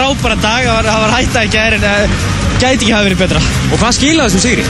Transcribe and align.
frábæra 0.00 0.36
dag, 0.40 0.64
það 0.64 0.76
var, 0.76 0.86
það 0.88 1.02
var 1.02 1.12
hætta 1.12 1.40
að 1.44 1.56
er 1.60 1.74
en 1.76 1.82
uh, 1.84 2.12
gæti 2.60 2.86
ekki 2.86 2.92
hafa 2.94 3.06
verið 3.06 3.20
betra. 3.20 3.40
Og 3.68 3.80
hvað 3.82 3.96
skilaði 3.98 4.32
þessum 4.32 4.42
sigri? 4.46 4.64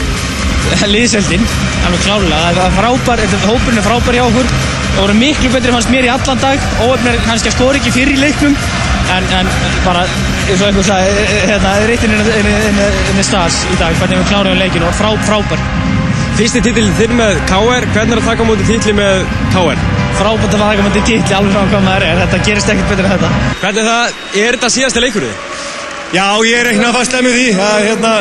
Liðseldin, 0.93 1.45
alveg 1.87 2.03
klárulega. 2.03 2.49
Það 2.57 2.61
var 2.65 2.75
frábær, 2.79 3.23
hópurinn 3.45 3.79
er 3.79 3.85
frábær 3.85 4.17
hjá 4.17 4.23
okkur. 4.25 4.51
Það 4.91 4.99
voru 4.99 5.15
miklu 5.21 5.51
betri 5.53 5.75
fannst 5.75 5.93
mér 5.93 6.07
í 6.09 6.11
allan 6.11 6.43
dag. 6.43 6.67
Óöfnir 6.83 7.21
kannski 7.29 7.51
að 7.51 7.55
skóra 7.55 7.79
ekki 7.79 7.93
fyrir 7.95 8.17
í 8.17 8.21
leiknum. 8.25 8.57
En, 9.15 9.31
en 9.39 9.51
bara, 9.85 10.03
eins 10.49 10.59
og 10.59 10.67
einhvern 10.67 10.87
sagði, 10.89 11.25
hérna, 11.47 11.73
reytin 11.87 12.15
inn 12.17 13.23
í 13.23 13.27
stas 13.27 13.63
í 13.71 13.79
dag, 13.79 13.95
hvernig 14.01 14.19
við 14.21 14.29
kláruðum 14.33 14.61
leikinu 14.65 14.89
og 14.91 14.95
frá, 14.99 15.13
frábær. 15.29 15.63
Fyrsti 16.39 16.63
títillin 16.63 16.95
þinn 16.99 17.15
með 17.19 17.39
KR, 17.47 17.87
hvernig 17.95 18.17
er 18.17 18.23
að 18.23 18.31
taka 18.33 18.51
mútið 18.51 18.73
títli 18.75 18.99
með 18.99 19.23
KR? 19.55 20.10
Frábært 20.21 20.53
að 20.53 20.59
taka 20.61 20.83
mútið 20.85 21.05
títli, 21.07 21.33
alveg 21.33 21.55
frá 21.55 21.63
hvað 21.71 21.85
maður 21.87 22.03
er, 22.05 22.19
þetta 22.21 22.39
gerist 22.45 22.67
ekkert 22.69 22.91
betur 22.91 23.07
en 23.07 23.13
þetta. 23.15 23.29
Hvernig 23.61 23.87
það, 23.87 24.19
er 24.37 24.57
þetta 24.57 24.69
síðasta 24.75 25.01
leikurðið? 25.01 25.39
Já, 26.11 26.25
ég 26.45 26.59
er 26.59 26.69
ekki 26.69 26.83
náttúrulega 26.83 27.21
með 27.25 27.37
því. 27.37 27.45
Það 27.57 27.73
er, 27.79 27.87
hérna, 27.87 28.11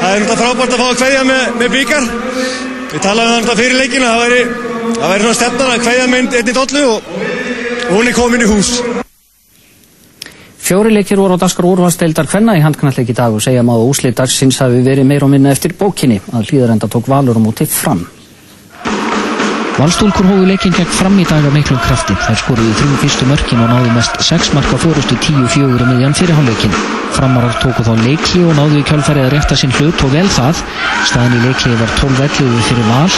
það 0.00 0.08
er 0.08 0.24
náttúrulega 0.24 0.40
frábært 0.40 0.74
að 0.74 0.82
fá 0.82 0.86
að 0.88 0.98
kveðja 0.98 1.22
með, 1.28 1.44
með 1.60 1.72
byggar. 1.76 2.08
Við 2.90 3.04
talaðum 3.06 3.30
það 3.30 3.38
náttúrulega 3.38 3.60
fyrir 3.60 3.78
leikinu, 3.84 4.08
það 4.08 4.24
væri, 4.24 4.40
það 4.98 5.14
væri 5.14 5.26
svona 5.28 5.38
stefnan 5.38 5.72
að 5.76 5.86
kveðja 5.86 6.10
með 6.10 6.36
einni 6.40 6.56
dollu 6.58 6.84
og, 6.90 7.14
og 7.84 7.94
hún 7.94 8.10
er 8.10 8.18
komin 8.18 8.42
í 8.42 8.50
hús. 8.50 8.72
Fjóri 10.64 10.90
leikir 10.96 11.22
voru 11.22 11.38
á 11.38 11.42
daskar 11.44 11.70
úrvarsdeildar 11.70 12.32
hvenna 12.34 12.58
í 12.58 12.64
handknalleg 12.64 13.14
í 13.14 13.14
dag 13.14 13.34
og 13.36 13.46
segja 13.46 13.62
maður 13.62 13.94
úslið 13.94 14.18
dagsins 14.24 14.58
hafi 14.64 14.82
verið 14.82 15.06
meir 15.06 15.28
og 15.28 15.30
minna 15.36 15.54
eftir 15.54 15.76
bókinni 15.78 16.18
að 16.32 16.50
hlýðarenda 16.50 16.90
tók 16.90 17.06
valur 17.12 17.38
og 17.38 17.46
mótið 17.46 17.70
fram. 17.78 18.06
Valstúlkur 19.74 20.28
hófu 20.30 20.44
leikinn 20.46 20.74
gegn 20.76 20.92
fram 20.94 21.16
í 21.18 21.24
dag 21.26 21.42
af 21.48 21.50
miklum 21.50 21.80
krafti. 21.82 22.14
Þær 22.14 22.36
skoruði 22.38 22.74
þrjú 22.78 22.98
fyrstu 23.00 23.26
mörkin 23.26 23.62
og 23.64 23.72
náðu 23.72 23.94
mest 23.96 24.20
6 24.22 24.52
marka 24.54 24.78
fórustu 24.78 25.16
10-4 25.18 25.66
um 25.82 25.88
miðjan 25.90 26.14
fyrirháleikin. 26.14 26.76
Framarar 27.16 27.56
tóku 27.58 27.82
þá 27.82 27.90
leikli 28.04 28.44
og 28.46 28.54
náðu 28.54 28.78
í 28.78 28.84
kjálfærið 28.86 29.26
að 29.26 29.32
rétta 29.34 29.58
sinn 29.58 29.74
hlut 29.74 30.04
og 30.06 30.14
vel 30.14 30.28
það. 30.36 30.60
Staðin 31.10 31.34
í 31.40 31.42
leikli 31.48 31.74
var 31.80 31.90
12-11 31.98 32.68
fyrir 32.68 32.86
val 32.92 33.08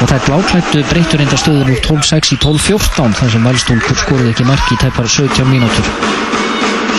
og 0.00 0.10
þær 0.10 0.26
bláklættu 0.26 0.82
breytur 0.90 1.22
enda 1.22 1.38
stöður 1.38 1.70
úr 1.76 1.84
12-6 1.86 2.34
í 2.34 2.40
12-14 2.42 3.14
þar 3.20 3.32
sem 3.36 3.46
Valstúlkur 3.46 4.02
skoruði 4.02 4.34
ekki 4.34 4.50
marki 4.50 4.74
í 4.74 4.82
tæpar 4.82 5.14
17 5.14 5.46
mínútur. 5.46 6.19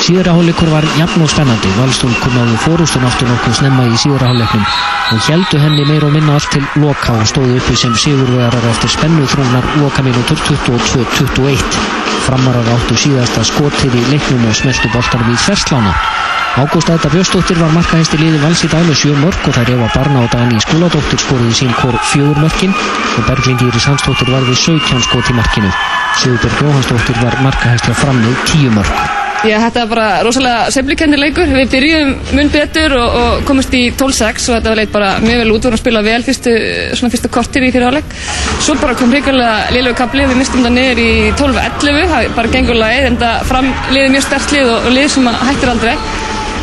Síðara 0.01 0.33
hálfleikur 0.33 0.69
var 0.73 0.85
jafn 0.97 1.21
og 1.21 1.29
spennandi. 1.29 1.69
Valstúlkur 1.77 2.33
náðu 2.33 2.55
fórústun 2.63 3.03
aftur 3.05 3.27
nokkuð 3.29 3.53
snemma 3.59 3.83
í 3.85 3.99
síðara 4.01 4.31
hálfleiknum 4.31 4.63
og 5.11 5.27
heldu 5.27 5.59
henni 5.61 5.85
meir 5.85 6.05
og 6.07 6.15
minna 6.15 6.37
allt 6.39 6.49
til 6.55 6.63
loka 6.81 7.19
og 7.19 7.27
stóðu 7.29 7.59
uppi 7.59 7.75
sem 7.77 7.93
sigurvegarar 7.93 8.65
eftir 8.71 8.95
spennu 8.95 9.27
þrúnar 9.29 9.67
lokamínútur 9.77 10.41
22-21. 10.47 11.77
Framarar 12.25 12.73
áttu 12.73 12.97
síðasta 12.97 13.45
skotið 13.45 13.99
í 13.99 14.03
leiknum 14.09 14.49
og 14.49 14.57
smeltu 14.57 14.89
boltanum 14.95 15.29
í 15.35 15.37
ferslána. 15.45 15.93
Ágústa 16.57 16.97
Edda 16.97 17.13
Björnsdóttir 17.13 17.61
var 17.61 17.71
markahæsti 17.77 18.17
liði 18.19 18.41
vals 18.41 18.65
í 18.65 18.73
með 18.73 18.97
sjö 19.03 19.13
mörg 19.21 19.47
og 19.47 19.55
þær 19.55 19.73
Eva 19.77 19.93
Barna 19.93 20.25
og 20.25 20.33
Dani 20.33 20.59
Skúladóttir 20.65 21.21
skoruði 21.21 21.53
sín 21.61 21.71
kór 21.77 21.95
fjögur 22.09 22.41
mörkin 22.41 22.73
og 22.73 23.23
Berglind 23.29 23.63
Íris 23.69 23.87
Hansdóttir 23.87 24.33
varði 24.33 24.57
17 24.57 25.07
skot 25.07 25.31
í 25.31 25.37
markinu. 25.37 25.71
Sigurberg 26.19 26.61
Jóhansdóttir 26.65 27.23
var 27.23 27.39
markahæsti 27.45 27.93
á 27.93 28.01
framnið 28.03 28.47
10 28.49 28.79
mörg. 28.81 29.20
Já, 29.41 29.55
þetta 29.57 29.81
var 29.81 29.89
bara 29.89 30.07
rosalega 30.21 30.65
semplikenni 30.69 31.17
leikur. 31.17 31.49
Við 31.49 31.71
byrjum 31.71 32.11
mun 32.37 32.49
betur 32.53 32.93
og, 32.93 33.15
og 33.17 33.39
komumst 33.47 33.73
í 33.73 33.87
12-6 33.89 34.49
og 34.51 34.57
þetta 34.57 34.69
var 34.69 34.77
leitt 34.77 34.91
bara 34.93 35.07
mjög 35.23 35.39
vel 35.41 35.47
út. 35.49 35.55
Við 35.55 35.65
vorum 35.65 35.77
að 35.79 35.81
spila 35.81 36.03
vel 36.05 36.19
fyrstu, 36.27 36.53
fyrstu 37.01 37.31
kortir 37.33 37.65
í 37.65 37.71
fyrirháleik. 37.73 38.13
Svo 38.61 38.75
bara 38.77 38.93
kom 38.99 39.09
hrigalega 39.13 39.71
liðlegu 39.73 39.97
kapli. 39.97 40.27
Við 40.29 40.37
mistum 40.43 40.61
það 40.61 40.75
niður 40.75 41.01
í 41.01 41.13
12-11. 41.39 42.11
Það 42.11 42.27
bara 42.37 42.51
gengur 42.53 42.77
lagið 42.83 43.07
en 43.09 43.17
það 43.23 43.47
framliði 43.49 44.11
mjög 44.13 44.27
sterkt 44.27 44.53
lið 44.57 44.69
og, 44.75 44.85
og 44.85 44.95
lið 44.99 45.09
sem 45.15 45.31
hættir 45.39 45.73
aldrei. 45.73 45.95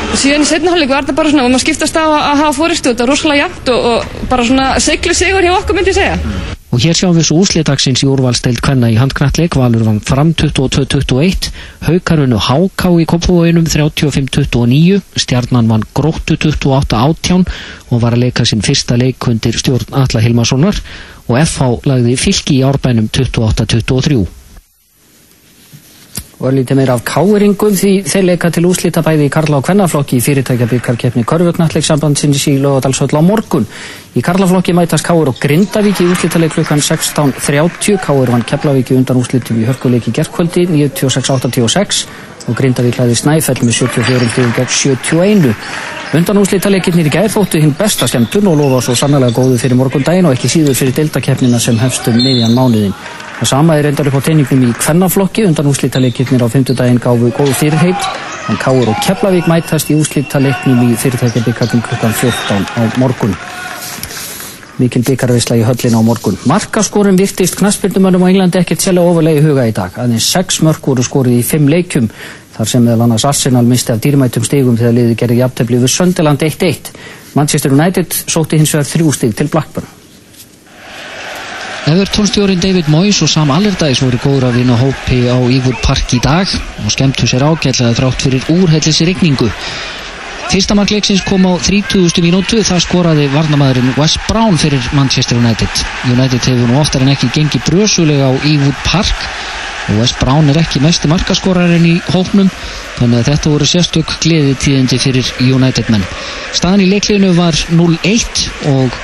Og 0.08 0.14
síðan 0.22 0.46
í 0.46 0.48
setnaháleiku 0.52 0.94
var 0.94 1.02
þetta 1.08 1.16
bara 1.18 1.32
svona, 1.32 1.48
og 1.48 1.52
maður 1.56 1.64
skiptast 1.66 1.98
á 1.98 2.04
að 2.06 2.44
hafa 2.44 2.52
fóristu. 2.60 2.92
Þetta 2.94 3.08
var 3.08 3.12
rosalega 3.16 3.48
jæmt 3.48 3.74
og, 3.74 3.90
og 3.90 4.30
bara 4.30 4.46
svona 4.46 4.70
seglu 4.86 5.18
sigur 5.18 5.44
hjá 5.44 5.56
okkur 5.58 5.80
myndi 5.80 5.92
ég 5.96 5.98
segja. 5.98 6.56
Og 6.68 6.82
hér 6.84 6.96
sjáum 6.98 7.16
við 7.16 7.24
svo 7.24 7.38
úslitagsins 7.40 8.02
í 8.04 8.08
úrvalsteild 8.12 8.60
kvenna 8.60 8.90
í 8.92 8.98
handknalleg, 9.00 9.54
Valur 9.56 9.86
vann 9.86 10.02
fram 10.04 10.34
22-21, 10.36 11.48
Haukarunu 11.86 12.40
Háká 12.44 12.90
í 13.00 13.06
kopfúinum 13.08 13.64
35-29, 13.64 15.00
Stjarnan 15.16 15.70
vann 15.72 15.86
Gróttu 15.96 16.36
28-18 16.36 17.46
og 17.88 18.02
var 18.04 18.18
að 18.18 18.26
leika 18.26 18.44
sinn 18.44 18.64
fyrsta 18.64 19.00
leik 19.00 19.30
undir 19.32 19.56
stjórn 19.56 19.96
Alla 19.96 20.20
Hilmarssonar. 20.20 20.82
Og 21.28 21.40
FH 21.40 21.88
lagði 21.88 22.18
fylki 22.20 22.60
í 22.60 22.66
árbænum 22.68 23.08
28-23. 23.16 24.37
Og 26.38 26.52
lítið 26.54 26.78
meira 26.78 26.94
af 26.94 27.00
káeringum 27.02 27.74
því 27.74 27.88
þeir 28.06 28.26
leika 28.28 28.48
til 28.54 28.62
úslita 28.68 29.02
bæði 29.02 29.24
í 29.26 29.30
Karla 29.34 29.58
og 29.58 29.64
Kvennaflokki 29.66 30.20
í 30.20 30.22
fyrirtækjabíkarkeppni 30.22 31.24
Körfugnallegsambandsins 31.26 32.44
í 32.52 32.60
Lóðadalsvöll 32.62 33.18
á 33.18 33.22
morgun. 33.26 33.66
Í 34.14 34.22
Karlaflokki 34.22 34.70
mætast 34.78 35.02
Káur 35.06 35.32
og 35.32 35.40
Grindavík 35.42 35.98
í 36.04 36.06
úslitaleg 36.12 36.54
klukkan 36.54 36.78
16.30. 36.78 37.98
Káur 38.06 38.30
vann 38.30 38.46
Keflavík 38.46 38.94
undan 38.94 39.18
úslitum 39.18 39.58
í 39.58 39.66
hörkuleiki 39.66 40.14
gerðkvöldi 40.14 40.68
96-86 40.70 42.06
og 42.46 42.56
Grindavík 42.58 43.00
hlæði 43.00 43.18
Snæfell 43.18 43.58
með 43.66 43.80
74 43.82 44.50
gegn 44.56 44.74
71. 44.78 45.54
Undan 46.18 46.42
úslitaleikirnir 46.46 47.10
í 47.10 47.16
gæð 47.18 47.32
þóttu 47.34 47.60
hinn 47.64 47.74
besta 47.78 48.06
skemmtun 48.06 48.46
og 48.46 48.62
lofa 48.62 48.84
svo 48.86 48.94
sannlega 48.96 49.34
góðu 49.34 49.58
fyrir 49.58 49.76
morgundaginn 49.76 50.30
og 50.30 50.38
ekki 50.38 50.54
síður 50.54 50.78
fyrir 50.78 51.02
deltakeppnina 51.02 51.58
sem 51.60 51.82
hefstum 51.82 52.22
miðjan 52.22 52.54
mánuðin. 52.54 52.94
Það 53.38 53.50
sama 53.52 53.76
er 53.78 53.86
endar 53.86 54.08
upp 54.10 54.16
á 54.18 54.26
teiningnum 54.26 54.62
í 54.66 54.72
kvennaflokki 54.74 55.44
undan 55.46 55.68
úslítaleikirnir 55.70 56.42
á 56.42 56.50
fymtudaginn 56.50 56.96
gáfu 56.98 57.28
góðu 57.36 57.52
fyrirheit 57.54 58.06
en 58.50 58.56
Káur 58.58 58.88
og 58.90 58.96
Keflavík 59.04 59.46
mætast 59.46 59.92
í 59.92 59.94
úslítaleiknum 59.94 60.80
í 60.88 60.96
fyrirtækjabikkarnum 60.98 61.84
klukkan 61.86 62.16
14 62.18 62.66
á 62.74 62.82
morgun. 62.98 63.36
Mikil 64.82 65.04
byggarveisla 65.06 65.60
í 65.60 65.62
höllin 65.66 65.94
á 65.94 66.02
morgun. 66.02 66.38
Markaskorum 66.50 67.18
virtist 67.18 67.54
knaspildumönnum 67.60 68.26
á 68.26 68.30
Englandi 68.30 68.58
ekkert 68.58 68.82
sérlega 68.82 69.12
ofalegi 69.12 69.44
huga 69.46 69.68
í 69.70 69.74
dag. 69.76 69.94
Aðeins 69.94 70.26
6 70.34 70.58
mörg 70.66 70.90
voru 70.90 71.06
skorið 71.06 71.38
í 71.38 71.46
5 71.46 71.70
leikum 71.70 72.08
þar 72.56 72.72
sem 72.72 72.82
meðal 72.82 73.06
annars 73.06 73.28
Arsenal 73.28 73.62
misti 73.70 73.94
af 73.94 74.02
dýrmætum 74.02 74.46
stigum 74.46 74.78
þegar 74.78 74.98
liði 74.98 75.14
gerði 75.18 75.38
jafntefni 75.44 75.78
við 75.84 75.94
Söndeland 75.94 76.42
1-1. 76.42 76.90
Manchester 77.38 77.78
United 77.78 78.18
sótti 78.26 78.58
hins 78.58 78.74
vegar 78.74 78.90
þrjú 78.90 79.14
stig 79.14 79.38
til 79.38 79.50
Blackburn. 79.54 79.97
Evertónstjórin 81.88 82.60
David 82.60 82.90
Moyes 82.92 83.22
og 83.24 83.30
Sam 83.32 83.48
Allardyce 83.48 84.04
voru 84.04 84.18
góður 84.20 84.50
að 84.50 84.58
vinna 84.58 84.74
hópi 84.76 85.22
á 85.24 85.40
Ígur 85.40 85.78
Park 85.80 86.12
í 86.12 86.18
dag 86.20 86.50
og 86.84 86.92
skemmtu 86.92 87.24
sér 87.24 87.46
ágætlega 87.48 87.96
þrátt 87.96 88.24
fyrir 88.26 88.44
úrhellis 88.52 89.00
rigningu. 89.08 89.48
Fyrsta 90.48 90.72
markleiksins 90.72 91.20
kom 91.28 91.44
á 91.44 91.60
30. 91.60 92.22
mínútu, 92.24 92.62
það 92.64 92.80
skoraði 92.80 93.26
varnamæðurinn 93.34 93.90
Wes 94.00 94.14
Brown 94.30 94.56
fyrir 94.56 94.80
Manchester 94.96 95.36
United. 95.36 95.82
United 96.08 96.40
hefur 96.40 96.70
nú 96.70 96.78
oftar 96.80 97.04
en 97.04 97.10
ekki 97.12 97.28
gengið 97.34 97.66
brösulega 97.66 98.30
á 98.30 98.32
Ígur 98.48 98.72
Park 98.86 99.26
og 99.90 99.98
Wes 100.00 100.14
Brown 100.16 100.48
er 100.48 100.56
ekki 100.62 100.80
mesti 100.80 101.10
markaskorarinn 101.12 101.84
í 101.84 101.98
hóknum 102.14 102.48
þannig 102.96 103.20
að 103.20 103.28
þetta 103.28 103.52
voru 103.52 103.68
sérstök 103.68 104.14
gleði 104.24 104.56
tíðindi 104.64 105.00
fyrir 105.02 105.28
United 105.44 105.92
menn. 105.92 106.08
Staðan 106.56 106.86
í 106.86 106.88
leikliðinu 106.94 107.34
var 107.36 107.60
0-1 107.68 108.48
og 108.72 108.96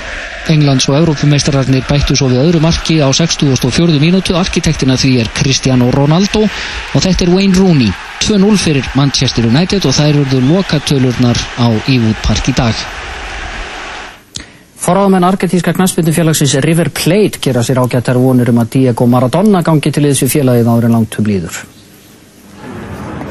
Englands 0.49 0.89
og 0.89 0.97
Evrópumeistararnir 1.03 1.85
bættu 1.89 2.17
svo 2.17 2.31
við 2.33 2.41
öðru 2.47 2.65
marki 2.65 3.03
á 3.05 3.09
64. 3.13 4.01
mínútu 4.01 4.41
arkitektina 4.41 4.97
því 4.97 5.15
er 5.21 5.33
Cristiano 5.37 5.93
Ronaldo 5.93 6.49
og 6.49 7.05
þetta 7.05 7.29
er 7.29 7.37
Wayne 7.37 7.61
Rooney 7.61 7.93
2-0 8.25 8.57
fyrir 8.57 8.87
Manchester 8.97 9.45
United 9.45 9.85
og 9.85 9.93
þær 9.93 10.15
eruðu 10.15 10.39
lokatölurnar 10.47 11.37
á 11.61 11.69
Ewood 11.93 12.17
Park 12.25 12.47
í 12.49 12.55
dag 12.57 12.79
Forráðamenn 14.81 15.27
argentíska 15.29 15.75
knastbyndufélagsins 15.77 16.55
River 16.65 16.89
Plate 16.89 17.43
gera 17.45 17.61
sér 17.61 17.83
ágættar 17.85 18.17
vonur 18.17 18.49
um 18.49 18.63
að 18.63 18.71
Diego 18.79 19.05
Maradona 19.13 19.61
gangi 19.67 19.93
til 19.93 20.07
þessu 20.07 20.31
félagið 20.33 20.73
áður 20.73 20.89
en 20.89 20.97
langt 20.97 21.19
um 21.21 21.29
líður 21.29 21.61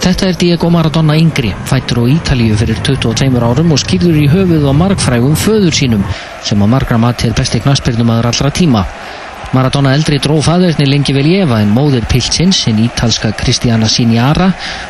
Þetta 0.03 0.29
er 0.29 0.37
Diego 0.37 0.69
Maradona 0.69 1.17
yngri, 1.17 1.55
fættur 1.65 2.03
á 2.03 2.11
Ítalíu 2.13 2.57
fyrir 2.59 2.77
22 2.85 3.39
árum 3.39 3.73
og 3.73 3.79
skýrður 3.81 4.17
í 4.19 4.29
höfuð 4.29 4.65
á 4.69 4.73
margfrægum 4.75 5.37
föður 5.39 5.73
sínum 5.73 6.05
sem 6.43 6.59
á 6.59 6.67
margra 6.67 7.01
mati 7.01 7.29
er 7.29 7.37
besti 7.37 7.63
knastbyrnum 7.63 8.11
aður 8.11 8.33
allra 8.33 8.51
tíma. 8.51 8.83
Maradona 9.53 9.91
eldri 9.93 10.17
dró 10.17 10.39
fæðurni 10.41 10.87
lengi 10.87 11.13
vel 11.13 11.27
efa 11.29 11.59
en 11.61 11.69
móðir 11.75 12.07
Pilsins, 12.09 12.63
hinn 12.65 12.79
ítalska 12.87 13.29
Cristiana 13.37 13.85
Siniara, 13.85 14.47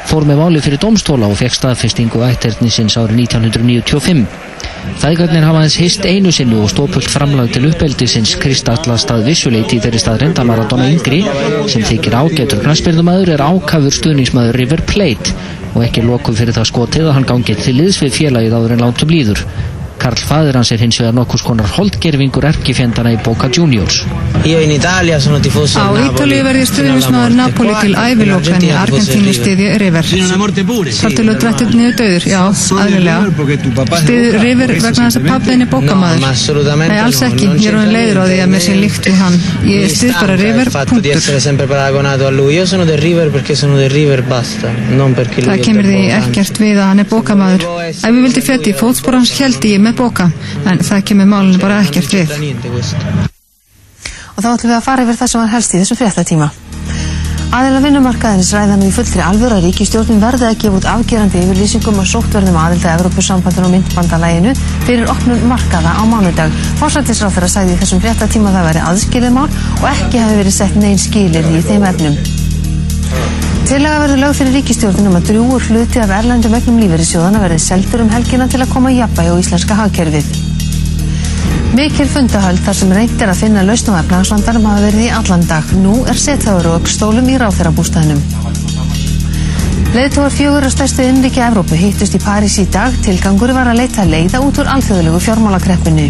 fór 0.08 0.24
með 0.30 0.40
máli 0.40 0.62
fyrir 0.64 0.80
domstóla 0.80 1.28
og 1.28 1.36
fekk 1.36 1.58
staðfestingu 1.58 2.24
ætternisins 2.24 2.96
árið 3.02 3.26
1995. 3.26 4.24
Þæðgarnir 5.04 5.44
hafa 5.50 5.66
hans 5.66 5.76
hist 5.82 6.08
einu 6.08 6.32
sinnu 6.32 6.62
og 6.64 6.72
stópult 6.72 7.12
framlag 7.12 7.52
til 7.52 7.68
uppeldisins 7.68 8.38
kristallast 8.40 9.12
að 9.12 9.28
vissuleiti 9.34 9.82
þeirri 9.84 10.00
stað 10.00 10.24
reynda 10.24 10.48
Maradona 10.48 10.88
yngri 10.94 11.22
sem 11.68 11.84
þykir 11.84 12.16
ágætur 12.22 12.64
knastbyrnumæður 12.64 13.36
er 13.36 13.44
ákafur 13.44 14.00
stuðningsmæður 14.00 14.62
River 14.62 14.88
Plate 14.88 15.36
og 15.74 15.84
ekki 15.84 16.08
lokuð 16.08 16.40
fyrir 16.40 16.56
það 16.56 16.72
skotið 16.72 17.10
að 17.10 17.18
hann 17.20 17.32
gangið 17.36 17.64
til 17.68 17.80
liðs 17.82 18.00
við 18.06 18.20
félagið 18.22 18.60
áður 18.62 18.78
en 18.78 18.86
látum 18.88 19.12
líður. 19.12 19.48
Karl 20.04 20.20
fadir 20.20 20.58
hans 20.60 20.68
er 20.76 20.82
hins 20.84 20.98
vegar 21.00 21.14
nokkurs 21.16 21.44
konar 21.48 21.70
holdgerfingur 21.78 22.44
erkifjendana 22.50 23.14
í 23.16 23.18
Boca 23.24 23.48
Juniors. 23.48 24.02
Á 24.04 24.48
Ítalíu 26.04 26.42
verði 26.44 26.66
morte. 26.68 27.30
Napoli 27.38 27.74
til 27.80 27.94
ævilók 27.96 28.50
en 28.52 28.66
í 28.68 28.72
Argentínu 28.76 29.32
River. 29.32 29.38
stiði 29.38 29.66
River. 29.80 30.04
Þar 30.04 31.16
til 31.16 31.28
að 31.32 31.38
drættið 31.44 31.70
niður 31.78 31.96
döður, 32.02 32.24
já, 32.34 32.42
aðlilega. 32.84 33.22
Stiður 34.04 34.36
River 34.44 34.74
vegna 34.74 34.92
þess 34.98 35.18
að 35.22 35.28
pappin 35.30 35.64
er 35.64 35.64
No, 35.64 35.72
ma 35.72 35.78
bókamaður. 35.78 36.28
assolutamente 36.34 36.92
Nei, 36.94 37.02
alls 37.06 37.22
ekki, 37.24 37.46
ég 37.48 37.68
er 37.72 37.78
hann 37.80 37.88
c'entra 37.88 37.96
leiður 37.96 38.18
á 38.20 38.24
því 38.28 38.38
að 38.44 38.50
mér 38.54 38.62
sé 38.68 38.74
líkt 38.76 39.04
við 39.08 39.18
hann. 39.24 39.36
Ég 39.64 39.88
stið 39.94 40.14
bara 40.20 40.36
River, 40.44 40.68
punktur. 40.92 41.16
Það 45.44 45.60
kemur 45.64 45.86
því 45.88 46.02
ekkert 46.20 46.56
við 46.60 46.78
að 46.78 46.88
hann 46.92 47.00
er 47.00 47.08
bókamaður. 47.10 47.62
Ef 47.94 48.04
ég 48.04 48.22
vildi 48.28 48.42
fjötti 48.44 48.70
í 48.74 48.78
fótspor 48.78 49.14
hans 49.18 49.32
held 49.40 49.64
ég 49.64 49.80
með 49.80 49.93
bóka, 49.98 50.30
en 50.66 50.84
það 50.84 51.06
kemur 51.10 51.30
málinu 51.30 51.62
bara 51.62 51.82
ekkert 51.84 52.14
við. 52.14 52.36
Og 54.34 54.42
þá 54.42 54.50
ætlum 54.56 54.72
við 54.72 54.78
að 54.78 54.86
fara 54.88 55.06
yfir 55.06 55.20
það 55.22 55.34
sem 55.34 55.44
var 55.44 55.54
helst 55.54 55.74
í 55.74 55.82
þessum 55.82 56.00
fréttatíma. 56.02 56.52
Aðeila 57.54 57.84
vinnumarkaðins 57.84 58.48
ræða 58.56 58.80
nú 58.82 58.88
í 58.90 58.94
fullri 58.96 59.22
alvöru 59.22 59.60
að 59.60 59.68
ríkistjórnin 59.68 60.22
verði 60.24 60.48
að 60.48 60.56
gefa 60.64 60.80
út 60.80 60.88
afgerandi 60.90 61.44
yfirlýsingum 61.44 62.00
og 62.02 62.08
sóttverðum 62.10 62.58
aðilda 62.58 62.96
Evrópusambandin 62.98 63.68
og 63.68 63.74
myndbandalæginu 63.76 64.56
fyrir 64.88 65.12
opnum 65.14 65.46
markaða 65.52 65.94
á 65.94 66.02
mánudag. 66.10 66.56
Forsættisráþara 66.82 67.52
sagði 67.54 67.76
í 67.76 67.84
þessum 67.84 68.02
fréttatíma 68.02 68.50
að 68.50 68.58
það 68.58 68.72
væri 68.72 68.88
aðskilið 68.90 69.38
mál 69.38 69.46
og 69.52 69.92
ekki 69.92 70.24
hafi 70.24 70.40
verið 70.42 70.58
sett 70.58 70.82
neinn 70.82 71.06
skilir 71.06 71.54
í 71.54 71.62
þeim 71.70 71.86
efnum. 71.92 72.43
Tillaga 73.68 74.02
verður 74.04 74.20
lög 74.22 74.34
fyrir 74.38 74.58
ríkistjórnin 74.58 75.08
um 75.10 75.18
að 75.18 75.30
drjúur 75.30 75.68
hluti 75.70 76.02
af 76.04 76.12
erlendum 76.14 76.56
egnum 76.58 76.82
lífeyrissjóðana 76.84 77.40
verði 77.42 77.62
seldur 77.64 78.04
um 78.04 78.12
helgina 78.12 78.48
til 78.52 78.60
að 78.62 78.74
koma 78.74 78.92
jafnvægi 78.94 79.32
á 79.32 79.42
íslenska 79.42 79.78
hagkerfið. 79.80 80.34
Mikil 81.74 82.06
fundahöld 82.06 82.62
þar 82.62 82.78
sem 82.78 82.92
reynt 82.94 83.22
er 83.24 83.32
að 83.32 83.40
finna 83.40 83.64
lausn 83.66 83.96
á 83.96 84.02
efnahagsvandanum 84.04 84.68
hafa 84.70 84.84
verið 84.84 85.08
í 85.08 85.14
allan 85.18 85.48
dag. 85.50 85.72
Nú 85.82 85.96
er 86.06 86.20
setþáður 86.22 86.70
og 86.76 86.92
stólum 86.92 87.32
í 87.34 87.40
ráþeirabústæðinum. 87.42 88.22
Leðtóar 89.94 90.34
fjögur 90.34 90.68
að 90.68 90.76
stærstu 90.76 91.08
innriki 91.08 91.42
Evrópu 91.46 91.78
hittust 91.78 92.14
í 92.18 92.22
París 92.22 92.60
í 92.62 92.68
dag. 92.70 92.94
Tilgangur 93.06 93.56
var 93.58 93.72
að 93.72 93.82
leita 93.82 94.06
leiða 94.06 94.44
út 94.46 94.62
úr 94.62 94.70
alþjóðlegu 94.76 95.24
fjármálakreppunni. 95.26 96.08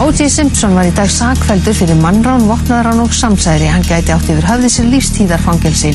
O.J. 0.00 0.30
Simpson 0.32 0.72
var 0.72 0.86
í 0.88 0.92
dag 0.96 1.10
sakveldur 1.12 1.74
fyrir 1.76 1.98
mannrán, 2.00 2.46
vopnaðarán 2.48 3.02
og 3.02 3.12
samsæri. 3.12 3.66
Hann 3.68 3.84
gæti 3.84 4.14
átt 4.14 4.30
yfir 4.32 4.46
höfði 4.48 4.70
sér 4.72 4.86
lífstíðarfangelsi. 4.94 5.90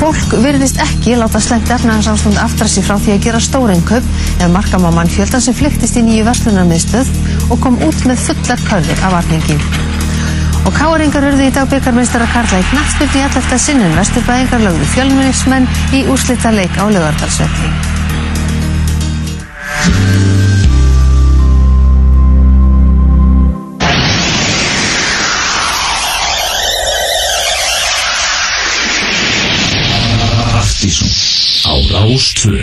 Fólk 0.00 0.32
virðist 0.40 0.80
ekki 0.80 1.18
láta 1.20 1.42
slemt 1.44 1.68
efnahagsástand 1.74 2.40
aftra 2.40 2.68
sig 2.72 2.86
frá 2.86 2.96
því 2.96 3.12
að 3.14 3.26
gera 3.26 3.42
stóreinkaup 3.44 4.08
ef 4.40 4.48
markam 4.54 4.86
á 4.88 4.90
mannfjöldan 4.96 5.44
sem 5.44 5.56
flyktist 5.58 6.00
í 6.00 6.04
nýju 6.06 6.24
verslunarmiðstöð 6.30 7.12
og 7.52 7.60
kom 7.66 7.76
út 7.84 8.00
með 8.08 8.24
fullar 8.30 8.64
körfur 8.70 9.04
af 9.04 9.16
varningi. 9.18 9.58
Og 10.64 10.72
káringar 10.78 11.28
urðu 11.28 11.50
í 11.50 11.52
dag 11.52 11.68
byggarmeistara 11.68 12.30
Karla 12.32 12.62
í 12.62 12.68
knattspyrnu 12.72 13.20
í 13.20 13.26
allefta 13.28 13.60
sinn 13.60 13.84
en 13.84 14.00
vesturbæðingar 14.00 14.64
lögðu 14.64 14.88
fjölmunningsmenn 14.94 15.68
í 16.00 16.06
úrslita 16.14 16.56
leik 16.56 16.80
á 16.80 16.88
lögardalsvelli. 16.88 17.76
Á 31.68 31.74
Rástvö 31.92 32.58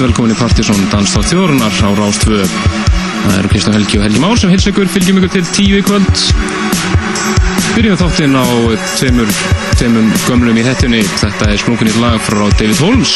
velkomin 0.00 0.32
í 0.32 0.36
Partíson 0.38 0.86
Danstáð 0.90 1.28
þjóðrunar 1.28 1.74
á 1.86 1.90
Rástvö 1.94 2.38
Það 2.46 3.34
eru 3.36 3.50
Kristján 3.52 3.74
Helgi 3.76 3.98
og 3.98 4.04
Helgi 4.06 4.22
Már 4.22 4.40
sem 4.40 4.50
hils 4.50 4.66
ykkur 4.70 4.88
fylgjum 4.90 5.20
ykkur 5.20 5.32
til 5.34 5.44
tíu 5.54 5.76
í 5.78 5.84
kvöld. 5.86 6.22
Byrjum 7.76 7.98
þáttinn 8.00 8.34
á 8.34 8.46
tveimur, 8.96 9.30
tveimum 9.78 10.10
gömlum 10.24 10.58
í 10.58 10.64
hettunni 10.66 11.02
Þetta 11.20 11.50
er 11.52 11.60
sprungunir 11.62 11.98
lag 12.02 12.18
frá 12.26 12.42
David 12.58 12.80
Holmes. 12.82 13.14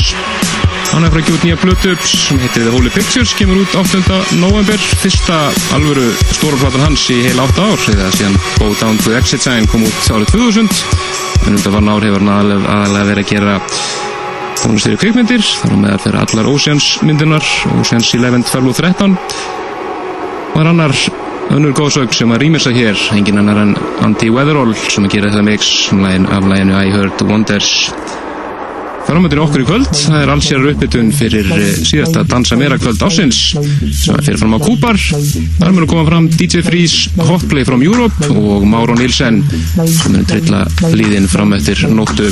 Hann 0.93 1.07
er 1.09 1.13
frá 1.13 1.23
að 1.23 1.27
gefa 1.27 1.39
út 1.39 1.47
nýja 1.49 1.61
blötu 1.65 1.95
sem 2.07 2.43
heitir 2.45 2.69
The 2.69 2.75
Holy 2.77 2.93
Pictures 2.95 3.35
kemur 3.39 3.63
út 3.65 3.79
8. 3.81 4.21
november 4.39 4.89
fyrsta 5.03 5.41
alvöru 5.77 6.07
stóra 6.31 6.61
platan 6.63 6.87
hans 6.87 7.09
í 7.11 7.23
heil 7.27 7.43
8 7.49 7.65
ár 7.65 7.89
eða 7.97 8.11
síðan 8.15 8.39
Go 8.61 8.71
Down 8.79 9.01
to 9.03 9.17
Exit 9.19 9.45
Sign 9.45 9.67
kom 9.73 9.89
út 9.89 10.13
árið 10.13 10.37
2000 10.37 11.49
en 11.49 11.57
undan 11.57 11.75
var 11.75 11.91
ár 11.97 12.07
hefur 12.09 12.25
hann 12.25 12.61
aðalega 12.61 13.09
verið 13.13 13.25
að 13.27 13.33
gera 13.35 13.59
tónlistir 14.63 14.97
í 14.97 14.99
kvikmyndir 15.01 15.43
á 15.45 15.75
meðal 15.77 16.01
þeirra 16.03 16.25
allar 16.27 16.49
Oceans 16.51 16.87
myndirnar 17.07 17.45
Oceans 17.79 18.11
11, 18.17 18.45
12 18.49 18.71
og 18.73 18.77
13 18.79 19.17
og 20.55 20.61
er 20.63 20.71
annar 20.73 20.95
önnur 21.55 21.75
góðsög 21.77 22.13
sem 22.17 22.33
að 22.35 22.43
rýmisa 22.45 22.73
hér 22.75 22.99
engin 23.17 23.41
annar 23.41 23.61
en 23.63 23.77
Andy 24.05 24.31
Weatherall 24.33 24.75
sem 24.89 25.07
að 25.07 25.15
gera 25.17 25.31
þetta 25.33 25.47
mix 25.47 25.71
af 25.93 26.49
læginu 26.51 26.77
I 26.77 26.93
Heard 26.93 27.25
Wonders 27.29 27.71
Framöndin 29.19 29.41
okkur 29.43 29.63
í 29.65 29.65
kvöld, 29.67 29.89
það 29.99 30.21
er 30.23 30.31
allsjærar 30.31 30.67
uppbytun 30.71 31.09
fyrir 31.11 31.49
eh, 31.51 31.71
síðasta 31.83 32.21
Dansa 32.31 32.55
Mera 32.55 32.77
kvöld 32.79 33.01
ásins 33.03 33.39
sem 33.51 34.15
er 34.15 34.21
fyrir 34.23 34.39
fram 34.39 34.53
á 34.55 34.63
Kúpar. 34.63 34.95
Mér 35.59 35.81
að 35.83 35.87
koma 35.91 36.05
fram 36.07 36.29
DJ 36.31 36.63
Freeze, 36.63 37.11
Hotplay 37.27 37.67
from 37.67 37.83
Europe 37.83 38.29
og 38.31 38.63
Máro 38.71 38.95
Nilsen 38.95 39.41
sem 39.75 40.15
að 40.21 40.23
trilla 40.31 40.61
líðin 40.95 41.27
fram 41.27 41.57
eftir 41.57 41.83
nóttu. 41.91 42.29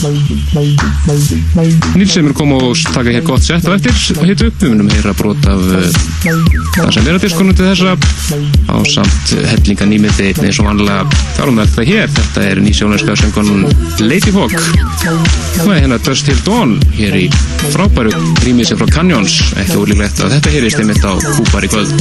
Nilsen 1.97 2.31
að 2.31 2.37
koma 2.39 2.61
og 2.69 2.79
taka 2.95 3.17
hér 3.17 3.27
gott 3.27 3.43
sett 3.43 3.67
á 3.67 3.75
eftir 3.75 3.99
og 4.21 4.31
hitt 4.31 4.47
upp. 4.47 4.63
Við 4.63 4.77
munum 4.77 4.95
heyra 4.95 5.17
brot 5.19 5.51
af 5.51 5.67
uh, 5.67 5.91
Dansa 6.77 7.03
Mera 7.03 7.19
diskonum 7.19 7.59
til 7.59 7.67
þessa 7.67 7.97
á 8.71 8.77
samt 8.95 9.35
hellinga 9.57 9.91
nýmiði 9.91 10.31
eins 10.37 10.63
og 10.63 10.71
vanlega 10.71 11.03
þárum 11.35 11.59
við 11.59 11.67
alltaf 11.67 11.91
hér. 11.91 12.17
Þetta 12.21 12.47
er 12.53 12.63
nýsjónarska 12.63 13.19
söngunum 13.25 13.67
Lady 14.07 14.39
Hawk. 14.39 14.55
Það 15.57 15.75
er 15.75 15.83
hérna 15.83 16.03
Dust 16.07 16.31
Till 16.31 16.39
Dawn 16.47 16.76
Dawn 16.77 16.93
hér 16.97 17.15
í 17.17 17.27
frábæru 17.73 18.11
rýmið 18.45 18.69
sem 18.71 18.79
frá 18.81 18.89
Canyons. 18.93 19.35
Ekki 19.61 19.77
ólíklegt 19.81 20.21
að 20.25 20.35
þetta 20.37 20.53
hér 20.53 20.67
er 20.67 20.73
stimitt 20.75 21.05
á 21.05 21.13
Kúpar 21.37 21.65
í 21.65 21.69
kvöld 21.73 21.93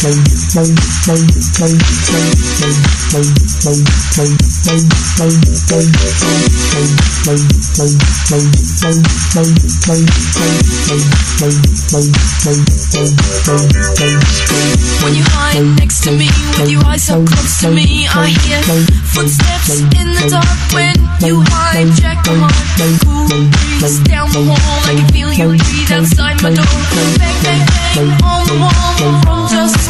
When 0.00 0.16
you 15.14 15.24
find 15.24 15.76
next 15.76 16.00
to 16.04 16.12
me 16.12 16.28
with 16.56 16.70
your 16.70 16.82
eyes 16.86 17.04
so 17.04 17.22
close 17.22 17.60
to 17.60 17.70
me, 17.70 18.08
I 18.08 18.28
hear 18.40 18.62
footsteps 19.04 19.80
in 19.80 20.14
the 20.16 20.28
dark 20.30 20.48
when 20.72 20.96
you 21.28 21.44
hijack 21.44 22.24
my 22.24 22.48
heart. 22.48 23.04
Cool 23.04 23.28
breeze 23.28 24.00
down 24.08 24.32
the 24.32 24.40
hall, 24.48 24.80
I 24.88 24.94
can 24.96 25.08
feel 25.12 25.30
you 25.30 25.48
breathe 25.48 25.92
outside 25.92 26.42
my 26.42 26.54
door. 26.54 26.64
Bang, 26.64 27.18
bang, 27.44 27.66
bang 27.94 28.10
on 28.24 28.46
the 28.48 28.56
wall 28.56 28.92
from 28.96 29.48
just 29.48 29.89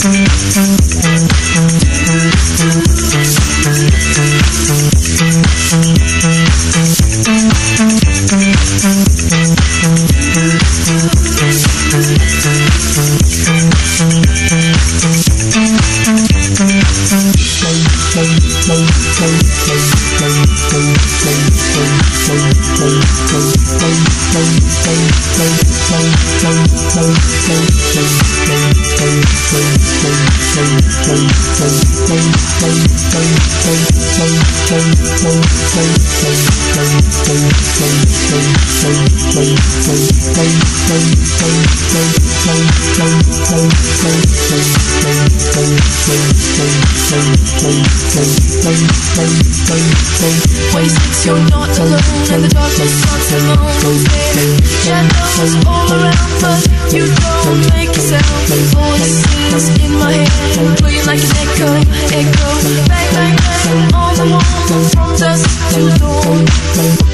to 0.00 0.08
dawn. 6.22 7.01
Wasted, 49.72 51.24
you're 51.24 51.40
not 51.48 51.72
alone 51.78 52.04
And 52.28 52.44
the 52.44 52.48
darkness 52.52 52.92
starts 53.00 53.28
to 53.32 53.40
moan 53.40 54.04
Shadows 54.84 55.64
all 55.64 55.88
around 55.88 56.32
But 56.44 56.60
you. 56.92 57.08
don't 57.08 57.64
make 57.72 57.88
a 57.88 58.02
sound 58.04 58.22
Voices 58.76 59.72
in 59.80 59.92
my 59.96 60.12
head 60.12 60.78
Playing 60.78 61.06
like 61.06 61.24
an 61.24 61.32
echo, 61.40 61.72
echo 62.12 62.52
Bang, 62.84 63.08
bang, 63.16 63.36
bang 63.64 63.94
On 63.94 64.12
the 64.14 64.26
wall 64.28 64.44
From 64.68 65.16
dusk 65.16 65.48
to 65.72 65.88
dawn 65.98 67.11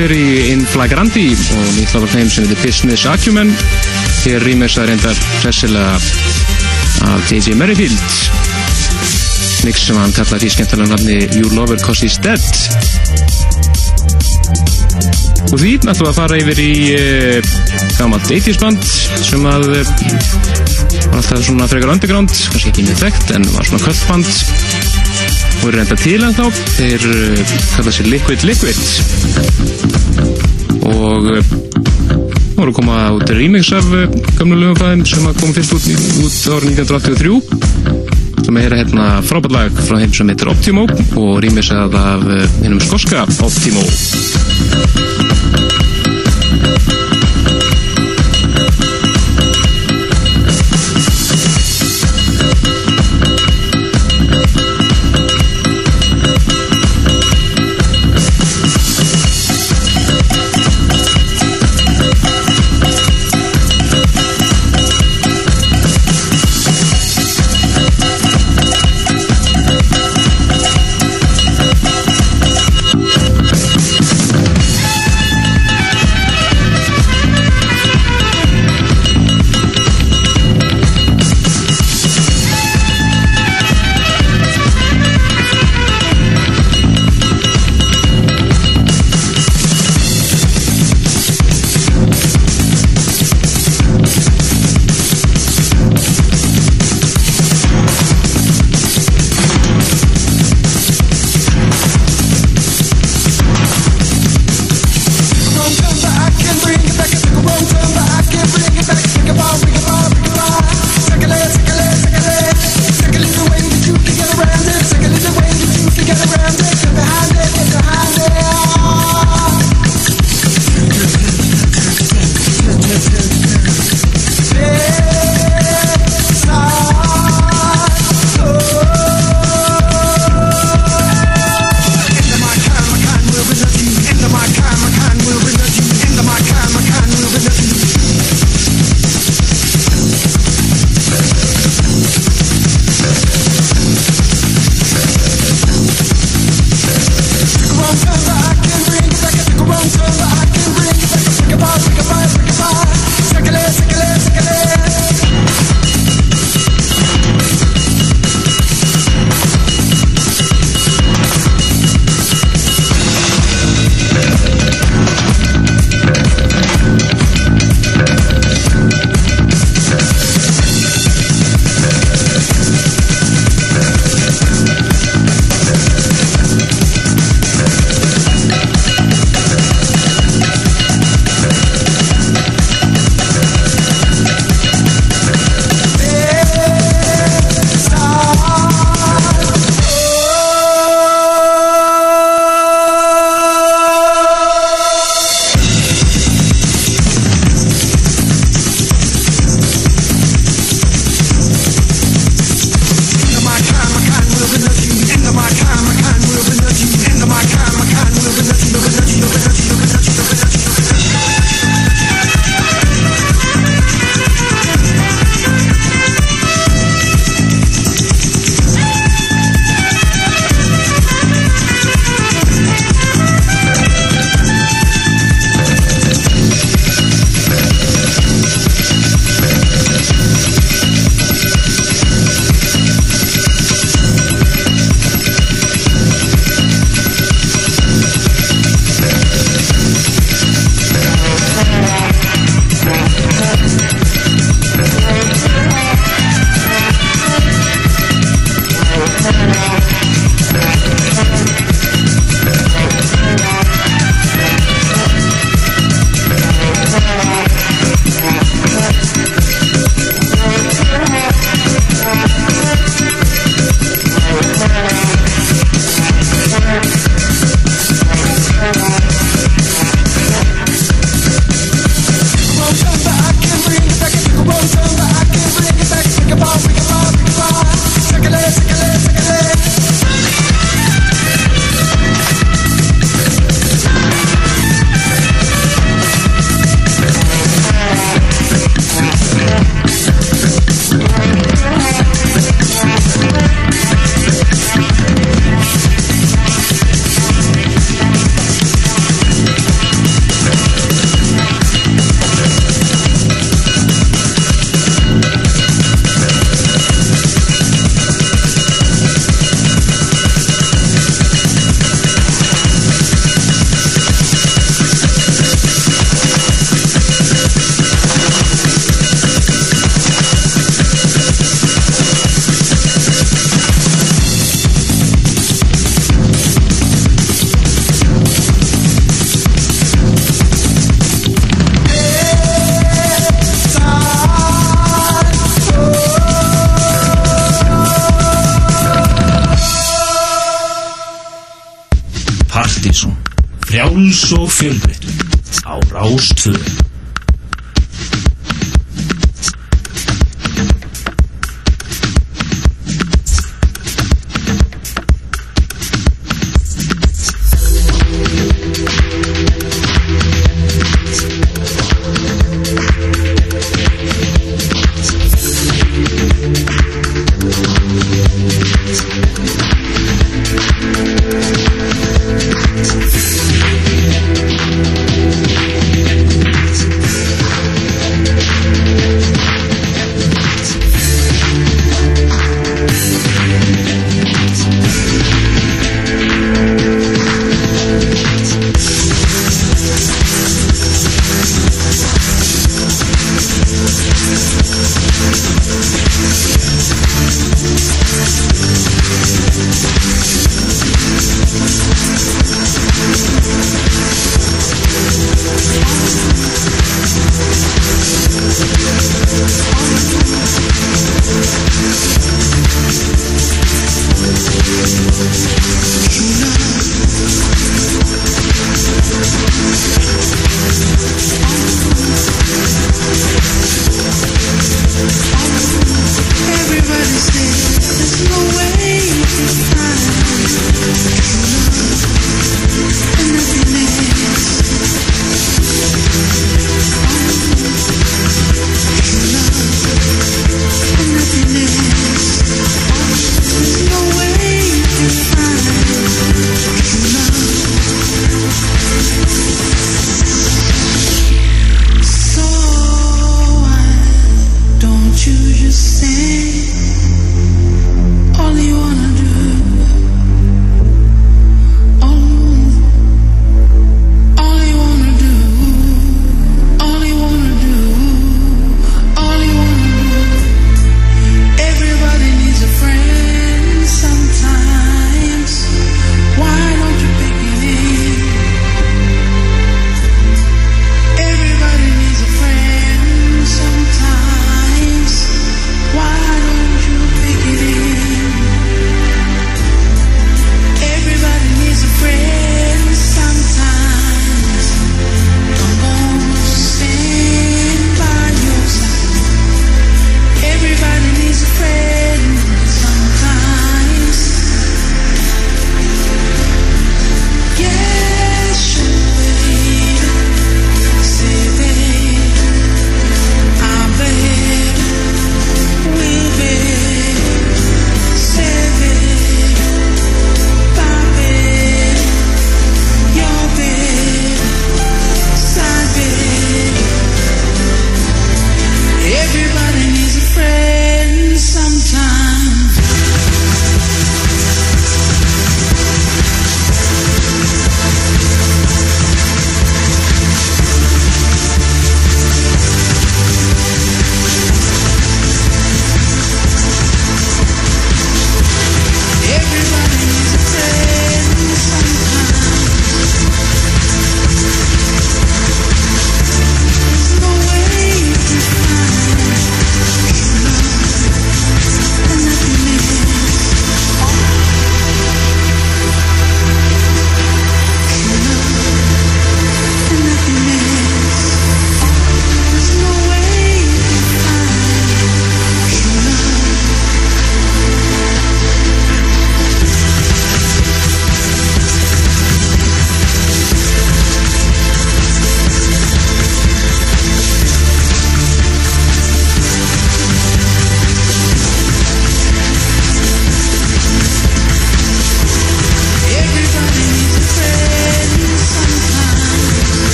Tveir 0.00 0.12
í 0.16 0.52
In 0.54 0.62
Flagrandi 0.64 1.26
og 1.28 1.64
nýtt 1.76 1.90
lag 1.92 2.06
af 2.06 2.12
þeim 2.14 2.28
sem 2.32 2.46
heitir 2.46 2.62
Business 2.62 3.02
Acumen. 3.04 3.50
Hér 4.22 4.40
rýmest 4.48 4.78
það 4.78 4.86
reyndar 4.88 5.18
hressilega 5.42 5.90
af 7.04 7.26
J.J. 7.28 7.52
Merrifield. 7.60 8.14
Mix 9.66 9.84
sem 9.84 9.98
hann 10.00 10.14
kallaði 10.16 10.46
því 10.46 10.50
skemmtilega 10.54 10.94
nafni 10.94 11.18
You 11.36 11.52
Lover 11.52 11.76
Cause 11.84 12.08
He's 12.08 12.16
Dead. 12.24 12.40
Og 15.50 15.60
því 15.60 15.74
ætlum 15.82 16.00
við 16.00 16.08
að 16.08 16.16
fara 16.22 16.40
yfir 16.46 16.64
í 16.64 16.72
uh, 16.96 17.52
gammalt 17.98 18.32
80s 18.40 18.62
band 18.64 18.90
sem 19.20 19.44
að 19.52 19.68
uh, 19.82 19.94
var 21.10 21.20
alltaf 21.20 21.44
svona 21.44 21.68
frekar 21.68 21.92
underground, 21.92 22.32
kannski 22.54 22.72
ekki 22.72 22.88
mjög 22.88 23.04
þekkt 23.04 23.36
en 23.36 23.44
var 23.52 23.68
svona 23.68 23.84
kvöldband 23.84 24.32
og 25.60 25.68
eru 25.68 25.76
reynda 25.76 25.96
til 26.00 26.24
en 26.24 26.36
þá 26.40 26.46
þeir 26.78 27.08
uh, 27.10 27.56
kalla 27.76 27.92
sér 27.98 28.08
Liquid 28.14 28.48
Liquid 28.48 29.89
og 30.94 31.28
voru 32.56 32.70
að 32.70 32.76
koma 32.76 32.98
út 33.16 33.32
remix 33.34 33.72
af 33.76 33.86
uh, 33.94 34.06
gamlu 34.38 34.58
lögum 34.60 35.04
sem 35.08 35.26
að 35.28 35.40
koma 35.40 35.56
fyrst 35.56 35.76
út, 35.76 35.84
út 36.24 36.34
árið 36.56 36.80
1983 36.84 38.44
sem 38.46 38.60
er 38.60 38.78
hérna 38.80 39.06
frábært 39.26 39.54
lag 39.54 39.82
frá 39.86 39.96
þeim 40.00 40.14
sem 40.16 40.32
heitir 40.32 40.50
Optimo 40.52 40.86
og 41.20 41.32
remixað 41.44 41.98
af 42.00 42.24
hennum 42.62 42.80
skoska 42.82 43.26
Optimo 43.46 43.84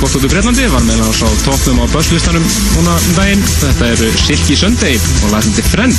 gott 0.00 0.14
út 0.16 0.24
úr 0.24 0.32
Breitlandi. 0.32 0.64
Var 0.72 0.80
annars 0.80 1.20
á 1.20 1.28
toppum 1.44 1.80
á 1.82 1.86
börslistanum 1.92 2.44
núna 2.76 2.94
um 2.96 3.12
daginn. 3.16 3.42
Þetta 3.44 3.88
eru 3.92 4.08
Silky 4.16 4.56
Sunday 4.56 4.96
og 5.28 5.36
til 5.44 5.64
Friend. 5.66 5.96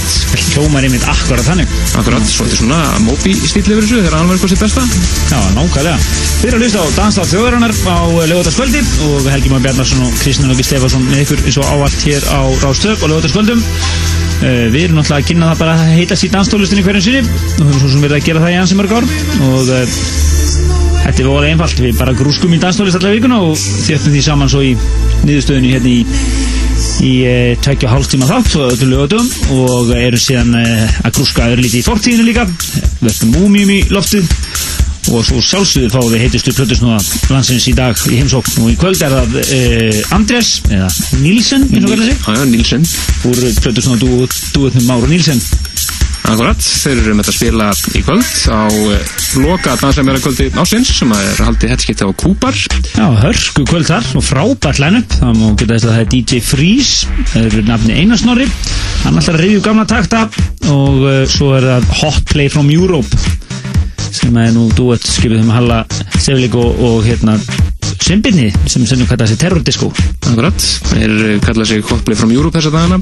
Hljómar 0.51 0.85
einmitt 0.87 1.05
akkurat 1.05 1.45
þannig. 1.45 1.69
Akkurat, 1.99 2.25
svolítið 2.25 2.63
svona 2.63 2.79
Moby 3.05 3.35
stíl 3.37 3.63
yfir 3.63 3.83
þessu 3.83 4.01
þegar 4.01 4.17
hann 4.17 4.31
var 4.31 4.37
eitthvað 4.37 4.53
sitt 4.53 4.63
besta. 4.63 4.85
Já, 5.29 5.39
nákvæmlega. 5.57 5.97
Við 6.41 6.49
erum 6.49 6.61
að 6.61 6.65
hlusta 6.65 6.81
á 6.81 6.95
Danstátt 6.97 7.31
þjóðarinnar 7.31 7.75
á 7.85 7.99
lögutaskvöldi 8.31 8.81
og 9.07 9.29
Helgi 9.29 9.53
Már 9.53 9.63
Bjarnarsson 9.67 10.07
og 10.07 10.17
Kristján 10.23 10.49
Lóki 10.49 10.65
Stefansson 10.65 11.05
með 11.11 11.23
ykkur 11.25 11.45
eins 11.45 11.61
og 11.61 11.69
áallt 11.69 12.05
hér 12.07 12.25
á 12.33 12.41
Rástög 12.65 13.05
og 13.05 13.13
lögutaskvöldum. 13.13 13.61
Uh, 14.41 14.65
við 14.73 14.87
erum 14.87 14.97
náttúrulega 14.97 15.21
að 15.21 15.29
kynna 15.29 15.51
það 15.51 15.61
bara 15.61 15.77
að 15.77 15.95
heita 15.99 16.17
sér 16.17 16.33
danstólustinni 16.33 16.85
hverjum 16.87 17.05
sinni 17.05 17.21
og 17.61 17.67
höfum 17.67 17.81
svo 17.83 17.91
sem 17.93 18.01
verið 18.07 18.17
að 18.17 18.29
gera 18.31 18.41
það 18.41 18.55
í 18.55 18.61
ansi 18.63 18.79
mörg 18.79 18.95
ár 18.97 19.09
og 19.51 19.69
uh, 19.69 20.30
þetta 21.11 21.23
er 21.25 21.27
volið 21.27 21.51
einfalt. 21.51 21.81
Við 21.83 21.97
bara 21.99 22.15
grúskum 22.15 22.53
í 22.55 22.59
danstólist 22.61 22.97
allar 22.99 23.15
vikuna 23.17 23.41
og 23.43 23.57
þjöppum 23.59 24.13
því 24.15 24.23
saman 24.23 24.51
svo 24.51 24.61
í 24.63 24.71
niðurstöðunni 25.27 25.73
hérna 25.73 25.91
í 25.91 25.99
í 27.01 27.11
uh, 27.25 27.53
tækja 27.61 27.89
hálftíma 27.91 28.27
þátt 28.29 28.55
og 28.59 28.75
öllu 28.75 28.87
lögatum 28.91 29.27
og 29.57 29.91
eru 29.97 30.19
síðan 30.21 30.53
uh, 30.57 30.99
að 31.01 31.15
grúska 31.17 31.49
örlítið 31.51 31.81
í 31.81 31.85
fortíðinu 31.85 32.27
líka. 32.29 32.45
Verðum 33.01 33.33
múmjum 33.35 33.73
í 33.75 33.79
loftið. 33.91 34.29
Og 35.11 35.25
svo 35.25 35.41
sjálfsögðu 35.43 35.89
fáum 35.91 36.11
við 36.13 36.23
heitustu 36.27 36.53
plötusnúða 36.55 36.99
landsins 37.33 37.65
í 37.67 37.73
dag 37.75 37.97
í 38.07 38.19
heimsókn. 38.21 38.61
Og 38.61 38.69
í 38.71 38.77
kvöld 38.79 39.01
er 39.03 39.15
það 39.17 39.35
uh, 39.41 40.13
Andrés 40.15 40.53
eða 40.69 40.91
Nílsen, 41.23 41.65
eins 41.73 41.83
og 41.83 41.95
verður 41.95 42.07
sig. 42.07 42.21
Já, 42.23 42.45
Nílsen 42.53 42.87
úr 43.27 43.43
plötusnúða 43.65 44.29
dúetnum 44.55 44.87
Máru 44.87 45.11
Nílsen 45.11 45.41
Akkurat, 46.31 46.61
þeir 46.61 47.01
eru 47.01 47.17
með 47.17 47.33
að 47.33 47.37
spila 47.41 47.71
í 47.97 48.05
kvöld 48.05 48.29
á 48.53 48.61
loka 49.39 49.75
dansleimera 49.79 50.19
kvöldi 50.19 50.49
ásins 50.59 50.89
sem 50.97 51.11
að 51.13 51.23
er 51.29 51.41
haldið 51.45 51.71
hettskipt 51.71 52.03
á 52.03 52.07
Kúpar 52.19 52.57
Já, 52.57 53.05
hörku 53.21 53.63
kvöld 53.69 53.87
þar 53.87 54.07
og 54.19 54.25
frábært 54.25 54.81
line-up. 54.81 55.15
Það 55.21 55.37
má 55.39 55.45
geta 55.59 55.75
þess 55.75 55.87
að 55.87 55.93
það 55.93 56.01
er 56.01 56.09
DJ 56.11 56.41
Freeze 56.43 57.25
það 57.31 57.47
er 57.47 57.67
nafni 57.69 57.97
Einarsnorri 58.01 58.47
hann 59.05 59.19
ætlar 59.21 59.37
að 59.37 59.43
reyðju 59.45 59.63
gamla 59.65 59.85
takta 59.89 60.25
og 60.71 61.03
uh, 61.05 61.21
svo 61.31 61.51
er 61.57 61.67
það 61.69 61.89
Hot 62.01 62.33
Play 62.33 62.51
from 62.51 62.71
Europe 62.73 63.21
sem 64.11 64.35
er 64.41 64.51
nú 64.55 64.67
duett 64.75 65.05
skipið 65.07 65.45
um 65.45 65.53
Halla 65.55 65.83
Seflik 66.17 66.57
og, 66.59 66.81
og 66.83 67.05
hérna 67.07 67.37
Simbinni 68.01 68.49
sem 68.65 68.83
sem 68.89 69.03
kalla 69.05 69.27
þessi 69.27 69.37
terrordisco. 69.39 69.91
Akkurat, 70.31 70.65
þeir 70.89 71.13
uh, 71.13 71.35
kalla 71.45 71.67
sig 71.69 71.85
Hot 71.87 72.03
Play 72.07 72.17
from 72.19 72.33
Europe 72.35 72.57
þessa 72.57 72.73
dagana. 72.73 72.99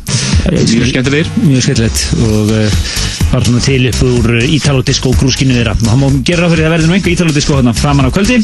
Mjög 0.51 0.91
skemmtilegir. 0.91 1.32
mjög 1.47 1.66
skemmtilegt 1.66 2.06
og 2.28 2.53
uh, 2.53 2.84
var 3.32 3.45
svona 3.45 3.61
til 3.63 3.88
upp 3.89 4.01
úr 4.07 4.30
uh, 4.39 4.53
Ítalodisco 4.57 5.13
grúskinu 5.19 5.57
þeirra. 5.57 5.75
Og 5.84 5.91
hann 5.91 6.01
má 6.01 6.21
gera 6.25 6.45
ráð 6.45 6.55
fyrir 6.55 6.69
að 6.69 6.75
verði 6.75 6.89
nú 6.89 6.97
einhver 6.97 7.13
Ítalodisco 7.13 7.57
hérna 7.57 7.75
framan 7.77 8.09
á 8.09 8.11
kvöldi. 8.13 8.39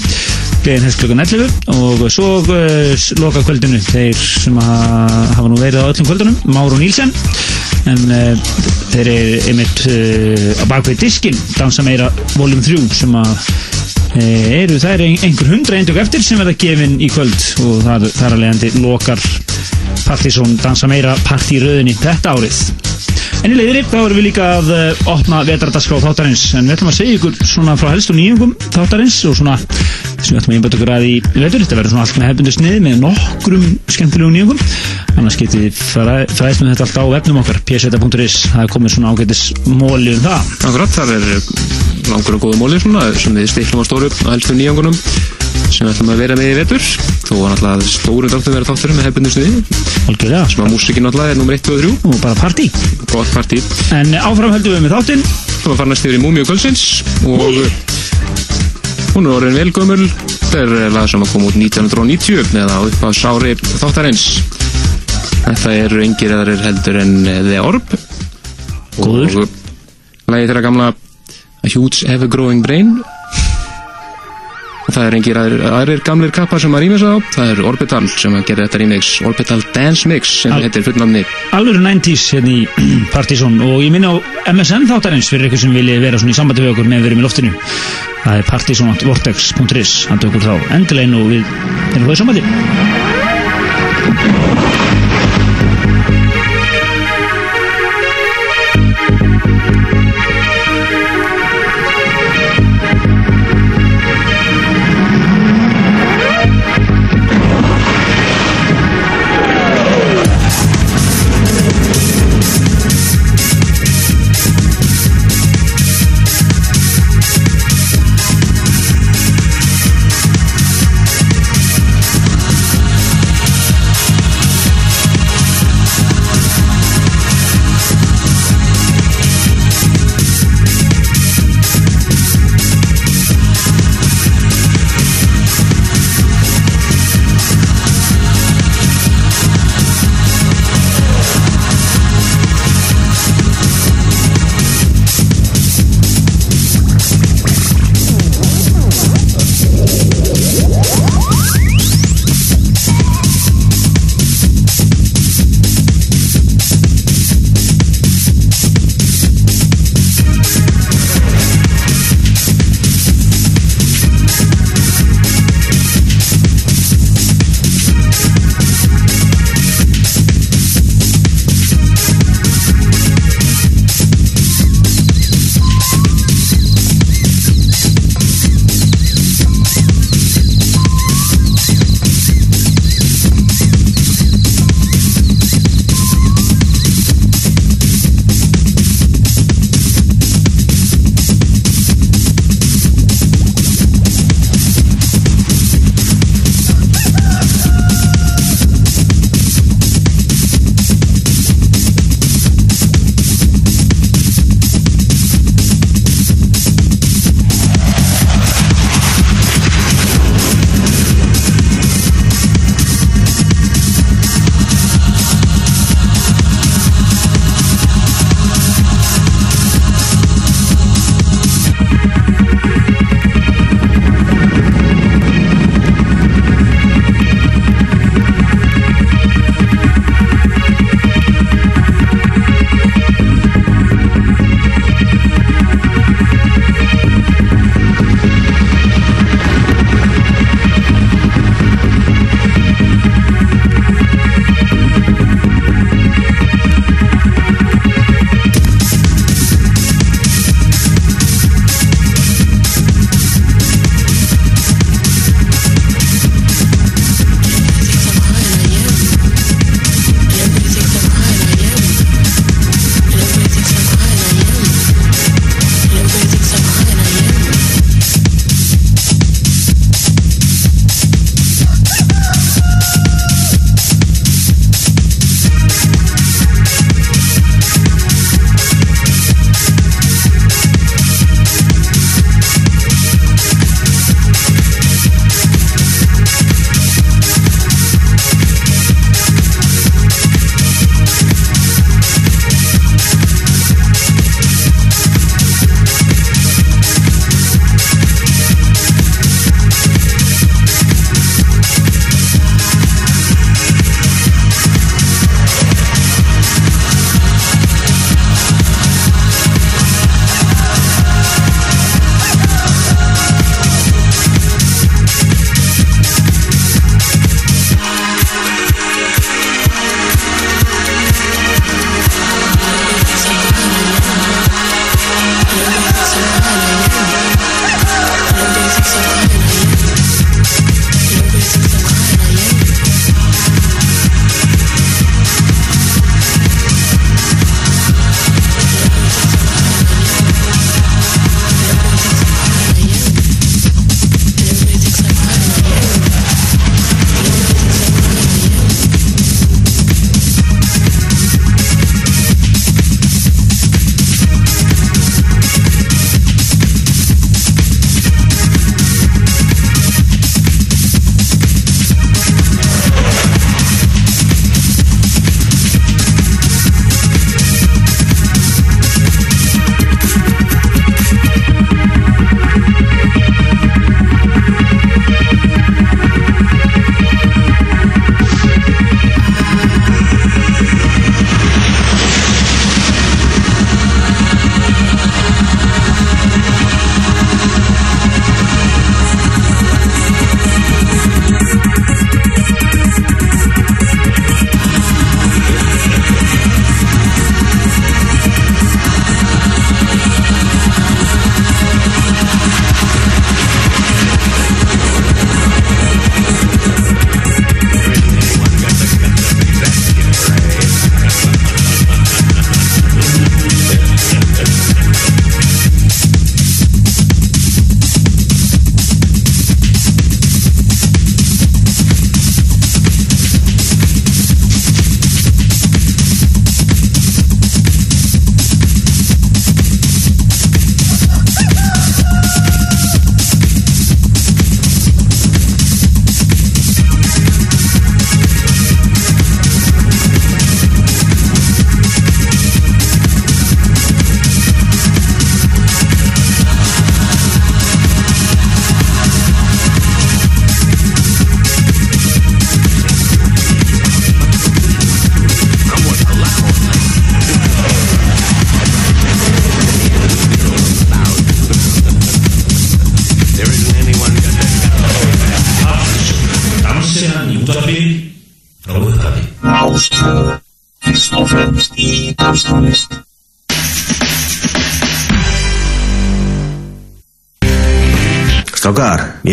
Gleðin 0.66 0.88
hefst 0.88 1.02
klukkan 1.02 1.24
11 1.26 1.76
og 1.76 2.06
svo 2.14 2.30
uh, 2.42 3.08
loka 3.22 3.44
kvöldinu 3.46 3.82
þeir 3.86 4.18
sem 4.18 4.58
hafa 4.62 5.48
nú 5.50 5.60
verið 5.62 5.86
á 5.86 5.90
öllum 5.92 6.10
kvöldunum 6.10 6.40
Máru 6.56 6.80
Nílsen 6.82 7.14
en 7.90 8.02
uh, 8.10 8.56
þeir 8.94 9.12
eru 9.14 9.42
einmitt 9.52 9.86
uh, 9.92 10.62
á 10.62 10.66
bakvið 10.72 11.06
diskin 11.06 11.38
dansa 11.58 11.86
meira 11.86 12.10
voljum 12.34 12.64
3 12.66 12.90
sem 13.04 13.14
að 13.20 13.36
eru 14.22 14.78
það 14.80 14.94
er 14.94 15.04
einhver 15.26 15.50
hundra 15.52 15.80
eindök 15.80 16.00
eftir 16.06 16.24
sem 16.24 16.40
verða 16.40 16.56
gefin 16.62 16.96
í 17.04 17.10
kvöld 17.12 17.36
og 17.66 17.82
það, 17.84 18.08
er 18.14 18.36
að 18.36 18.42
leiðandi 18.44 18.72
lokar 18.84 19.22
Partizón 20.06 20.54
dansa 20.62 20.88
meira 20.88 21.16
partíröðinni 21.26 21.96
þetta 21.98 22.36
árið. 22.36 22.60
En 23.42 23.54
í 23.54 23.58
leiðinni 23.58 23.82
þá 23.90 23.96
erum 24.04 24.20
við 24.20 24.28
líka 24.28 24.50
að 24.60 24.70
uh, 24.76 25.08
opna 25.16 25.42
vetrardaská 25.48 25.98
þáttarins. 26.04 26.44
En 26.60 26.70
við 26.70 26.76
ætlum 26.76 26.92
að 26.92 26.98
segja 27.00 27.18
ykkur 27.18 27.40
svona 27.42 27.76
frá 27.80 27.90
helstu 27.90 28.14
nýjungum 28.18 28.54
þáttarins 28.70 29.18
og 29.30 29.40
svona 29.40 29.58
þessum 30.26 30.36
við 30.36 30.42
ætlum 30.42 30.54
að 30.54 30.58
einbæta 30.60 30.78
okkur 30.80 30.92
að 30.96 31.06
í 31.06 31.14
vetur 31.36 31.62
þetta 31.64 31.78
verður 31.80 31.94
svona 31.94 32.06
allt 32.06 32.18
með 32.20 32.28
hefbundu 32.32 32.54
snið 32.56 32.78
með 32.86 32.96
nokkrum 33.06 33.66
skemmtilegum 33.96 34.34
nýjungum. 34.36 34.64
Annars 35.16 35.38
getið 35.40 35.66
þið 35.66 35.82
fræ- 35.94 36.34
fræðst 36.36 36.64
með 36.66 36.72
þetta 36.74 36.86
allt 36.88 37.00
á 37.00 37.06
vefnum 37.16 37.40
okkar 37.44 37.62
pseta.is 37.70 38.38
það 38.52 38.64
er 38.66 38.74
komið 38.74 38.96
svona 38.96 39.14
ágætis 39.14 39.44
móli 39.70 40.16
um 40.18 40.24
það. 40.26 40.52
Akkurat, 40.66 40.96
þar 40.98 41.14
er 41.16 41.26
langur 42.12 42.38
og 42.38 42.44
góða 42.46 42.60
móli 42.60 42.82
svona, 42.82 43.06
sem 43.18 43.38
við 43.38 43.50
stiklum 43.54 43.82
á 43.82 43.86
stóru 43.88 44.10
á 44.12 44.30
helstu 44.34 44.58
nýjangunum 44.58 44.98
sem 45.66 45.88
við 45.88 45.94
ætlum 45.96 46.12
að 46.14 46.20
vera 46.22 46.36
með 46.38 46.50
í 46.52 46.58
vetur. 46.60 46.84
Þó 47.26 47.32
var 47.40 47.54
náttúrulega 47.56 47.88
stóru 47.90 48.30
dáttum 48.30 48.54
vera 48.54 48.68
þátturum 48.70 49.00
með 49.00 49.08
hefbundu 49.10 49.32
sniði 49.34 49.64
Algjörlega. 50.06 50.44
Sem 50.52 50.62
að 50.66 50.74
músikin 50.76 51.08
náttúrulega 51.08 51.34
er 51.34 51.40
nummer 51.40 51.58
1 51.58 51.72
og 51.74 51.80
3 51.82 51.94
og 52.12 52.20
bara 52.22 52.38
partí. 52.38 52.68
Gott 53.10 53.32
partí. 53.34 53.62
En 53.98 54.14
áfram 54.20 54.54
höldum 54.54 54.76
við 54.78 54.86
með 54.86 54.94
þáttinn. 55.00 55.26
Þú 55.64 55.72
var 55.74 55.80
farin 55.82 55.96
að 55.98 56.02
stýra 56.04 56.20
í 56.20 56.22
Múmi 56.22 56.44
og 56.46 56.52
Kvöldsins 56.52 56.86
og 57.26 57.58
hún 59.16 59.30
er 59.30 59.38
orðin 59.38 59.56
velgömmul 59.56 60.06
þetta 60.10 60.62
er 60.62 60.92
lag 60.92 61.08
sem 61.08 61.24
að 61.24 61.32
koma 61.32 61.48
út 61.50 61.56
1990 61.60 62.58
eða 62.60 62.82
upp 62.84 63.02
á 63.04 63.10
sári 63.16 63.54
þáttarins. 63.56 64.26
Þetta 65.46 65.74
eru 65.86 66.04
engir 66.04 66.34
eðarir 66.36 66.64
heldur 66.64 67.00
en 67.00 67.14
The 67.24 67.62
Orb. 67.64 67.96
Góður. 68.96 69.48
lagið 70.32 70.50
þeirra 70.50 70.64
gamla 70.66 70.88
A 71.64 71.72
Huge 71.72 72.08
Ever 72.12 72.30
Growing 72.32 72.64
Brain 72.64 72.96
það 74.90 75.02
er 75.08 75.16
engir 75.18 75.38
aðrir, 75.42 75.64
aðrir 75.80 76.02
gamlir 76.06 76.32
kappar 76.36 76.62
sem 76.62 76.74
að 76.78 76.84
rýmis 76.86 77.04
á. 77.06 77.14
Það 77.36 77.52
er 77.56 77.62
Orbital 77.72 78.02
sem 78.12 78.36
að 78.38 78.46
gera 78.50 78.66
þetta 78.68 78.82
remix. 78.84 79.10
Orbital 79.26 79.60
Dance 79.76 80.10
Mix 80.12 80.34
sem 80.44 80.54
Al- 80.56 80.62
heitir 80.66 80.86
fullnamni 80.86 81.24
alveg 81.58 81.80
90s 81.82 82.26
hérna 82.36 82.54
í 82.54 82.60
Partizón. 83.16 83.58
Og 83.66 83.82
ég 83.86 83.92
minna 83.96 84.14
á 84.14 84.16
MSN 84.54 84.88
þáttarins 84.92 85.30
fyrir 85.32 85.50
ykkur 85.50 85.64
sem 85.66 85.74
vilja 85.76 85.98
vera 86.04 86.22
svona 86.22 86.36
í 86.36 86.38
sambandi 86.38 86.66
við 86.66 86.74
okkur 86.76 86.90
með 86.92 87.08
vera 87.10 87.18
í 87.20 87.26
loftinu. 87.26 87.54
Það 88.26 88.40
er 88.42 88.48
partizonvortex.is 88.50 89.96
hann 90.10 90.22
tökur 90.24 90.42
þá 90.46 90.54
endilega 90.78 91.10
inn 91.10 91.18
og 91.20 91.28
við 91.34 91.56
erum 91.96 92.14
í 92.14 92.20
sambandi 92.22 92.46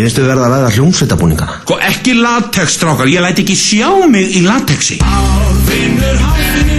Við 0.03 0.25
verða 0.27 0.49
að 0.49 0.55
veða 0.57 0.71
hljómsveitabúningana. 0.77 1.61
Sko 1.63 1.77
ekki 1.87 2.17
latex, 2.19 2.75
strákar, 2.75 3.11
ég 3.13 3.23
læt 3.23 3.39
ekki 3.43 3.55
sjá 3.55 3.91
mig 4.11 4.35
í 4.35 4.41
latexi. 4.43 4.99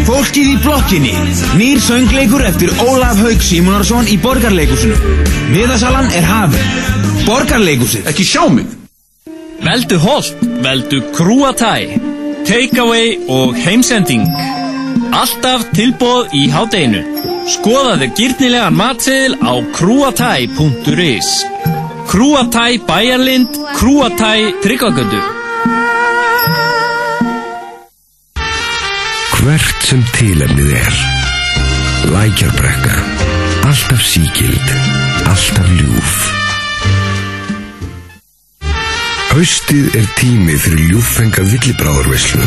Fólkið 0.03 0.49
í 0.51 0.55
blokkinni. 0.65 1.13
Nýr 1.55 1.79
söngleikur 1.83 2.43
eftir 2.43 2.73
Ólaf 2.83 3.21
Haug 3.23 3.45
Símonarsson 3.47 4.09
í 4.11 4.17
Borgarleikusinu. 4.19 4.97
Miðasalan 5.53 6.11
er 6.17 6.27
hafið. 6.27 6.65
Borgarleikusið. 7.23 8.09
Ekki 8.11 8.27
sjá 8.27 8.43
mig. 8.51 8.67
Veldu 9.63 10.01
holt, 10.03 10.43
veldu 10.65 10.99
krúatæ, 11.15 11.77
takeaway 12.43 13.15
og 13.31 13.55
heimsending. 13.55 14.27
Alltaf 15.15 15.69
tilbóð 15.77 16.35
í 16.35 16.49
hádeginu. 16.51 17.05
Skoðaðu 17.55 18.11
gyrnilegan 18.19 18.75
matseðil 18.75 19.39
á 19.39 19.53
krúatæ.is. 19.79 21.52
Krúatæ 22.13 22.77
Bæjarlind, 22.89 23.47
Krúatæ 23.77 24.33
Tryggvagöndu. 24.63 25.21
Hvert 29.37 29.79
sem 29.87 30.03
tilefnið 30.13 30.69
er. 30.85 30.95
Lækjarbrekka. 32.13 32.97
Alltaf 33.69 34.03
síkild. 34.05 34.67
Alltaf 35.31 35.71
ljúf. 35.79 36.13
Haustið 39.31 39.97
er 39.97 40.05
tími 40.19 40.59
fyrir 40.67 40.93
ljúffenga 40.93 41.47
villibráðurvislu. 41.49 42.45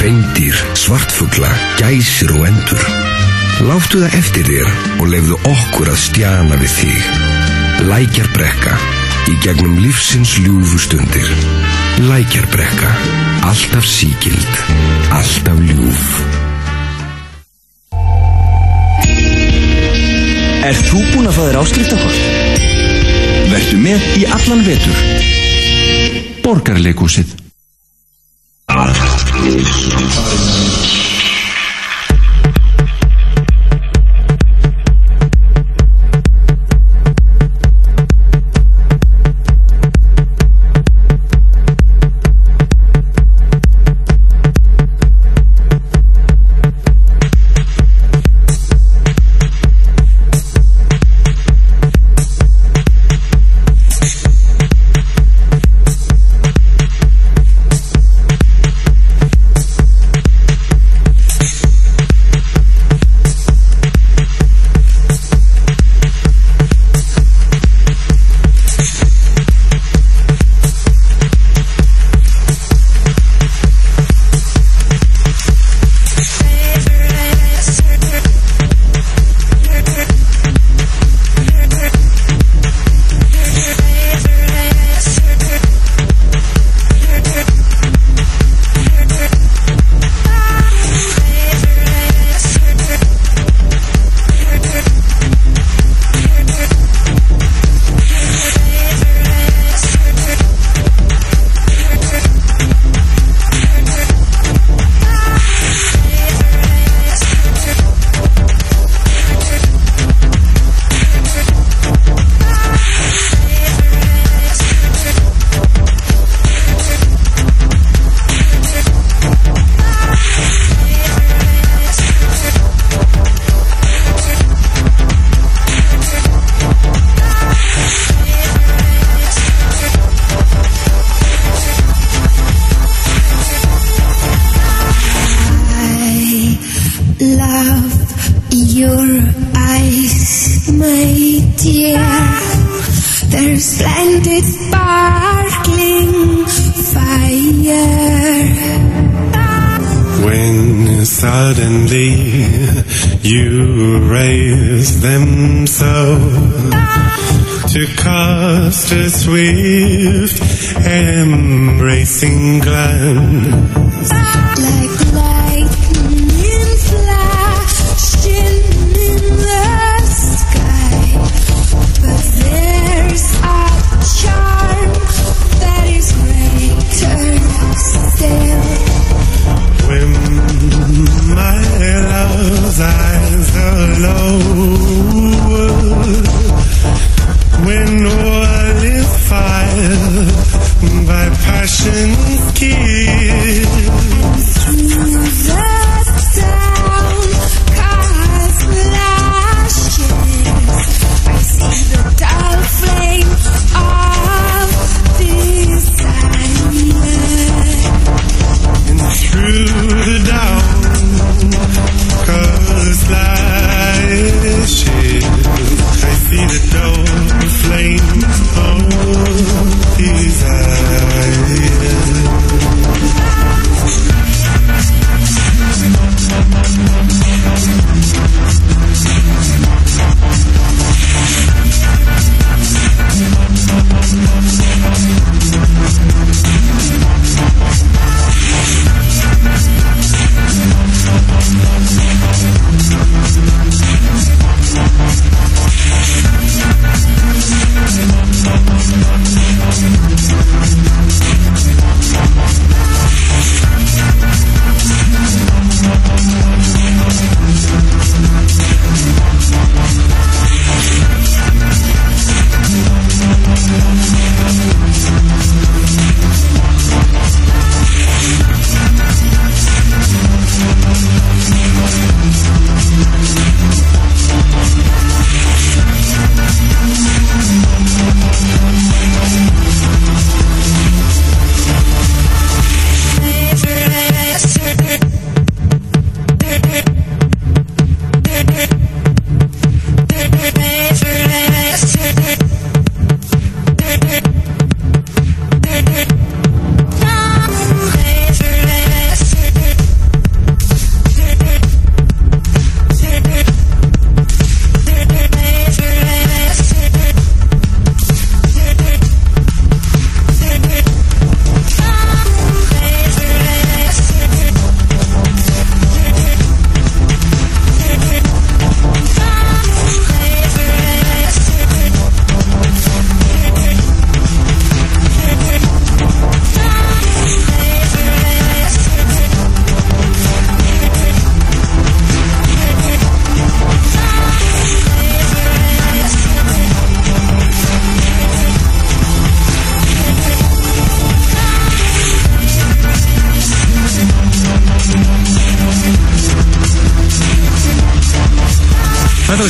Reyndýr, 0.00 0.58
svartfugla, 0.74 1.52
gæsir 1.78 2.34
og 2.34 2.48
endur. 2.50 2.82
Láttu 3.70 4.02
það 4.02 4.18
eftir 4.18 4.50
þér 4.50 4.74
og 4.98 5.06
lefðu 5.14 5.40
okkur 5.54 5.94
að 5.94 6.02
stjana 6.08 6.58
við 6.58 6.76
þig. 6.80 7.08
Lækjarbrekka. 7.94 8.93
Í 9.24 9.34
gegnum 9.40 9.78
lífsins 9.80 10.34
ljúfu 10.44 10.78
stundir. 10.78 11.28
Lækjarbrekka. 12.08 12.90
Alltaf 13.48 13.86
síkild. 13.88 14.58
Alltaf 15.16 15.60
ljúf. 15.64 16.02
Er 20.64 20.76
þú 20.88 21.00
búinn 21.12 21.30
að 21.30 21.38
þér 21.38 21.58
áskriftakort? 21.62 22.20
Vertu 23.52 23.80
með 23.80 24.04
í 24.20 24.26
allan 24.36 24.64
vetur. 24.68 25.00
Borgarleikúsið. 26.44 27.32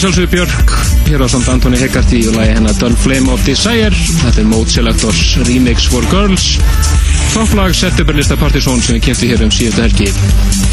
Sjálfsögur 0.04 0.28
Björk 0.28 0.70
hér 1.08 1.22
á 1.24 1.28
samt 1.28 1.48
Antoni 1.48 1.78
Hegarty 1.80 2.18
og 2.28 2.34
lagi 2.36 2.52
hennar 2.52 2.74
Dull 2.76 2.92
Flame 2.92 3.32
of 3.32 3.40
Desire. 3.46 3.88
Þetta 4.20 4.42
er 4.42 4.48
Mode 4.50 4.68
Selectors 4.68 5.22
Remix 5.48 5.86
for 5.88 6.04
Girls. 6.12 6.58
Topplag 7.32 7.72
Septemberlista 7.72 8.36
Partizón 8.36 8.84
sem 8.84 8.98
við 8.98 9.06
kynntum 9.06 9.32
hér 9.32 9.44
um 9.46 9.54
síðustu 9.54 9.80
helgi. 9.80 10.10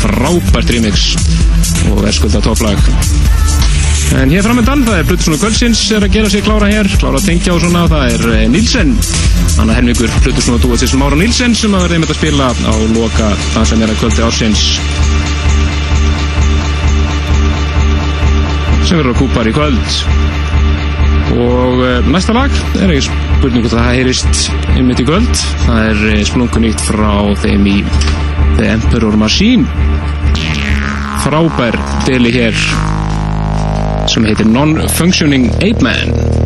Frábært 0.03 0.75
remix 0.75 1.13
og 1.93 2.03
verskulda 2.03 2.43
topplag 2.43 2.91
en 4.19 4.31
hér 4.33 4.43
framöndan 4.43 4.83
það 4.83 4.97
er 4.99 5.05
Plutusson 5.07 5.37
og 5.37 5.39
Kvöldsins 5.39 5.81
er 5.95 6.03
að 6.03 6.15
gera 6.17 6.29
sig 6.33 6.43
klára 6.43 6.67
hér 6.67 6.89
klára 6.99 7.19
að 7.21 7.29
tengja 7.29 7.53
og 7.55 7.61
svona 7.63 7.85
það 7.87 8.15
er 8.15 8.25
eh, 8.35 8.47
Nílsen 8.51 8.91
annar 9.61 9.77
helmingur 9.79 10.11
Plutusson 10.25 10.57
og 10.57 10.65
Dúatis 10.65 10.95
Mára 10.99 11.15
Nílsen 11.19 11.55
sem 11.55 11.71
að 11.77 11.85
verða 11.85 11.99
einmitt 11.99 12.11
að 12.11 12.19
spila 12.19 12.49
á 12.51 12.73
loka 12.97 13.31
það 13.53 13.69
sem 13.71 13.85
er 13.85 13.93
að 13.93 14.01
kvöldi 14.01 14.25
ársins 14.27 14.65
sem 18.91 18.99
verður 18.99 19.15
á 19.15 19.21
kúpar 19.21 19.47
í 19.47 19.51
kvöld. 19.55 19.91
Og 21.39 21.77
uh, 21.79 22.09
næsta 22.11 22.33
lag 22.35 22.51
er 22.75 22.91
ekki 22.91 23.05
spurning 23.05 23.63
hvort 23.63 23.77
það 23.77 23.87
heyrist 23.87 24.41
einmitt 24.73 24.99
í 24.99 25.05
kvöld. 25.07 25.31
Það 25.63 25.87
er 25.93 26.01
uh, 26.09 26.17
splunkunýtt 26.27 26.83
frá 26.89 27.13
þeim 27.39 27.69
í 27.71 27.77
The 28.57 28.67
Emperor 28.73 29.15
Machine. 29.21 29.63
Frábær 31.23 31.79
deli 32.09 32.35
hér 32.35 32.57
sem 34.11 34.27
heitir 34.27 34.51
Non-Functioning 34.51 35.47
Ape 35.61 35.85
Man 35.85 36.40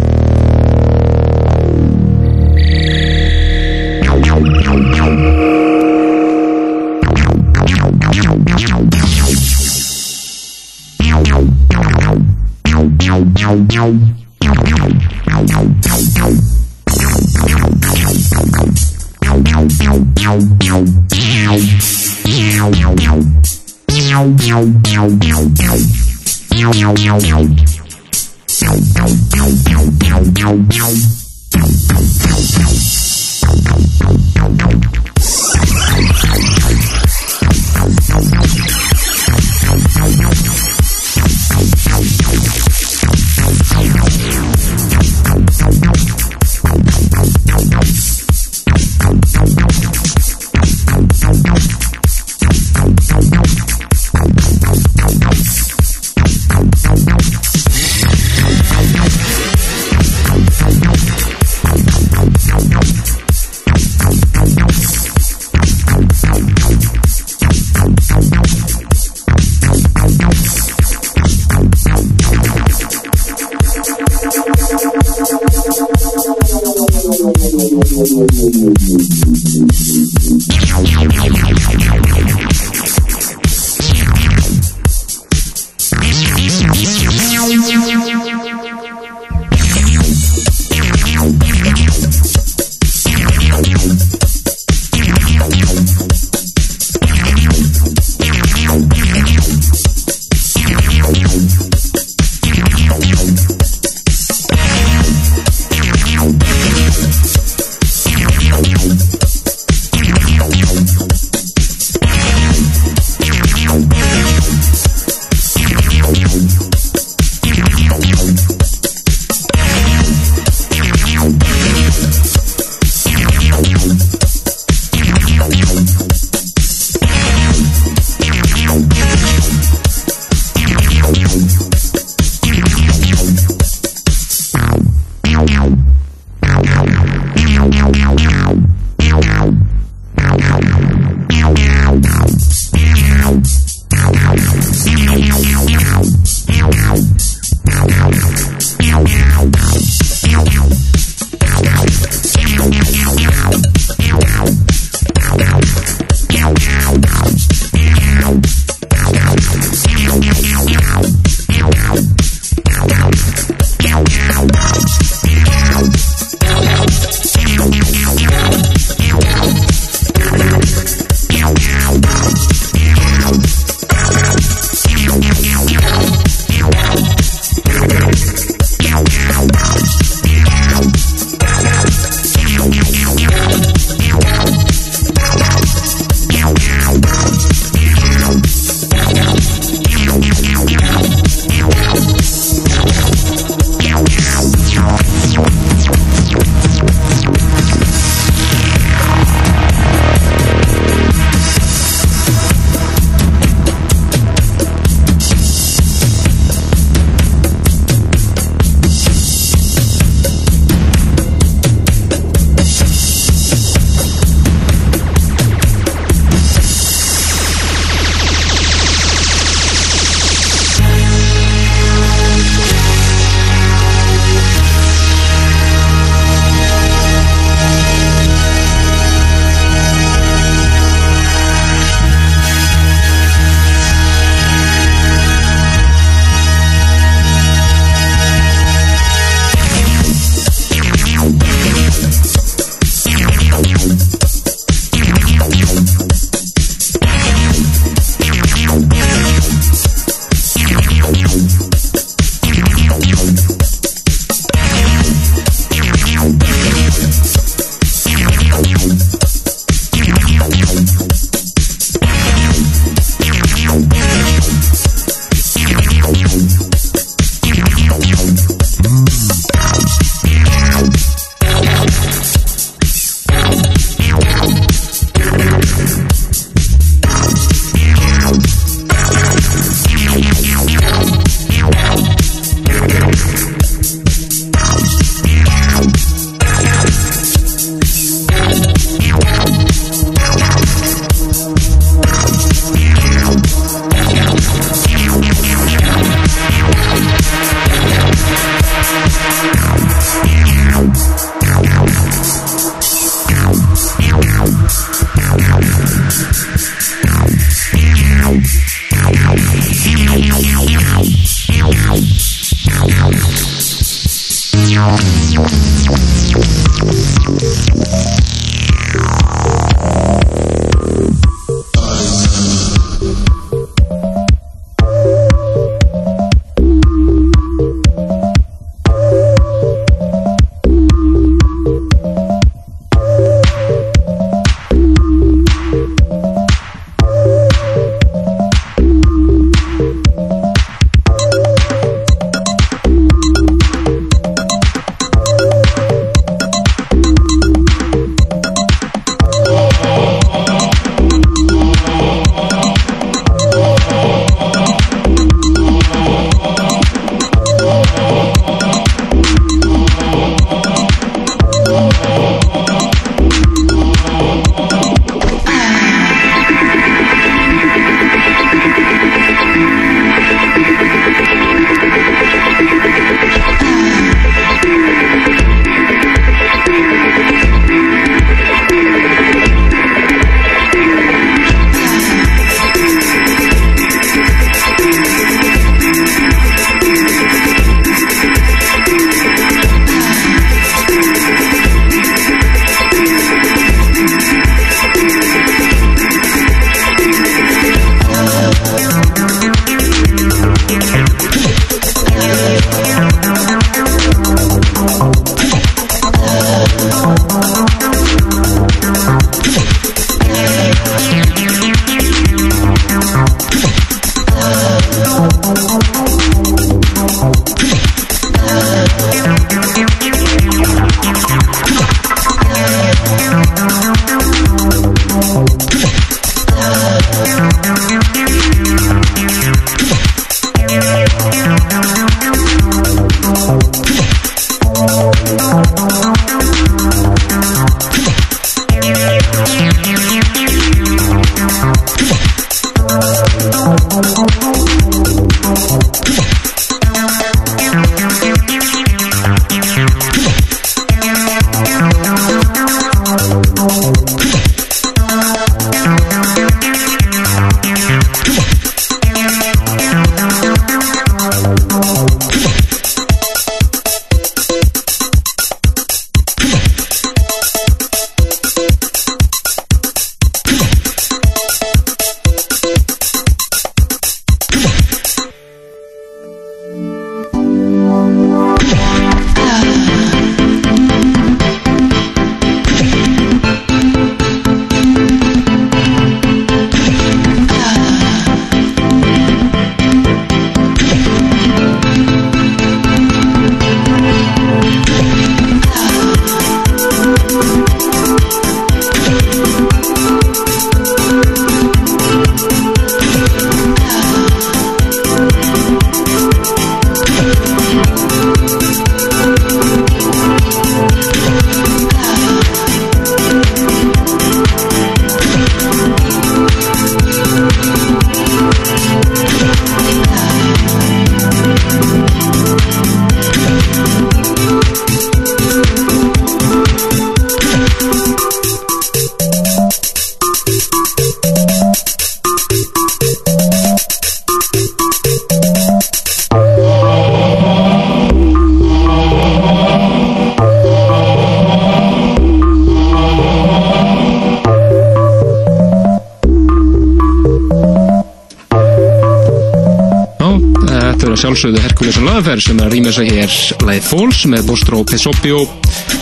Læð 553.65 553.87
Fóls 553.89 554.21
með 554.29 554.45
Bostro 554.49 554.83
Pesopio 554.85 555.41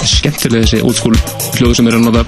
skemmtilega 0.03 0.67
þessi 0.67 0.83
útskúl 0.83 1.15
hljóðu 1.57 1.77
sem 1.79 1.89
er 1.89 1.97
að 1.97 2.07
nota 2.09 2.23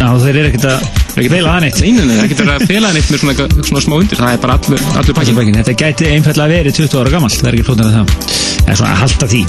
Já, 0.00 0.06
þeir 0.16 0.36
eru 0.40 0.48
ekkert 0.48 0.66
að 0.70 0.84
fela 1.28 1.50
það 1.52 1.64
neitt 1.66 1.80
Nei, 1.80 1.90
nei, 1.92 2.04
nei, 2.08 2.14
það 2.14 2.20
er 2.22 2.28
ekkert 2.30 2.52
að 2.54 2.62
fela 2.70 2.88
það 2.88 2.96
neitt 2.96 3.10
með 3.12 3.22
svona, 3.22 3.48
svona 3.68 3.82
smá 3.84 3.96
undir 3.98 4.20
það 4.20 4.32
er 4.32 4.40
bara 4.44 4.56
allur, 4.56 4.84
allur 5.00 5.18
pakkin. 5.18 5.58
Þetta 5.58 5.74
gæti 5.82 6.08
einfallega 6.14 6.54
verið 6.54 6.78
20 6.78 7.00
ára 7.02 7.12
gamalt, 7.12 7.36
það 7.36 7.50
er 7.50 7.58
ekki 7.58 7.66
flóttan 7.68 7.90
að 7.90 7.98
það. 7.98 8.14
Það 8.60 8.70
er 8.72 8.80
svona 8.80 8.94
að 8.94 9.02
halda 9.02 9.28
því. 9.34 9.42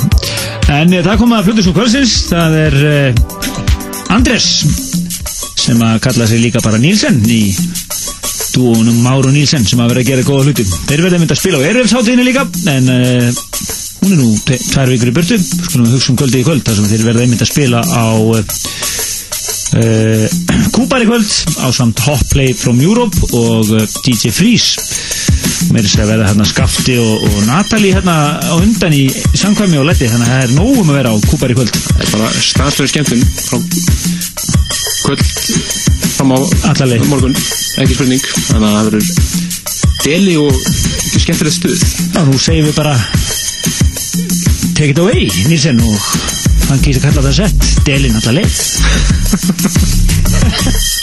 En 0.76 0.96
eh, 0.98 1.06
það 1.08 1.22
kom 1.22 1.36
að 1.38 1.48
flutur 1.48 1.68
svo 1.68 1.76
kvöldsins, 1.78 2.18
það 2.32 2.58
er 2.66 2.78
uh, 2.92 4.12
Andres 4.18 4.50
sem 5.62 5.86
að 5.88 6.02
kalla 6.04 6.28
sig 6.28 6.44
líka 6.44 6.64
bara 6.66 6.82
Nílsen 6.82 7.22
í 7.32 7.42
dúunum 8.52 9.00
Máru 9.06 9.32
Nílsen 9.32 9.64
sem 9.68 9.80
að 9.80 9.94
vera 9.94 10.04
að 10.04 10.12
gera 10.12 10.28
góða 10.28 10.50
hluti. 10.50 10.68
Þeir 10.89 11.06
verða 11.08 11.22
mynd 11.22 11.32
að 11.32 11.39
spila 11.39 11.64
á 11.64 11.68
Erfsháttíðinni 11.72 12.28
líka, 12.28 12.44
en 12.76 12.92
uh, 12.92 13.42
hún 14.02 14.16
er 14.16 14.20
nú 14.20 14.32
tvær 14.41 14.89
vikur 14.89 15.12
í 15.12 15.16
burtu, 15.16 15.38
skulum 15.38 15.86
við 15.86 15.95
hugsa 15.97 16.12
um 16.12 16.18
kvöldi 16.20 16.41
í 16.41 16.45
kvöld, 16.47 16.64
þar 16.66 16.78
sem 16.80 16.89
þeir 16.89 17.06
verða 17.06 17.28
mynd 17.30 17.43
að 17.45 17.52
spila 17.52 17.82
á 17.86 18.06
uh, 18.18 18.41
uh, 19.78 20.26
Kúpar 20.74 21.04
í 21.04 21.10
kvöld 21.10 21.30
á 21.62 21.68
samt 21.76 22.02
Hot 22.08 22.24
Play 22.32 22.56
from 22.58 22.82
Europe 22.82 23.30
og 23.38 23.70
uh, 23.76 23.86
DJ 24.06 24.34
Freeze. 24.34 24.82
Með 25.72 25.86
þess 25.86 26.02
að 26.02 26.10
verða 26.10 26.30
hérna 26.32 26.47
Skafti 26.49 26.95
og, 26.99 27.22
og 27.28 27.38
Natalie 27.45 27.93
hérna 27.93 28.16
á 28.41 28.56
undan 28.58 28.95
í 28.97 29.06
samkvæmi 29.38 29.78
og 29.80 29.88
letti 29.91 30.10
þannig 30.10 30.28
að 30.28 30.34
það 30.34 30.45
er 30.47 30.56
nógum 30.58 30.89
að 30.89 30.97
vera 30.97 31.14
á 31.14 31.16
Kúpar 31.30 31.54
í 31.54 31.58
kvöld. 31.60 31.78
Það 31.86 32.06
er 32.06 32.14
bara 32.16 32.32
staðstöðu 32.49 32.93
skemmtun 32.95 33.26
frá 33.45 33.58
kvöld 35.06 35.26
fram 36.18 36.34
á 36.34 36.39
Allaleg. 36.74 37.06
morgun, 37.10 37.38
ekki 37.82 37.97
spurning 37.97 38.26
þannig 38.49 38.68
að 38.68 38.76
það 38.76 38.89
verður 38.89 39.52
deli 40.02 40.38
og 40.41 40.56
ekki 40.58 41.26
skemmtilegt 41.28 41.60
stuð. 41.60 41.86
Já, 42.16 42.24
nú 42.26 42.41
segjum 42.41 42.72
við 42.72 42.80
bara 42.82 42.95
Take 44.82 44.93
it 44.93 44.97
away, 44.97 45.29
Nilsen 45.45 45.77
og 45.86 45.93
hann 46.71 46.82
kýrst 46.82 47.03
að 47.03 47.11
kalla 47.11 47.21
það 47.27 47.36
sett. 47.38 47.61
Delin 47.86 48.17
alltaf 48.17 48.34
leið 48.34 48.57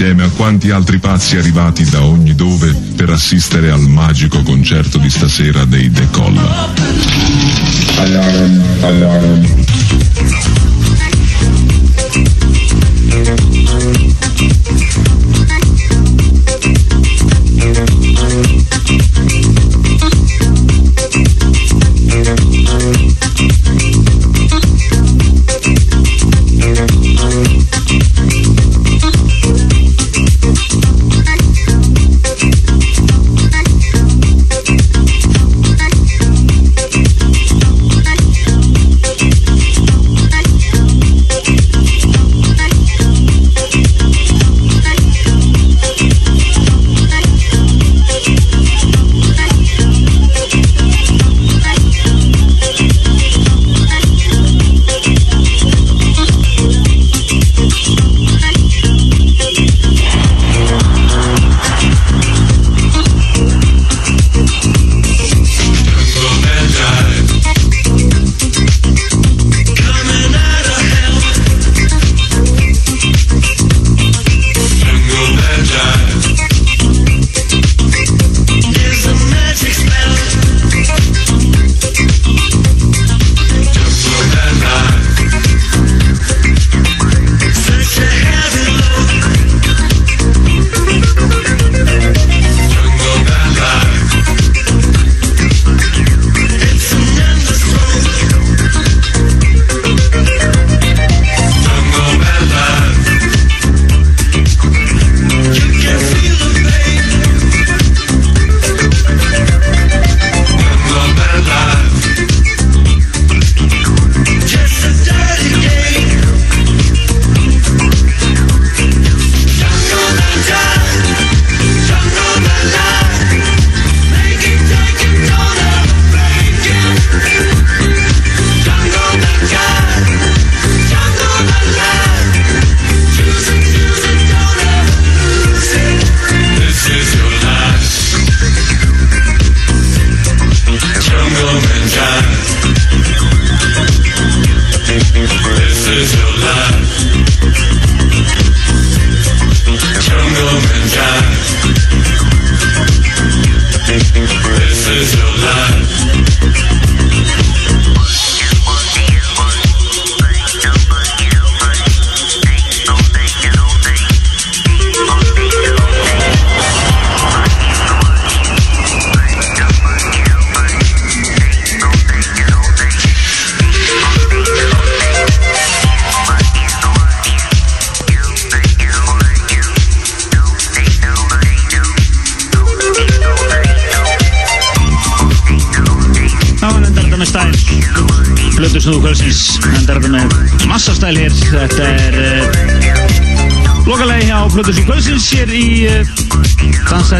insieme 0.00 0.22
a 0.22 0.30
quanti 0.30 0.70
altri 0.70 0.98
pazzi 0.98 1.36
arrivati 1.36 1.84
da 1.84 2.02
ogni 2.02 2.34
dove 2.34 2.74
per 2.96 3.10
assistere 3.10 3.70
al 3.70 3.82
magico 3.82 4.42
concerto 4.42 4.96
di 4.96 5.10
stasera 5.10 5.66
dei 5.66 5.90
Decolla. 5.90 6.72
Allarm, 7.96 8.62
allarm. 8.80 9.60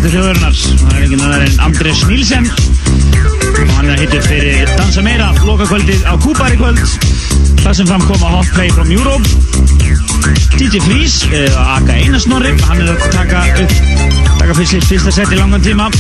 Dansætti 0.01 0.16
þjóðurinnar 0.16 0.55
Það 0.81 0.93
er 0.97 1.02
enginn 1.05 1.22
annar 1.27 1.43
en 1.44 1.56
Andrés 1.60 1.98
Nílsen 2.09 2.47
hann 3.74 3.89
er 3.90 3.90
að 3.93 3.98
hitta 4.01 4.16
upp 4.16 4.28
fyrir 4.31 4.70
Dansa 4.78 5.02
meira 5.05 5.27
lokakvöldið 5.44 6.06
á 6.09 6.16
Kúpar 6.24 6.55
í 6.55 6.56
kvöld. 6.56 6.81
Það 7.60 7.74
sem 7.77 7.90
fram 7.90 8.06
koma 8.09 8.31
Hot 8.32 8.48
Play 8.55 8.72
from 8.72 8.89
Europe. 8.94 9.28
DJ 10.56 10.81
Frís, 10.86 11.18
uh, 11.28 11.59
Aka 11.77 11.98
Einarsnorri 11.98 12.55
hann 12.64 12.81
er 12.81 12.94
að 12.94 13.05
taka 13.12 13.43
upp 13.60 13.77
taka 14.40 14.56
fyrst, 14.56 14.89
fyrsta 14.89 15.12
set 15.18 15.36
í 15.36 15.40
langan 15.43 15.68
tíma. 15.68 15.90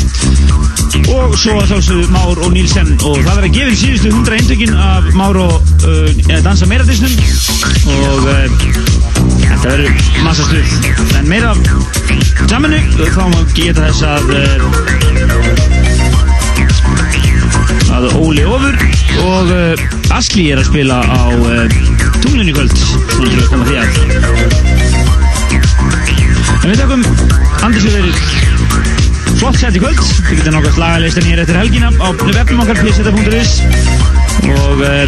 Og 1.12 1.36
svo 1.36 1.58
að 1.60 1.74
þálsögðu 1.74 2.08
Már 2.16 2.40
og 2.40 2.56
Nílsen 2.56 2.94
og 3.04 3.20
það 3.20 3.34
verður 3.34 3.50
að 3.50 3.56
gefa 3.58 3.78
síðustu 3.82 4.14
hundra 4.16 4.40
eindökin 4.40 4.76
af 4.80 5.12
Már 5.20 5.42
og 5.44 5.72
uh, 5.84 6.40
Dansa 6.40 6.70
meira 6.72 6.88
disnum. 6.88 7.12
Og 7.98 8.32
uh, 8.32 8.68
þetta 9.44 9.64
verður 9.68 10.04
massa 10.24 10.48
stuð 10.48 11.16
en 11.20 11.28
meira 11.28 11.52
jamminu 12.50 12.78
þá 13.14 13.24
má 13.30 13.40
geta 13.54 13.84
þess 13.86 14.02
að 14.06 14.30
uh, 14.34 14.62
að 17.94 18.04
Óli 18.18 18.42
Ofur 18.48 18.74
og 19.22 19.52
uh, 19.54 19.84
Asli 20.16 20.48
er 20.50 20.58
að 20.58 20.66
spila 20.70 20.96
á 21.04 21.30
tunglinu 22.24 22.50
í 22.50 22.54
kvöld. 22.56 22.74
Til 22.74 23.38
að 23.38 23.48
koma 23.52 23.64
því 23.68 23.76
að. 23.78 23.88
En 26.60 26.66
við 26.66 26.78
við 27.76 27.94
verið 27.94 28.16
flott 29.38 29.58
sett 29.60 29.78
í 29.78 29.82
kvöld. 29.84 30.00
Við 30.26 30.36
getum 30.40 30.54
nokkast 30.58 30.78
lagalistan 30.82 31.28
hér 31.30 31.44
eftir 31.44 31.60
helgina 31.60 31.88
á 32.02 32.08
webnum 32.18 32.62
okkar 32.66 32.76
pseta.is 32.82 33.52
og 34.50 34.76
uh, 34.82 35.06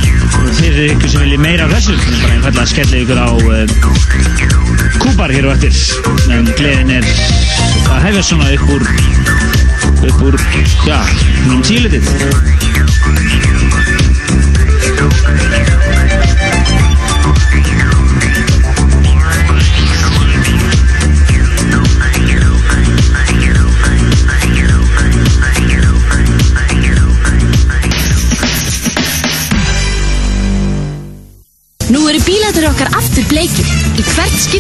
fyrir 0.60 0.93
ykkur 0.93 1.09
sem 1.10 1.20
vilji 1.24 1.39
meira 1.43 1.66
af 1.66 1.74
þessu 1.74 1.94
þannig 2.06 2.62
að 2.62 2.70
skella 2.77 2.97
ykkur 3.02 3.19
á 3.19 3.28
kúpar 4.98 5.32
hér 5.32 5.48
og 5.48 5.56
eftir. 5.56 5.73
En 6.32 6.48
gleðin 6.59 6.93
er 6.98 7.09
að 7.93 8.09
hefja 8.09 8.27
svona 8.32 8.51
upp 8.56 8.74
úr 8.77 8.86
upp 10.02 10.23
úr, 10.27 10.40
já, 10.86 10.98
um 11.52 11.62
tílitið 11.62 12.61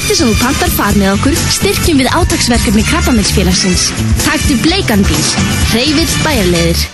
skipti 0.02 0.18
sem 0.18 0.30
þú 0.32 0.38
pantar 0.40 0.70
far 0.74 0.96
með 0.98 1.12
okkur 1.12 1.36
styrkjum 1.56 2.00
við 2.02 2.08
átagsverkefni 2.18 2.82
Krabbameinsfélagsins. 2.88 3.84
Taktu 4.24 4.58
bleikan 4.64 5.06
bíl. 5.06 5.22
Hreyfill 5.70 6.10
bæjarleiðir. 6.26 6.91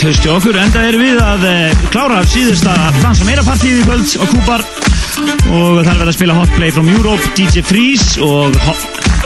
Hjá 0.00 0.30
okkur 0.32 0.56
enda 0.56 0.80
erum 0.88 1.02
við 1.02 1.18
að 1.20 1.42
eh, 1.44 1.80
klára 1.92 2.22
síðasta 2.24 2.72
dansa 3.02 3.26
meira 3.28 3.42
partíð 3.44 3.82
í 3.82 3.84
kvöld 3.84 4.14
á 4.16 4.24
Kúpar 4.30 4.62
og 5.50 5.80
það 5.82 5.90
er 5.90 5.98
verið 6.00 6.08
að 6.08 6.16
spila 6.16 6.36
Hot 6.38 6.54
Play 6.56 6.72
from 6.72 6.88
Europe 6.88 7.32
DJ 7.36 7.60
Freeze 7.68 8.22
og 8.24 8.56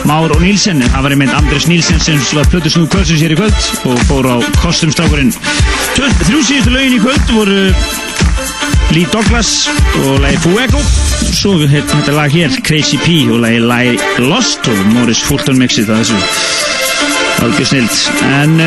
Már 0.09 0.33
og 0.35 0.43
Nílsen 0.43 0.83
það 0.83 1.05
var 1.05 1.15
einmitt 1.15 1.37
Andres 1.37 1.69
Nílsen 1.71 2.03
sem 2.03 2.19
var 2.35 2.49
plötusnúð 2.51 2.89
kvöldsins 2.91 3.23
hér 3.23 3.37
í 3.37 3.39
kvöld 3.39 3.87
og 3.87 4.03
fór 4.09 4.27
á 4.27 4.35
kostumstrákurinn. 4.65 5.31
Þrjú 5.95 6.41
síðustu 6.43 6.75
lögin 6.75 6.97
í 6.97 7.01
kvöld 7.05 7.33
voru 7.37 7.63
Lee 8.91 9.07
Douglas 9.15 9.55
og 10.03 10.19
lagi 10.25 10.43
Fuego. 10.43 10.83
Svo 11.31 11.55
við 11.61 11.77
hérna 11.77 12.01
þetta 12.01 12.19
lag 12.19 12.35
hér 12.35 12.59
Crazy 12.67 12.99
P 13.05 13.23
og 13.29 13.39
lagi 13.47 13.63
Lie 13.63 14.27
Lost 14.27 14.67
og 14.67 14.85
Morris 14.91 15.23
Fulton 15.23 15.61
mixið 15.61 15.93
það 15.93 16.03
þessu. 16.03 16.23
Algjör 17.45 17.71
snild 17.71 17.99
en 18.33 18.59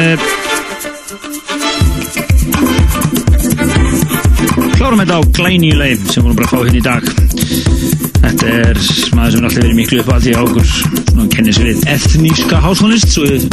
klárum 4.88 5.02
þetta 5.04 5.16
á 5.20 5.22
glæni 5.36 5.70
lagi 5.76 5.96
sem 6.08 6.24
vorum 6.24 6.36
bara 6.38 6.46
að 6.46 6.52
fá 6.52 6.58
hérna 6.64 6.78
í 6.78 6.84
dag. 6.86 7.02
Þetta 8.22 8.52
er 8.54 8.78
maður 9.18 9.34
sem 9.34 9.42
er 9.42 9.48
alltaf 9.48 9.58
verið 9.58 9.76
miklu 9.76 9.98
upp 10.00 10.08
að 10.14 10.22
því 10.24 10.32
á 10.32 10.40
okkur 10.46 10.70
svona 10.70 11.26
kennir 11.34 11.56
sér 11.56 11.68
við 11.68 11.82
etníska 11.92 12.60
háskonist 12.64 13.12
svo 13.12 13.26
við 13.28 13.44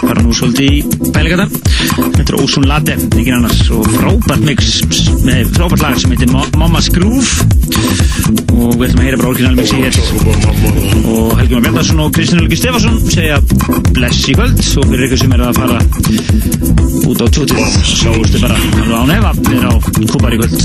fara 0.00 0.24
nú 0.24 0.34
svolítið 0.34 0.66
í 0.74 1.12
pælingatar 1.14 1.54
þetta 1.54 2.26
er 2.26 2.38
Ósun 2.42 2.66
Latte, 2.66 2.96
ekki 2.98 3.36
annars 3.36 3.62
og 3.74 3.86
frábært 3.94 4.42
mix 4.48 4.74
með 5.28 5.54
frábært 5.54 5.84
lag 5.86 6.02
sem 6.02 6.14
heitir 6.16 6.34
Ma- 6.34 6.50
Mama's 6.58 6.90
Groove 6.90 7.57
og 8.28 8.74
við 8.76 8.86
ætlum 8.88 9.00
að 9.00 9.06
heyra 9.06 9.20
bara 9.20 9.30
orginal 9.32 9.56
mixi 9.58 9.76
hér. 9.82 9.94
Og 11.08 11.28
Helgi 11.38 11.54
Már 11.54 11.64
Bjarnarsson 11.66 12.02
og 12.04 12.08
Kristján 12.16 12.40
Helgi 12.42 12.56
Stefansson 12.60 12.96
segja 13.08 13.38
bless 13.96 14.28
í 14.28 14.32
kvöld. 14.38 14.58
Og 14.58 14.84
fyrir 14.90 15.06
ykkur 15.08 15.20
sem 15.24 15.32
er 15.36 15.40
að 15.48 15.58
fara 15.62 15.78
út 17.08 17.20
á 17.24 17.26
tjótið 17.32 17.58
sjáustu 17.88 18.36
bara 18.42 18.56
alveg 18.58 18.92
án 18.92 19.10
hefa 19.14 19.30
við 19.38 19.54
erum 19.58 19.72
á 19.72 19.74
kúpar 20.12 20.32
í 20.34 20.38
kvöld 20.42 20.56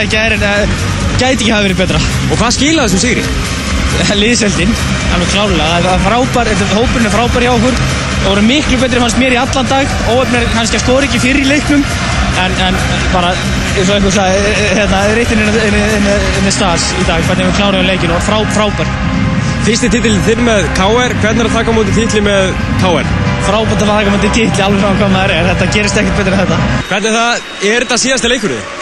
það 0.00 0.06
hætta 0.06 0.06
ekki 0.06 0.18
að 0.20 0.34
en 0.34 0.44
uh, 0.46 1.18
gæti 1.20 1.44
ekki 1.44 1.52
hafa 1.52 1.66
verið 1.66 1.80
betra. 1.80 1.98
Og 2.30 2.38
hvað 2.40 2.54
skilaði 2.56 2.88
þessum 2.88 3.02
sigri? 3.02 3.24
Liðseldin, 4.22 4.72
alveg 5.14 5.32
klárlega. 5.34 5.80
Það 5.84 5.90
er 5.92 6.04
frábær, 6.06 6.52
hópurinn 6.74 7.08
er 7.08 7.14
frábær 7.14 7.44
hjá 7.44 7.52
okkur. 7.52 7.76
Það 8.20 8.28
voru 8.28 8.44
miklu 8.46 8.78
betri 8.80 9.02
fannst 9.02 9.20
mér 9.20 9.36
í 9.36 9.40
allan 9.40 9.70
dag. 9.70 9.94
Óöfnir 10.14 10.48
kannski 10.54 10.78
að 10.78 10.84
skora 10.86 11.08
ekki 11.08 11.22
fyrir 11.24 11.44
í 11.44 11.50
leiknum. 11.50 11.84
En, 12.40 12.56
en 12.64 12.78
bara, 13.12 13.32
eins 13.74 13.90
og 13.90 13.96
einhver 13.96 14.14
sagði, 14.14 14.52
eh, 14.54 14.74
hérna, 14.78 15.00
reytin 15.18 15.42
inn 15.42 16.48
í 16.48 16.54
stars 16.54 16.92
í 16.96 17.06
dag, 17.08 17.24
hvernig 17.28 17.50
við 17.50 17.58
klárum 17.58 17.88
leikinu 17.88 18.16
og 18.16 18.24
frá, 18.24 18.38
frábær. 18.54 18.92
Fyrsti 19.66 19.90
titil 19.92 20.14
þinn 20.24 20.46
með 20.46 20.68
KR, 20.78 21.16
hvernig 21.20 21.44
er 21.44 21.50
að 21.50 21.58
taka 21.58 21.74
á 21.74 21.76
móti 21.76 21.96
titli 21.98 22.22
með 22.24 22.54
KR? 22.80 23.12
Frábært 23.44 23.82
að 23.82 23.90
taka 23.92 24.14
mútið 24.14 24.36
titli, 24.38 24.64
alveg 24.64 24.84
frá 24.84 25.00
hvað 25.02 25.16
maður 25.16 25.34
er. 25.36 25.50
Þetta 25.52 25.72
gerist 25.76 26.00
ekkert 26.00 26.20
betur 26.22 26.36
en 26.36 26.44
þetta. 26.44 26.60
Hvernig 26.88 27.10
er 27.10 27.18
það, 27.18 27.50
er 27.72 27.84
þetta 27.84 28.04
síðasta 28.04 28.30
leikurinn? 28.32 28.79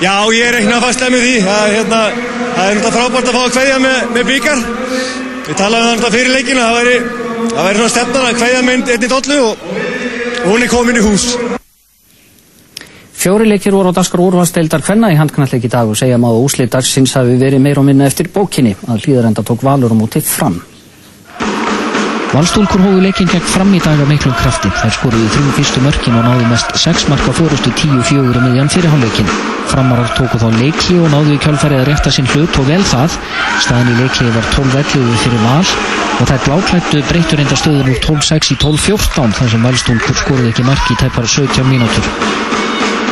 Já, 0.00 0.24
ég 0.32 0.48
reikna 0.54 0.80
fastlega 0.80 1.12
með 1.12 1.24
því. 1.26 1.32
Það 1.44 1.70
hérna, 1.74 2.00
það 2.56 2.66
er 2.66 2.78
náttúrulega 2.78 2.92
frábært 2.96 3.26
að 3.28 3.34
fá 3.36 3.40
að 3.42 3.54
kveðja 3.56 3.80
með, 3.84 3.98
með 4.14 4.28
byggar. 4.30 4.62
Við 5.44 5.58
talaðum 5.58 5.86
það 5.86 5.90
náttúrulega 5.90 6.14
fyrir 6.14 6.32
leikinu. 6.36 6.62
Það 6.64 6.76
væri, 6.78 6.94
það 7.50 7.66
væri 7.66 7.80
svona 7.80 7.94
stefnan 7.94 8.28
að 8.30 8.38
kveðja 8.40 8.62
með 8.68 8.92
einni 8.94 9.10
dollu 9.12 9.40
og, 9.44 9.66
og 10.40 10.48
hún 10.48 10.64
er 10.64 10.72
komin 10.72 11.00
í 11.00 11.04
hús. 11.04 11.26
Fjóri 13.20 13.50
leikir 13.50 13.76
voru 13.76 13.92
á 13.92 13.98
daskar 14.00 14.24
úrvarsdeildar 14.24 14.86
hvenna 14.86 15.12
í 15.12 15.20
handknalleg 15.20 15.68
í 15.68 15.72
dag 15.76 15.92
og 15.92 16.00
segja 16.00 16.16
að 16.16 16.40
úslið 16.40 16.72
dagsins 16.72 17.12
hafi 17.20 17.36
verið 17.36 17.60
meir 17.60 17.82
og 17.82 17.84
minna 17.84 18.08
eftir 18.08 18.32
bókinni 18.32 18.72
að 18.88 19.04
hlýðarenda 19.04 19.44
tók 19.44 19.60
valur 19.66 19.92
á 19.92 19.96
móti 20.00 20.24
fram. 20.24 20.56
Valstúlkur 22.30 22.78
hófu 22.78 23.00
leikinn 23.02 23.26
gegn 23.26 23.42
fram 23.50 23.72
í 23.74 23.80
dag 23.82 23.98
af 23.98 24.06
miklum 24.06 24.34
krafti. 24.38 24.68
Þær 24.70 24.92
skoruðu 24.94 25.30
þrjú 25.34 25.54
fyrstu 25.56 25.80
mörkin 25.82 26.14
og 26.14 26.28
náðu 26.28 26.44
mest 26.46 26.68
6 26.78 27.08
marka 27.10 27.32
fórustu 27.34 27.72
10-4 27.74 28.20
um 28.22 28.44
miðjan 28.46 28.70
fyrirháleikin. 28.70 29.32
Framarar 29.72 30.12
tóku 30.14 30.38
þá 30.38 30.46
leikli 30.60 31.00
og 31.02 31.10
náðu 31.10 31.34
í 31.34 31.40
kjálfærið 31.42 31.80
að 31.80 31.88
rétta 31.88 32.12
sinn 32.14 32.30
hlut 32.30 32.60
og 32.62 32.68
vel 32.70 32.84
það. 32.86 33.16
Staðan 33.64 33.90
í 33.90 33.96
leikli 33.98 34.30
var 34.36 34.46
12-11 34.54 35.18
fyrir 35.24 35.42
val 35.42 35.72
og 36.20 36.30
þær 36.30 36.46
bláklættu 36.46 37.02
breyttur 37.10 37.42
enda 37.42 37.58
stöðun 37.58 37.90
úr 37.96 38.00
12-6 38.06 38.54
í 38.54 38.58
12-14 38.62 39.36
þar 39.40 39.52
sem 39.56 39.66
Valstúlkur 39.66 40.22
skoruðu 40.22 40.52
ekki 40.52 40.68
marki 40.70 40.94
í 40.94 41.02
tæpar 41.02 41.26
17 41.34 41.66
mínútur. 41.66 42.10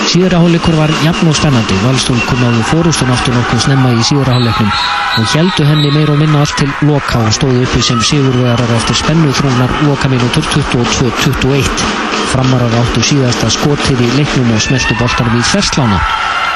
Síðara 0.07 0.45
hálfleikur 0.45 0.79
var 0.79 0.95
jafn 1.03 1.35
og 1.35 1.43
spennandi. 1.43 1.83
Valstúlkur 1.83 2.39
náðu 2.39 2.63
fórústun 2.71 3.11
aftur 3.19 3.35
nokkuð 3.35 3.67
snemma 3.67 3.97
í 3.99 4.07
síðara 4.13 4.39
hálfleiknum 4.39 5.08
og 5.19 5.27
heldu 5.33 5.65
henni 5.67 5.91
meir 5.91 6.11
og 6.13 6.19
minna 6.21 6.43
allt 6.43 6.55
til 6.61 6.71
loka 6.87 7.19
og 7.27 7.35
stóðu 7.35 7.65
uppi 7.65 7.81
sem 7.83 7.99
sigurvegarar 8.05 8.71
eftir 8.77 8.99
spennu 9.01 9.33
þrúnar 9.35 9.73
lokamínútur 9.87 10.47
22-21. 10.53 11.87
Framarar 12.33 12.75
áttu 12.81 13.03
síðasta 13.03 13.51
skotið 13.51 14.05
í 14.05 14.09
leiknum 14.15 14.53
og 14.55 14.63
smeltu 14.63 14.95
boltanum 15.01 15.39
í 15.41 15.45
ferslána. 15.51 15.99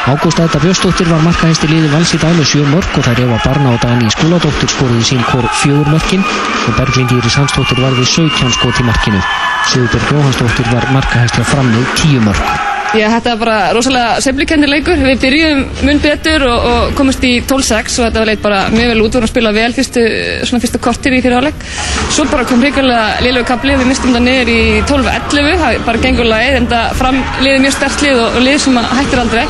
Ágústa 0.07 0.47
Edda 0.47 0.61
Björnsdóttir 0.63 1.11
var 1.11 1.23
markahæsti 1.27 1.71
liði 1.71 1.93
vals 1.93 2.15
í 2.15 2.19
með 2.23 2.45
sjö 2.51 2.65
mörg 2.71 2.99
og 2.99 3.07
þær 3.07 3.23
Eva 3.25 3.39
Barna 3.45 3.75
og 3.75 3.81
Dani 3.83 4.11
Skúladóttir 4.11 4.71
skoruði 4.71 5.07
sín 5.13 5.23
kór 5.31 5.47
fjögur 5.63 5.89
mörkin 5.95 6.27
og 6.67 6.77
Berglind 6.79 7.15
Íris 7.15 7.39
Hansdóttir 7.39 7.83
varði 7.83 8.05
17 8.05 8.59
skot 8.59 8.83
í 8.83 8.87
markinu. 8.91 9.23
Sigurbjörg 9.71 10.13
Jóhansdóttir 10.13 10.75
var 10.75 10.91
markahæsti 10.99 11.43
á 11.43 11.51
frammi 11.55 11.87
10 12.03 12.23
mörg. 12.27 12.72
Já, 12.93 13.07
þetta 13.09 13.33
var 13.33 13.39
bara 13.41 13.59
rosalega 13.73 14.21
seflikendir 14.21 14.69
leikur. 14.69 15.01
Við 15.01 15.21
byrjum 15.23 15.61
mun 15.87 16.01
betur 16.05 16.43
og, 16.45 16.67
og 16.69 16.91
komumst 16.99 17.23
í 17.25 17.31
12-6 17.41 17.95
og 17.99 18.09
þetta 18.09 18.25
leit 18.29 18.43
bara 18.45 18.59
mjög 18.73 18.91
vel 18.91 18.99
út. 19.01 19.07
Við 19.07 19.17
vorum 19.17 19.29
að 19.29 19.33
spila 19.33 19.53
vel 19.57 19.69
fyrstu, 19.77 20.03
svona 20.49 20.65
fyrstu 20.65 20.81
kortir 20.85 21.17
í 21.17 21.23
fyrir 21.25 21.39
áleik. 21.41 21.65
Svo 22.12 22.27
bara 22.29 22.45
kom 22.49 22.61
hrigalega 22.61 23.23
liðlegu 23.25 23.49
kapli 23.49 23.73
og 23.77 23.81
við 23.81 23.89
mistum 23.95 24.12
það 24.12 24.27
niður 24.27 24.51
í 24.53 24.59
12-11. 24.91 25.62
Það 25.62 25.79
bara 25.87 26.03
gengur 26.05 26.29
lagið 26.29 26.59
en 26.59 26.69
það 26.75 26.99
fram 27.01 27.23
liðið 27.47 27.65
mjög 27.65 27.77
sterkt 27.79 28.05
lið 28.05 28.21
og, 28.27 28.37
og 28.37 28.45
lið 28.49 28.59
sem 28.67 28.83
að 28.83 28.93
hættir 28.99 29.23
aldrei. 29.25 29.47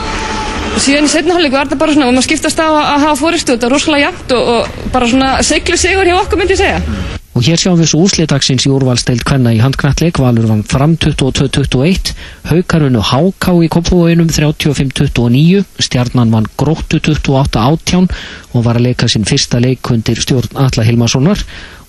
Og 0.72 0.78
síðan 0.86 1.08
í 1.08 1.10
setna 1.12 1.34
hálfleiku 1.36 1.58
var 1.58 1.66
þetta 1.66 1.80
bara 1.82 1.96
svona, 1.96 2.06
og 2.12 2.14
maður 2.16 2.28
skiptast 2.28 2.62
á 2.62 2.66
að, 2.68 2.78
að 2.78 3.02
hafa 3.08 3.18
fóristu, 3.20 3.56
þetta 3.56 3.68
var 3.68 3.76
rosalega 3.76 4.06
jafnt 4.06 4.36
og, 4.38 4.52
og 4.54 4.86
bara 4.94 5.10
svona 5.10 5.34
seiklu 5.44 5.80
sigur 5.82 6.08
hjá 6.08 6.16
okkur 6.22 6.40
myndi 6.40 6.56
ég 6.56 6.62
segja. 6.62 7.20
Og 7.32 7.46
hér 7.46 7.56
sjáum 7.56 7.78
við 7.80 7.88
svo 7.88 8.02
úrslitagsins 8.04 8.66
í 8.68 8.70
úrvalsteild 8.72 9.24
kvenna 9.24 9.54
í 9.56 9.60
handknalleg, 9.62 10.18
Valur 10.20 10.50
vann 10.50 10.64
fram 10.68 10.98
22-21, 11.00 12.12
Haukarunu 12.50 13.00
Háká 13.08 13.54
í 13.64 13.70
kopfóinum 13.72 14.28
35-29, 14.28 15.62
Stjarnan 15.80 16.34
vann 16.34 16.50
Gróttu 16.60 17.00
28-18 17.00 18.10
og 18.52 18.66
var 18.66 18.76
að 18.76 18.90
leika 18.90 19.08
sinn 19.08 19.24
fyrsta 19.24 19.62
leik 19.64 19.94
undir 19.94 20.20
stjórn 20.20 20.60
Alla 20.60 20.84
Hilmarssonar. 20.84 21.40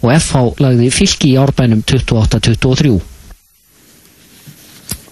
Og 0.03 0.11
FH 0.15 0.63
lagði 0.63 0.91
fylki 0.95 1.33
í 1.33 1.39
árbænum 1.39 1.83
28-23. 1.83 3.12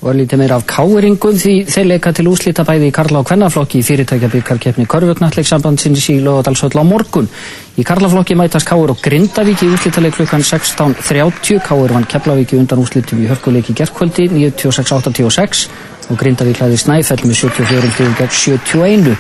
Og 0.02 0.16
lítið 0.18 0.40
meira 0.42 0.56
af 0.58 0.64
káeringum 0.66 1.36
því 1.38 1.52
þeir 1.70 1.86
leika 1.86 2.10
til 2.18 2.26
úslita 2.32 2.64
bæði 2.66 2.88
í 2.90 2.94
Karla 2.96 3.20
og 3.22 3.28
Kvennaflokki 3.30 3.84
í 3.84 3.86
fyrirtækjabyggarkeppni 3.86 4.88
Körfugnatleiksambandsins 4.90 6.08
í 6.10 6.16
Lóðadalsvöll 6.26 6.82
á 6.82 6.86
morgun. 6.90 7.30
Í 7.78 7.86
Karlaflokki 7.86 8.34
mætast 8.34 8.66
Káur 8.66 8.96
og 8.96 9.04
Grindavík 9.06 9.62
í 9.62 9.70
úslitaleik 9.70 10.18
klukkan 10.18 10.42
16.30. 10.42 11.62
Káur 11.68 11.94
vann 11.94 12.10
Keflavík 12.10 12.56
í 12.56 12.58
undan 12.58 12.82
úslitum 12.82 13.22
í 13.22 13.30
hörkuleiki 13.30 13.78
gerðkvöldi 13.78 14.26
96-86 14.34 15.68
og 16.10 16.18
Grindavík 16.18 16.58
hlæði 16.64 16.82
Snæfell 16.82 17.22
með 17.22 17.44
74 17.46 17.94
stigum 17.94 18.18
gegn 18.18 18.38
71. 18.42 19.18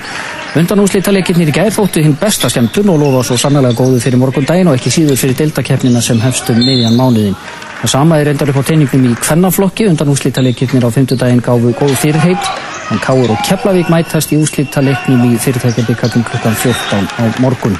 Undan 0.57 0.81
úslitaleikirnir 0.81 1.53
í 1.53 1.59
gær 1.61 1.69
þóttu 1.77 2.01
hinn 2.01 2.17
besta 2.17 2.49
skemmtun 2.49 2.89
og 2.89 3.03
lofa 3.05 3.27
svo 3.29 3.37
sannlega 3.37 3.77
góðu 3.77 4.01
fyrir 4.01 4.19
morgundaginn 4.19 4.73
og 4.73 4.81
ekki 4.81 4.97
síður 4.97 5.21
fyrir 5.21 5.37
deltakeppnina 5.45 6.01
sem 6.01 6.19
hefstum 6.25 6.65
miðjan 6.65 6.97
mánuðin. 6.97 7.37
Það 7.81 7.89
sama 7.89 8.17
er 8.21 8.27
reyndar 8.29 8.51
upp 8.51 8.59
á 8.61 8.69
teiningnum 8.69 9.05
í 9.09 9.15
kvennaflokki 9.17 9.87
undan 9.89 10.11
úslítaleikirnir 10.13 10.83
á 10.85 10.93
fymtudaginn 10.93 11.39
gáfu 11.41 11.71
góðu 11.73 11.95
fyrirheit 11.97 12.49
en 12.93 12.99
Káur 13.01 13.31
og 13.33 13.39
Keflavík 13.47 13.87
mætast 13.89 14.33
í 14.35 14.37
úslítaleiknum 14.37 15.23
í 15.31 15.39
fyrirtækjabikkarnum 15.41 16.27
klukkan 16.27 16.57
14 16.61 17.09
á 17.17 17.23
morgun. 17.41 17.79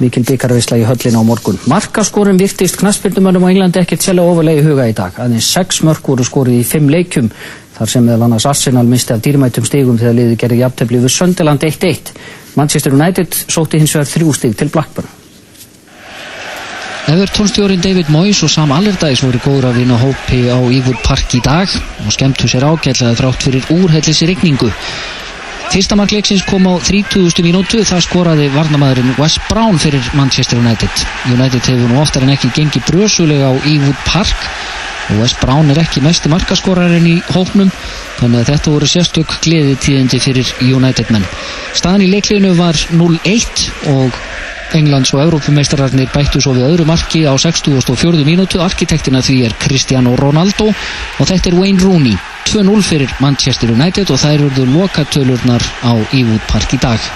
Mikil 0.00 0.26
byggarveisla 0.28 0.76
í 0.76 0.84
höllin 0.84 1.16
á 1.16 1.22
morgun. 1.24 1.56
Markaskorum 1.72 2.36
virtist 2.40 2.76
knaspildumönnum 2.82 3.46
á 3.48 3.52
Englandi 3.52 3.80
ekkert 3.80 4.04
selja 4.04 4.26
ofurlegi 4.28 4.66
huga 4.66 4.90
í 4.90 4.92
dag. 4.96 5.16
Aðeins 5.16 5.48
sex 5.54 5.80
mörk 5.88 6.10
voru 6.12 6.26
skorið 6.28 6.60
í 6.60 6.66
fimm 6.68 6.92
leikjum 6.92 7.30
þar 7.78 7.92
sem 7.94 8.04
meðal 8.04 8.26
annars 8.28 8.48
Arsenal 8.48 8.84
misti 8.88 9.16
af 9.16 9.22
dýrmætum 9.24 9.64
stigum 9.64 9.96
þegar 10.00 10.18
liði 10.18 10.36
gerði 10.36 10.60
jafntefli 10.60 11.00
við 11.00 11.16
Söndeland 11.16 11.64
1-1. 11.64 12.12
Manchester 12.60 12.92
United 12.92 13.40
sótti 13.46 13.80
hins 13.80 13.96
vegar 13.96 14.12
þrjú 14.12 14.36
stig 14.36 14.60
til 14.60 14.68
Blackburn. 14.68 15.19
Evertónstjórin 17.08 17.80
David 17.80 18.10
Moyes 18.12 18.42
og 18.44 18.50
Sam 18.52 18.72
Allardyce 18.76 19.24
voru 19.24 19.40
góður 19.40 19.70
að 19.70 19.78
vinna 19.80 19.96
hópi 19.98 20.42
á 20.52 20.58
Ewood 20.60 21.00
Park 21.06 21.32
í 21.34 21.40
dag 21.40 21.70
og 22.04 22.12
skemmtu 22.12 22.50
sér 22.50 22.66
ágætlega 22.68 23.16
þrátt 23.16 23.46
fyrir 23.46 23.70
úrhellis 23.72 24.20
rigningu. 24.28 24.68
Fyrsta 25.70 25.96
markleiksins 25.96 26.44
kom 26.44 26.66
á 26.68 26.76
30. 26.82 27.40
mínútu, 27.46 27.80
það 27.86 28.04
skoraði 28.04 28.50
varnamæðurinn 28.52 29.16
Wes 29.16 29.38
Brown 29.48 29.78
fyrir 29.80 30.04
Manchester 30.18 30.60
United. 30.60 31.06
United 31.32 31.62
hefur 31.72 31.88
nú 31.88 32.00
oftar 32.02 32.26
en 32.26 32.34
ekki 32.34 32.52
gengið 32.58 32.88
brösulega 32.90 33.48
á 33.48 33.54
Ewood 33.64 34.04
Park 34.04 34.50
og 35.10 35.22
Wes 35.22 35.34
Brown 35.40 35.70
er 35.72 35.80
ekki 35.82 36.02
mesti 36.04 36.30
markaskorarinn 36.32 37.08
í 37.08 37.16
hóknum 37.34 37.72
þannig 38.20 38.42
að 38.42 38.52
þetta 38.52 38.74
voru 38.74 38.90
sérstök 38.90 39.34
gleði 39.44 39.76
tíðindi 39.82 40.20
fyrir 40.22 40.52
United 40.62 41.10
menn. 41.14 41.26
Staðan 41.74 42.06
í 42.06 42.10
leikliðinu 42.12 42.54
var 42.58 42.78
0-1 42.94 43.66
og 43.94 44.20
Englands 44.76 45.10
og 45.14 45.24
Evrópumeistararnir 45.24 46.10
bættu 46.14 46.40
svo 46.42 46.54
við 46.54 46.68
öðru 46.68 46.86
marki 46.86 47.24
á 47.26 47.34
64. 47.34 48.22
mínútu. 48.26 48.60
Arkitektina 48.62 49.22
því 49.24 49.40
er 49.48 49.56
Cristiano 49.58 50.14
Ronaldo 50.18 50.70
og 50.70 51.24
þetta 51.26 51.50
er 51.50 51.58
Wayne 51.58 51.82
Rooney. 51.82 52.14
2-0 52.50 52.86
fyrir 52.86 53.10
Manchester 53.22 53.74
United 53.74 54.10
og 54.10 54.22
þær 54.22 54.38
eruðu 54.38 54.68
lokatölurnar 54.70 55.66
á 55.86 55.92
Ewood 56.14 56.46
Park 56.50 56.78
í 56.78 56.82
dag. 56.82 57.10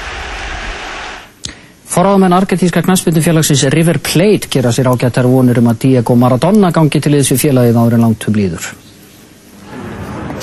Forráðamenn 1.84 2.32
argentíska 2.32 2.80
knastbyndufélagsins 2.82 3.66
River 3.74 3.98
Plate 3.98 4.48
gera 4.50 4.72
sér 4.72 4.88
ágættar 4.88 5.28
vonur 5.28 5.58
um 5.60 5.68
að 5.68 5.82
Diego 5.84 6.16
Maradona 6.16 6.72
gangi 6.72 7.00
til 7.00 7.12
við 7.12 7.36
félagið 7.36 7.76
en 7.76 8.00
langt 8.00 8.28
um 8.28 8.34
líður. 8.34 8.70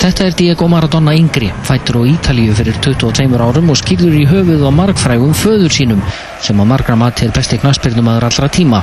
Þetta 0.02 0.24
er 0.26 0.34
Diego 0.34 0.66
Maradona 0.66 1.12
yngri, 1.14 1.52
fættur 1.62 2.00
á 2.02 2.02
Ítalíu 2.10 2.54
fyrir 2.58 2.78
22 2.82 3.38
árum 3.38 3.68
og 3.70 3.76
skýrður 3.78 4.16
í 4.18 4.24
höfuð 4.26 4.64
á 4.66 4.70
margfrægum 4.74 5.34
föður 5.34 5.70
sínum 5.70 6.00
sem 6.42 6.58
á 6.58 6.64
margra 6.66 6.96
mati 6.96 7.26
er 7.26 7.34
besti 7.34 7.58
knastbyrnumadur 7.58 8.26
allra 8.26 8.48
tíma. 8.48 8.80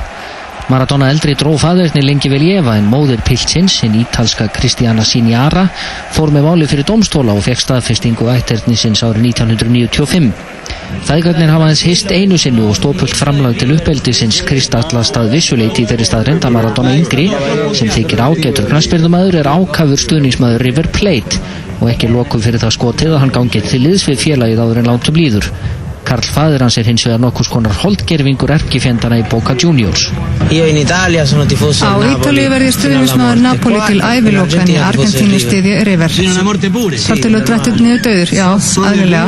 Maradona 0.70 1.10
eldri 1.10 1.34
dró 1.34 1.56
fæðurni 1.58 2.04
lengi 2.04 2.30
vel 2.30 2.40
í 2.46 2.54
efa 2.60 2.76
en 2.78 2.88
móðir 2.88 3.20
pilsins, 3.26 3.80
hinn 3.82 3.98
ítalska 4.00 4.48
Cristiana 4.54 5.04
Siniara, 5.04 5.66
fór 6.14 6.30
með 6.32 6.46
máli 6.46 6.68
fyrir 6.70 6.86
domstóla 6.88 7.34
og 7.34 7.42
fekk 7.44 7.64
staðfestingu 7.64 8.30
ætternisins 8.30 9.02
árið 9.04 9.32
1995. 9.32 10.32
Fæðgarnir 11.08 11.50
hafa 11.50 11.68
hans 11.70 11.82
hist 11.82 12.12
einu 12.14 12.38
sinnu 12.38 12.68
og 12.70 12.76
stópult 12.78 13.14
framlag 13.18 13.56
til 13.58 13.72
uppeldisins. 13.74 14.40
Kristallast 14.46 15.16
að 15.18 15.32
vissuleiti 15.34 15.86
þeirri 15.88 16.06
staðrend 16.06 16.46
að 16.46 16.54
Maradona 16.54 16.94
yngri, 16.98 17.26
sem 17.74 17.90
þykir 17.90 18.22
ágætur 18.28 18.68
knastbyrnumæður, 18.70 19.40
er 19.40 19.50
ákafur 19.50 20.04
stuðningsmæður 20.04 20.66
River 20.68 20.90
Plate. 20.94 21.42
Og 21.80 21.90
ekki 21.90 22.12
lokuð 22.12 22.46
fyrir 22.46 22.62
það 22.62 22.76
skotið 22.76 23.14
að 23.16 23.22
hann 23.24 23.36
gangið 23.38 23.70
til 23.72 23.84
liðs 23.86 24.08
við 24.10 24.24
félagið 24.26 24.64
áður 24.66 24.82
en 24.82 24.90
látum 24.92 25.22
líður. 25.22 25.52
Karl 26.08 26.26
fadir 26.34 26.64
hans 26.64 26.78
er 26.80 26.88
hins 26.88 27.04
vegar 27.06 27.20
nokkurs 27.22 27.50
konar 27.52 27.74
holdgerfingur 27.82 28.50
erkifjendana 28.56 29.20
í 29.20 29.24
Boca 29.30 29.54
Juniors. 29.54 30.08
Á. 30.50 31.92
Ítalíu 32.10 32.48
verði 32.50 32.70
stuðnismæður 32.76 33.42
Napoli 33.44 33.82
til 33.86 34.00
æviloka 34.00 34.62
en 34.64 34.72
í 34.72 34.78
Argentínu 34.80 35.42
stiði 35.42 35.76
River. 35.86 36.10
Þar 36.10 37.22
til 37.24 37.34
að 37.34 37.44
drættu 37.50 37.74
niður 37.76 38.02
döður, 38.06 38.34
já, 38.34 38.48
aðlilega. 38.90 39.26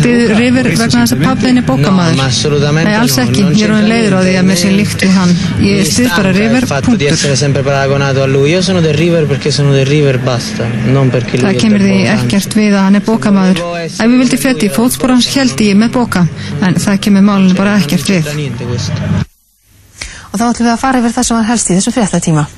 Stiður 0.00 0.36
River 0.38 0.70
vegna 0.70 1.04
þess 1.04 1.16
að 1.16 1.26
pappin 1.26 1.60
er 1.60 2.24
assolutamente 2.24 2.90
Nei, 2.90 2.96
alls 3.00 3.18
ekki, 3.20 3.44
ég 3.44 3.66
er 3.66 3.70
c'entra 3.70 3.88
leiður 3.88 4.16
á 4.16 4.20
því 4.24 4.34
að 4.40 4.46
mér 4.48 4.58
sé 4.60 4.70
líkt 4.74 5.04
við 5.04 5.12
hann. 5.16 5.32
Ég 5.64 5.88
stið 5.88 6.08
bara 6.14 6.32
River, 6.34 6.66
punktur. 6.86 7.12
essere 7.12 7.36
sempre 7.36 7.62
paragonato 7.66 8.22
a 8.22 8.26
lui. 8.26 8.50
Io 8.50 8.62
sono 8.62 8.80
del 8.80 8.94
River 8.94 9.26
perché 9.26 9.50
sono 9.50 9.72
del 9.72 9.86
River, 9.86 10.18
basta. 10.18 10.66
Non 10.86 11.10
perché 11.10 11.38
lui 11.38 11.46
Það 11.46 11.60
kemur 11.60 11.84
því 11.84 11.98
ekkert 12.14 12.56
við 12.58 12.74
að 12.74 12.86
hann 12.86 12.98
er 13.00 13.04
bókamaður. 13.06 13.62
Ef 13.86 14.00
ég 14.00 14.16
vildi 14.22 14.40
fjötti 14.40 14.68
í 14.70 14.74
fótspor 14.74 15.14
hans 15.14 15.30
held 15.34 15.64
ég 15.64 15.79
með 15.80 15.92
bóka, 15.98 16.24
en 16.60 16.78
það 16.84 17.02
kemur 17.06 17.26
málinu 17.26 17.58
bara 17.58 17.76
ekkert 17.80 18.12
við. 18.12 18.32
Og 20.30 20.38
þá 20.38 20.44
ætlum 20.46 20.66
við 20.66 20.74
að 20.74 20.82
fara 20.84 21.00
yfir 21.02 21.14
það 21.16 21.28
sem 21.28 21.40
var 21.40 21.48
helst 21.50 21.70
í 21.70 21.76
þessum 21.78 21.96
fréttatíma. 21.96 22.48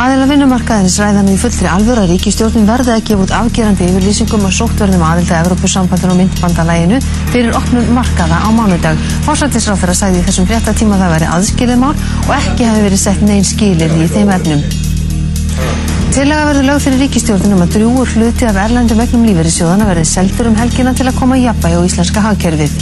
Aðila 0.00 0.24
vinnumarkaðins 0.30 0.94
ræða 0.96 1.22
nú 1.26 1.34
í 1.34 1.40
fullri 1.40 1.66
alvöru 1.68 2.00
að 2.06 2.14
ríkistjórnin 2.14 2.64
verði 2.64 2.94
að 2.94 3.02
gefa 3.10 3.26
út 3.26 3.34
afgerandi 3.36 3.88
yfirlýsingum 3.90 4.46
og 4.48 4.54
sóttverðum 4.56 5.04
aðilda 5.04 5.42
Evrópusambandinu 5.42 6.14
og 6.14 6.18
myndbandalæginu 6.22 7.02
fyrir 7.34 7.52
opnum 7.58 7.92
markaða 7.98 8.40
á 8.40 8.48
mánudag. 8.48 9.04
Forsættisráþara 9.28 9.98
sagði 10.00 10.22
í 10.22 10.26
þessum 10.30 10.48
fréttatíma 10.48 10.96
að 10.96 11.04
það 11.04 11.16
væri 11.18 11.32
aðskilið 11.36 11.82
mál 11.84 11.92
og 11.92 12.36
ekki 12.38 12.70
hafi 12.70 12.86
verið 12.88 13.04
sett 13.04 13.28
neinn 13.28 13.44
skilir 13.44 13.96
í 14.00 14.08
þeim 14.16 14.36
efnum. 14.38 15.89
Tillaga 16.10 16.46
verður 16.48 16.64
lög 16.66 16.80
fyrir 16.82 16.98
ríkistjórnum 17.04 17.60
að 17.62 17.74
drjúur 17.76 18.08
hluti 18.16 18.46
af 18.48 18.56
erlendum 18.58 18.98
vegnum 18.98 19.22
lífeyrissjóðana 19.28 19.84
verði 19.86 20.08
seldur 20.10 20.48
um 20.50 20.56
helgina 20.58 20.90
til 20.98 21.06
að 21.06 21.20
koma 21.20 21.38
jafnvægi 21.38 21.78
á 21.78 21.86
íslenska 21.86 22.24
hagkerfið. 22.24 22.74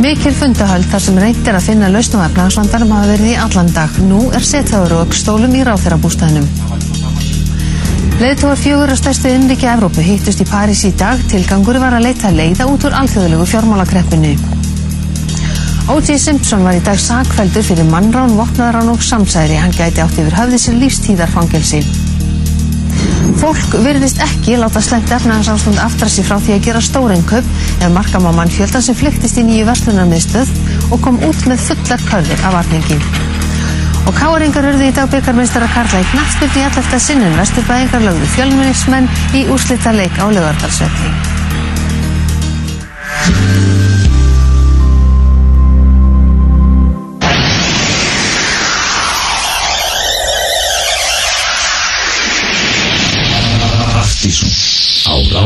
Mikil 0.00 0.30
fundahöld 0.38 0.86
þar 0.92 1.02
sem 1.02 1.18
reynt 1.18 1.50
er 1.50 1.58
að 1.58 1.66
finna 1.66 1.90
lausn 1.90 2.22
á 2.22 2.28
efnahagsvandanum 2.28 2.94
hafa 2.94 3.10
verið 3.10 3.32
í 3.32 3.34
allan 3.42 3.72
dag. 3.74 3.98
Nú 4.06 4.20
er 4.30 4.46
setjaður 4.46 4.94
og 5.00 5.18
stólum 5.18 5.58
í 5.58 5.66
ráþeirabústæðinum. 5.66 6.46
Leðtóar 8.22 8.62
fjögur 8.62 8.94
að 8.94 9.02
stærstu 9.02 9.34
innriki 9.34 9.66
Evrópu 9.74 10.06
hittust 10.06 10.44
í 10.44 10.46
París 10.46 10.86
í 10.86 10.94
dag. 10.94 11.18
Tilgangur 11.32 11.82
var 11.82 11.98
að 11.98 12.06
leita 12.06 12.30
leiða 12.30 12.70
út 12.70 12.86
úr 12.86 12.94
alþjóðlegu 13.02 13.50
fjármálakreppunni. 13.50 14.36
O.J. 15.88 16.18
Simpson 16.18 16.64
var 16.66 16.76
í 16.76 16.82
dag 16.84 16.98
sakfældur 17.00 17.64
fyrir 17.64 17.86
mannrán, 17.88 18.36
vopnaðrán 18.36 18.90
og 18.92 19.02
samsæri. 19.02 19.56
Hann 19.58 19.72
gæti 19.74 20.02
átt 20.04 20.18
yfir 20.20 20.36
höfði 20.36 20.58
sér 20.60 20.78
lífstíðarfangelsi. 20.82 21.80
Fólk 23.40 23.76
virðist 23.84 24.20
ekki 24.20 24.58
láta 24.60 24.82
slemt 24.84 25.10
efnahagsástand 25.14 25.80
aftra 25.80 26.08
sig 26.12 26.26
frá 26.28 26.36
því 26.42 26.56
að 26.56 26.66
gera 26.66 26.82
stóreinkaup 26.84 27.46
ef 27.80 27.94
markam 27.94 28.28
á 28.28 28.32
mannfjöldan 28.36 28.84
sem 28.84 28.98
flyktist 28.98 29.40
í 29.40 29.46
nýju 29.46 29.68
verslunarmiðstöð 29.70 30.52
og 30.90 31.00
kom 31.04 31.20
út 31.24 31.46
með 31.48 31.64
fullar 31.70 32.04
körfur 32.10 32.44
af 32.44 32.56
varningi. 32.58 33.00
Og 34.08 34.16
káringar 34.16 34.70
urðu 34.72 34.88
í 34.90 34.94
dag 34.96 35.10
byggarmeistara 35.12 35.68
Karla 35.74 36.02
í 36.02 36.08
knattspyrnu 36.12 36.62
í 36.62 36.66
allafta 36.68 37.02
sinnum 37.06 37.36
vesturbæðingar 37.40 38.06
lögðu 38.08 38.30
fjölmunismenn 38.36 39.10
í 39.36 39.46
úrslita 39.52 39.94
leik 39.96 40.16
á 40.20 40.26
lögardarsvelli. 40.28 41.10
Á 55.34 55.44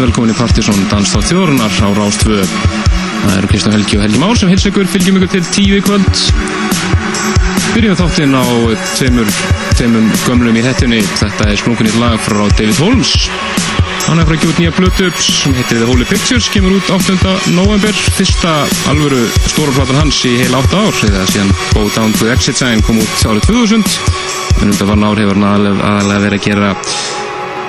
velkomin 0.00 0.32
í 0.32 0.34
Partisón 0.34 0.80
Danstátt 0.90 1.28
þjóðrunar 1.28 1.70
á 1.70 1.88
Rás 1.94 2.16
2 2.22 2.38
Það 2.44 3.34
eru 3.36 3.50
Kristján 3.50 3.74
Helgi 3.76 3.98
og 3.98 4.02
Helgi 4.02 4.20
Már 4.22 4.38
sem 4.40 4.50
hils 4.50 4.64
ykkur, 4.70 4.88
fylgjum 4.90 5.18
ykkur 5.20 5.30
til 5.34 5.42
tíu 5.54 5.76
í 5.78 5.82
kvöld. 5.84 6.22
Byrjum 7.74 7.98
þáttinn 8.00 8.34
á 8.34 8.44
tveimur, 8.96 9.30
tveimum 9.76 10.08
gömlum 10.24 10.58
í 10.58 10.64
hettunni 10.64 10.98
Þetta 11.20 11.46
er 11.52 11.60
splunkunni 11.60 11.94
lag 12.00 12.18
frá 12.24 12.42
David 12.56 12.80
Holmes. 12.82 13.14
Hann 14.08 14.18
er 14.18 14.26
frá 14.26 14.34
að 14.34 14.42
gefa 14.42 14.52
út 14.54 14.62
nýja 14.64 14.74
blötu 14.80 15.10
sem 15.22 15.54
heitir 15.56 15.82
The 15.82 15.88
Holy 15.88 16.08
Pictures, 16.10 16.50
kemur 16.52 16.74
út 16.80 16.90
8. 16.96 17.36
november 17.54 18.04
fyrsta 18.18 18.56
alvöru 18.90 19.22
stóra 19.46 19.76
platan 19.78 20.00
hans 20.02 20.24
í 20.26 20.34
heila 20.42 20.64
8 20.64 20.80
ár 20.80 21.02
eða 21.12 21.26
síðan 21.30 21.54
Go 21.70 21.86
Down 21.94 22.16
to 22.18 22.32
Exit 22.34 22.58
Sign 22.58 22.82
kom 22.84 22.98
út 23.04 23.28
árið 23.28 23.52
2000 23.52 23.84
en 24.62 24.70
undan 24.72 24.90
var 24.90 25.06
ár 25.10 25.22
hefur 25.22 25.40
hann 25.40 25.68
aðalega 25.78 26.24
verið 26.26 26.40
að 26.40 26.46
gera 26.48 26.74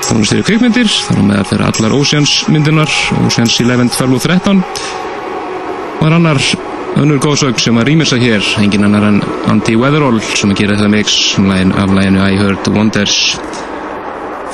tónlistir 0.09 0.41
í 0.41 0.45
kvikmyndir 0.45 0.89
á 0.89 1.19
meðal 1.23 1.47
þeirra 1.49 1.71
allar 1.71 1.95
Oceans 1.97 2.33
myndirnar 2.51 2.91
Oceans 3.25 3.57
11, 3.61 3.91
12 3.95 4.17
og 4.17 4.23
13 4.25 4.61
og 4.61 5.99
það 5.99 6.07
er 6.07 6.17
annar 6.19 6.41
önnur 7.01 7.21
góðsögn 7.23 7.59
sem 7.59 7.79
að 7.79 7.87
rýmisa 7.89 8.19
hér 8.21 8.45
engin 8.61 8.87
annar 8.87 9.07
en 9.09 9.21
Andy 9.51 9.75
Weatherall 9.79 10.21
sem 10.35 10.51
að 10.53 10.61
gera 10.61 10.77
þetta 10.77 10.91
mix 10.93 11.15
af 11.39 11.95
læginu 11.97 12.21
I 12.23 12.37
Heard 12.39 12.69
Wonders 12.75 13.17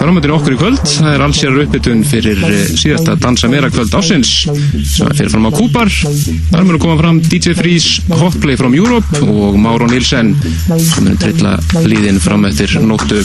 Framöndin 0.02 0.32
okkur 0.34 0.56
í 0.56 0.58
kvöld, 0.58 0.80
það 0.82 1.14
er 1.14 1.22
allsér 1.22 1.58
uppbytun 1.62 2.00
fyrir 2.10 2.40
eh, 2.48 2.62
síðasta 2.74 3.14
Dansa 3.22 3.46
Mera 3.52 3.68
kvöld 3.70 3.94
ásins 3.94 4.32
sem 4.42 5.06
er 5.06 5.14
fyrir 5.14 5.30
fram 5.30 5.46
á 5.46 5.52
Kúpar 5.54 5.92
þar 5.94 6.64
að 6.64 6.80
koma 6.82 6.96
fram 6.98 7.20
DJ 7.22 7.54
Freeze 7.60 8.02
Hotplay 8.10 8.58
from 8.58 8.74
Europe 8.74 9.22
og 9.22 9.60
Máro 9.62 9.86
Nilsen 9.92 10.32
sem 10.42 11.06
mun 11.06 11.20
trilla 11.22 11.52
líðin 11.86 12.18
fram 12.24 12.48
eftir 12.50 12.74
nóttu. 12.82 13.20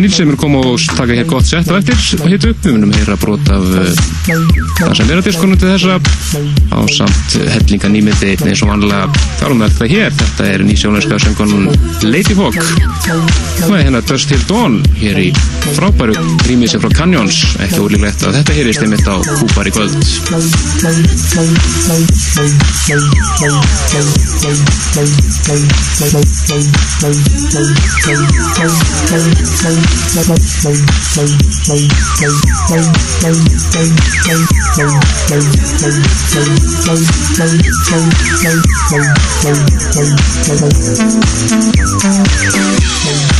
Nilsen 0.00 0.30
mun 0.30 0.40
koma 0.40 0.62
og 0.70 0.80
taka 0.96 1.18
hér 1.18 1.28
gott 1.28 1.50
sett 1.50 1.68
á 1.68 1.76
eftir 1.76 2.00
og 2.22 2.32
hitu, 2.32 2.54
við 2.64 2.78
munum 2.78 2.96
heyra 2.96 3.18
brot 3.20 3.52
af 3.52 3.68
uh, 3.84 4.02
Dansa 4.80 5.04
Mera 5.10 5.20
diskonum 5.26 5.60
til 5.60 5.74
þessa. 5.74 6.00
Á 6.72 6.80
samt 6.96 7.36
hellinga 7.58 7.92
nýmiði 7.92 8.32
eins 8.48 8.64
og 8.64 8.72
vanlega 8.72 9.12
þarum 9.42 9.60
með 9.60 9.76
það 9.76 9.94
hér, 9.98 10.18
þetta 10.24 10.50
er 10.54 10.66
nýsjónarska 10.70 11.20
söngunum 11.26 11.68
Ladyhawk 12.08 12.60
og 13.68 13.76
hérna 13.76 14.00
Dust 14.08 14.32
Till 14.32 14.42
Dawn 14.48 14.69
hér 15.00 15.16
í 15.22 15.28
frábæru 15.76 16.14
rýmið 16.46 16.68
sem 16.74 16.80
frá 16.82 16.90
Canyons. 17.00 17.36
Ekki 17.64 17.78
ólíklegt 17.84 18.20
að 18.26 18.34
þetta 18.40 18.52
hér 18.58 18.66
er 18.70 18.76
stimitt 18.78 19.06
á 19.08 19.16
Kúpar 19.40 19.66
í 19.66 19.72
kvöld 19.74 19.94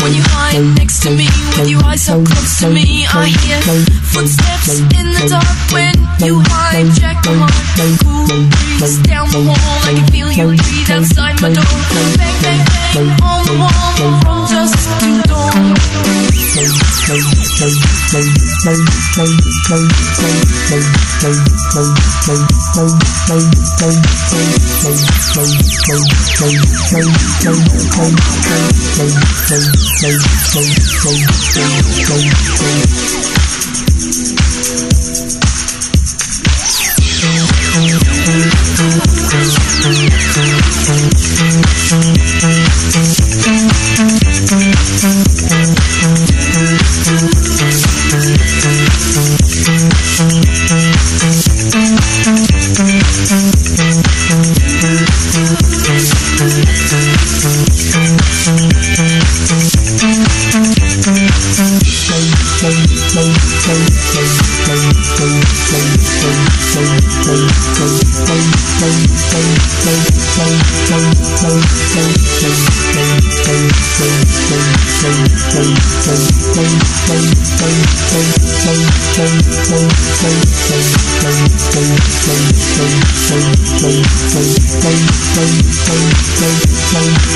When 0.00 0.14
you 0.14 0.22
hide 0.24 0.76
next 0.76 1.02
to 1.02 1.10
me, 1.10 1.28
with 1.58 1.68
your 1.68 1.84
eyes 1.84 2.02
so 2.02 2.24
close 2.24 2.60
to 2.60 2.70
me, 2.70 3.06
I 3.12 3.26
hear 3.28 3.60
footsteps 4.12 4.80
in 4.98 5.06
the 5.14 5.22
dark. 5.30 5.56
When 5.72 5.94
you 6.26 6.42
hijack 6.50 7.22
my 7.26 7.34
heart, 7.38 7.66
cool 8.02 8.26
breeze 8.26 8.98
down 9.06 9.30
the 9.30 9.38
hall. 9.46 9.78
I 9.86 9.94
can 9.94 10.06
feel 10.10 10.26
you 10.30 10.58
breathe 10.58 10.90
outside 10.90 11.40
my 11.40 11.52
door. 11.52 11.64
Bang, 11.94 12.16
bang, 12.42 12.66
bang 12.94 13.10
on 13.22 13.46
the 13.46 13.54
wall, 13.58 13.94
from 13.96 14.14
dusk 14.50 14.78
to 15.00 15.22
dawn. 15.28 15.76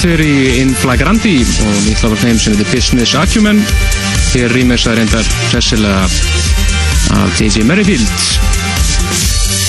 Tveir 0.00 0.20
í 0.24 0.34
In 0.62 0.70
Flagrandi 0.72 1.42
og 1.44 1.74
nýtt 1.84 2.00
lag 2.00 2.14
af 2.14 2.22
þeim 2.22 2.38
sem 2.40 2.54
heitir 2.54 2.70
Business 2.72 3.12
Acumen. 3.20 3.58
Hér 4.30 4.54
rýmexað 4.56 4.96
reyndar 4.96 5.26
sessilega 5.50 6.06
af 7.18 7.34
J.J. 7.36 7.66
Merrifield. 7.68 8.22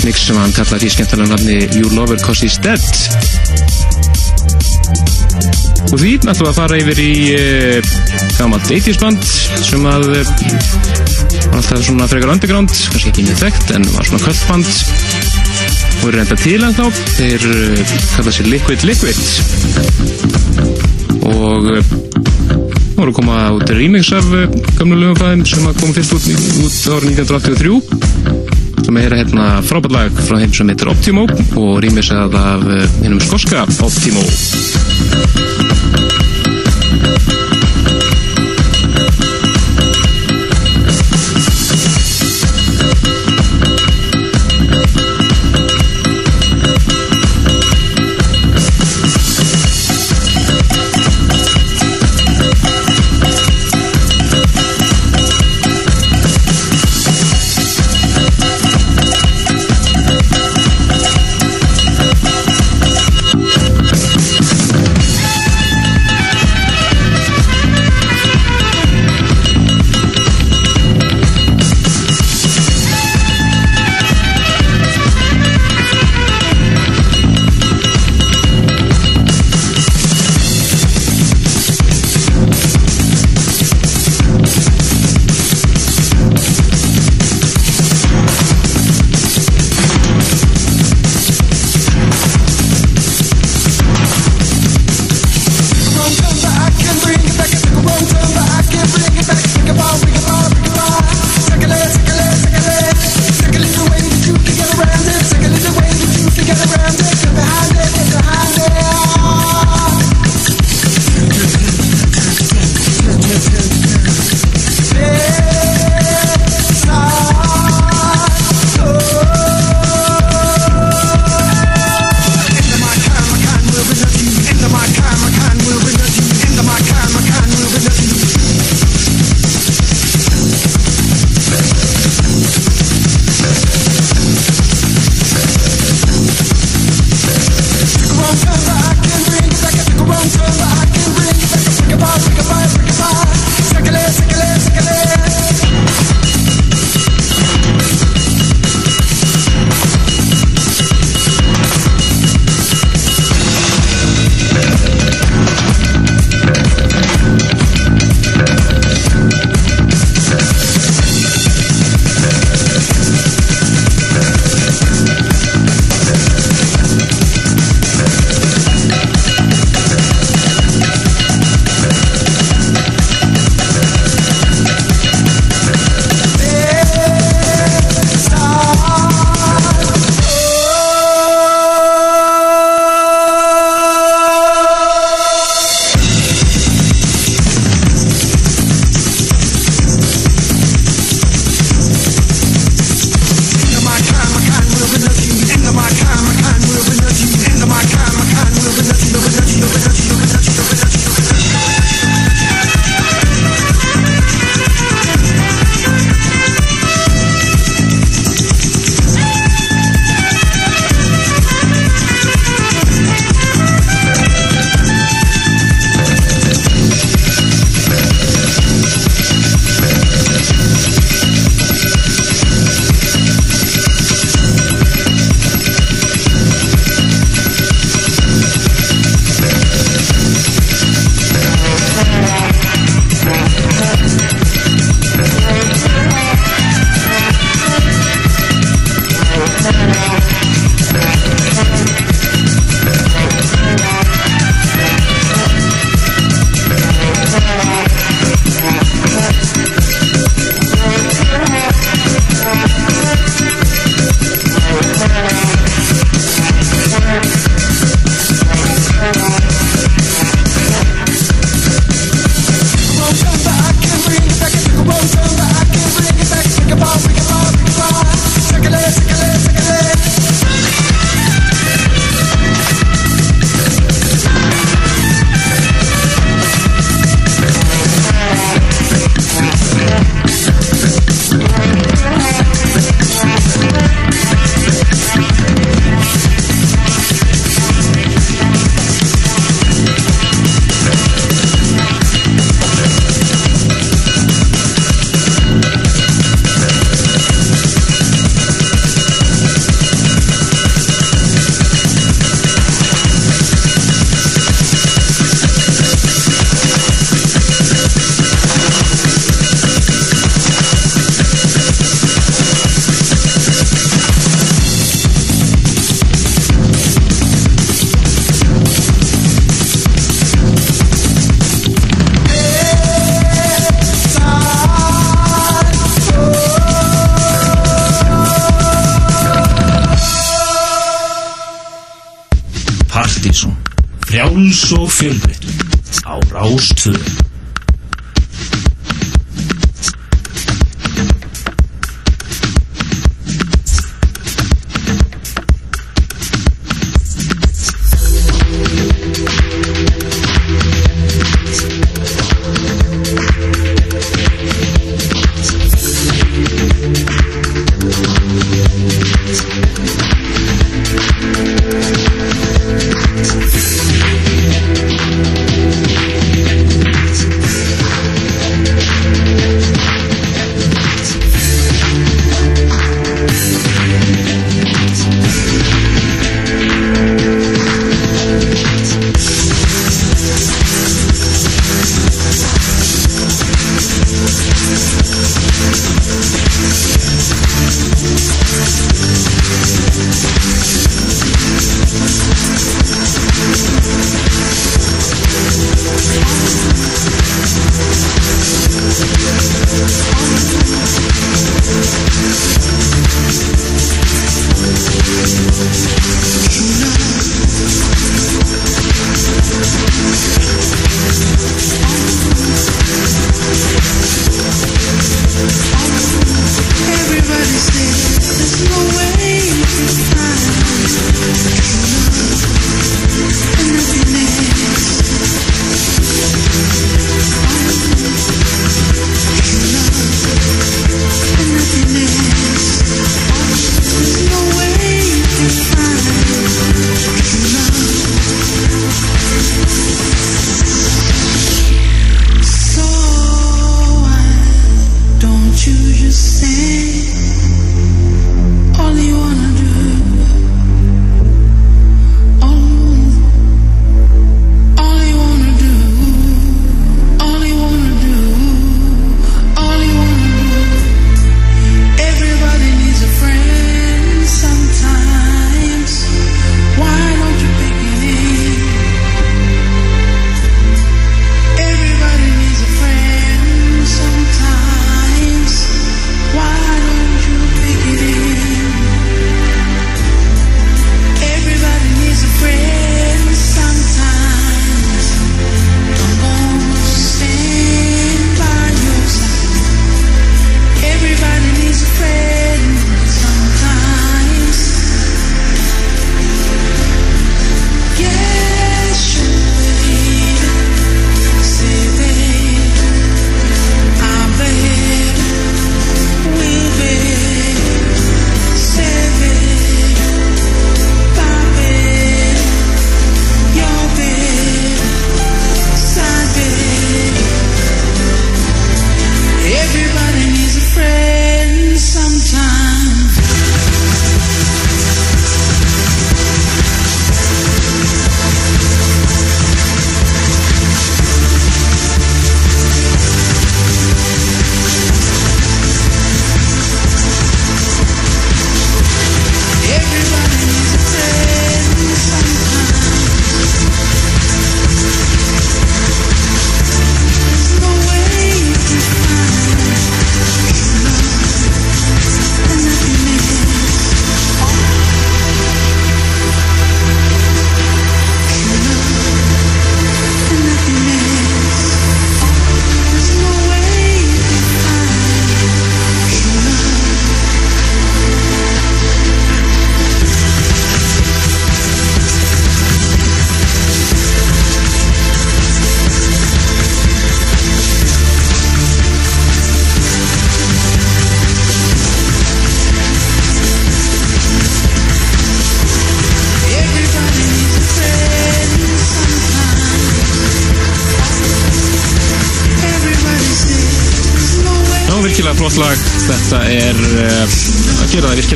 Mix 0.06 0.24
sem 0.30 0.40
hann 0.40 0.54
kallaði 0.56 0.86
því 0.86 0.92
skemmtilega 0.96 1.34
nafni 1.34 1.58
You 1.76 1.92
Lover 1.98 2.22
Cause 2.24 2.48
He's 2.48 2.56
Dead. 2.64 2.80
Og 5.92 6.00
því 6.00 6.14
ætlum 6.22 6.40
við 6.40 6.52
að 6.54 6.60
fara 6.62 6.80
yfir 6.80 7.04
í 7.04 7.12
uh, 7.36 7.92
gammalt 8.38 8.72
80s 8.72 9.02
band 9.04 9.28
sem 9.68 9.84
að 9.92 10.14
uh, 10.16 10.36
var 11.52 11.60
alltaf 11.60 11.84
svona 11.90 12.08
frekar 12.08 12.32
underground, 12.32 12.72
kannski 12.72 13.12
ekki 13.12 13.28
mjög 13.28 13.44
þekkt 13.50 13.76
en 13.76 13.92
var 13.98 14.08
svona 14.08 14.24
kvöldband 14.30 14.72
og 16.02 16.08
er 16.10 16.16
reynda 16.18 16.36
til 16.40 16.64
en 16.66 16.74
þá 16.74 16.86
þeir 17.18 17.44
uh, 17.52 17.92
kalla 18.16 18.32
sér 18.34 18.48
Liquid 18.50 18.86
Liquid 18.88 19.20
og 21.30 21.68
uh, 21.70 21.92
voru 22.98 23.12
að 23.12 23.18
koma 23.20 23.38
út 23.58 23.74
remix 23.78 24.10
af 24.18 24.26
uh, 24.34 24.48
gamlu 24.80 24.98
lögum 24.98 25.20
frá 25.20 25.30
þeim 25.32 25.46
sem 25.52 25.68
að 25.70 25.78
koma 25.82 25.98
fyrst 25.98 26.16
út, 26.18 26.26
út 26.66 26.76
árið 26.98 27.22
1983 27.22 28.86
sem 28.88 29.02
er 29.04 29.18
hérna 29.20 29.46
frábært 29.68 29.94
lag 29.98 30.24
frá 30.26 30.40
þeim 30.42 30.56
sem 30.58 30.74
heitir 30.74 30.94
Optimo 30.94 31.28
og 31.62 31.76
remixað 31.86 32.40
af 32.40 32.66
hennum 33.04 33.22
skoska 33.22 33.68
Optimo 33.86 34.26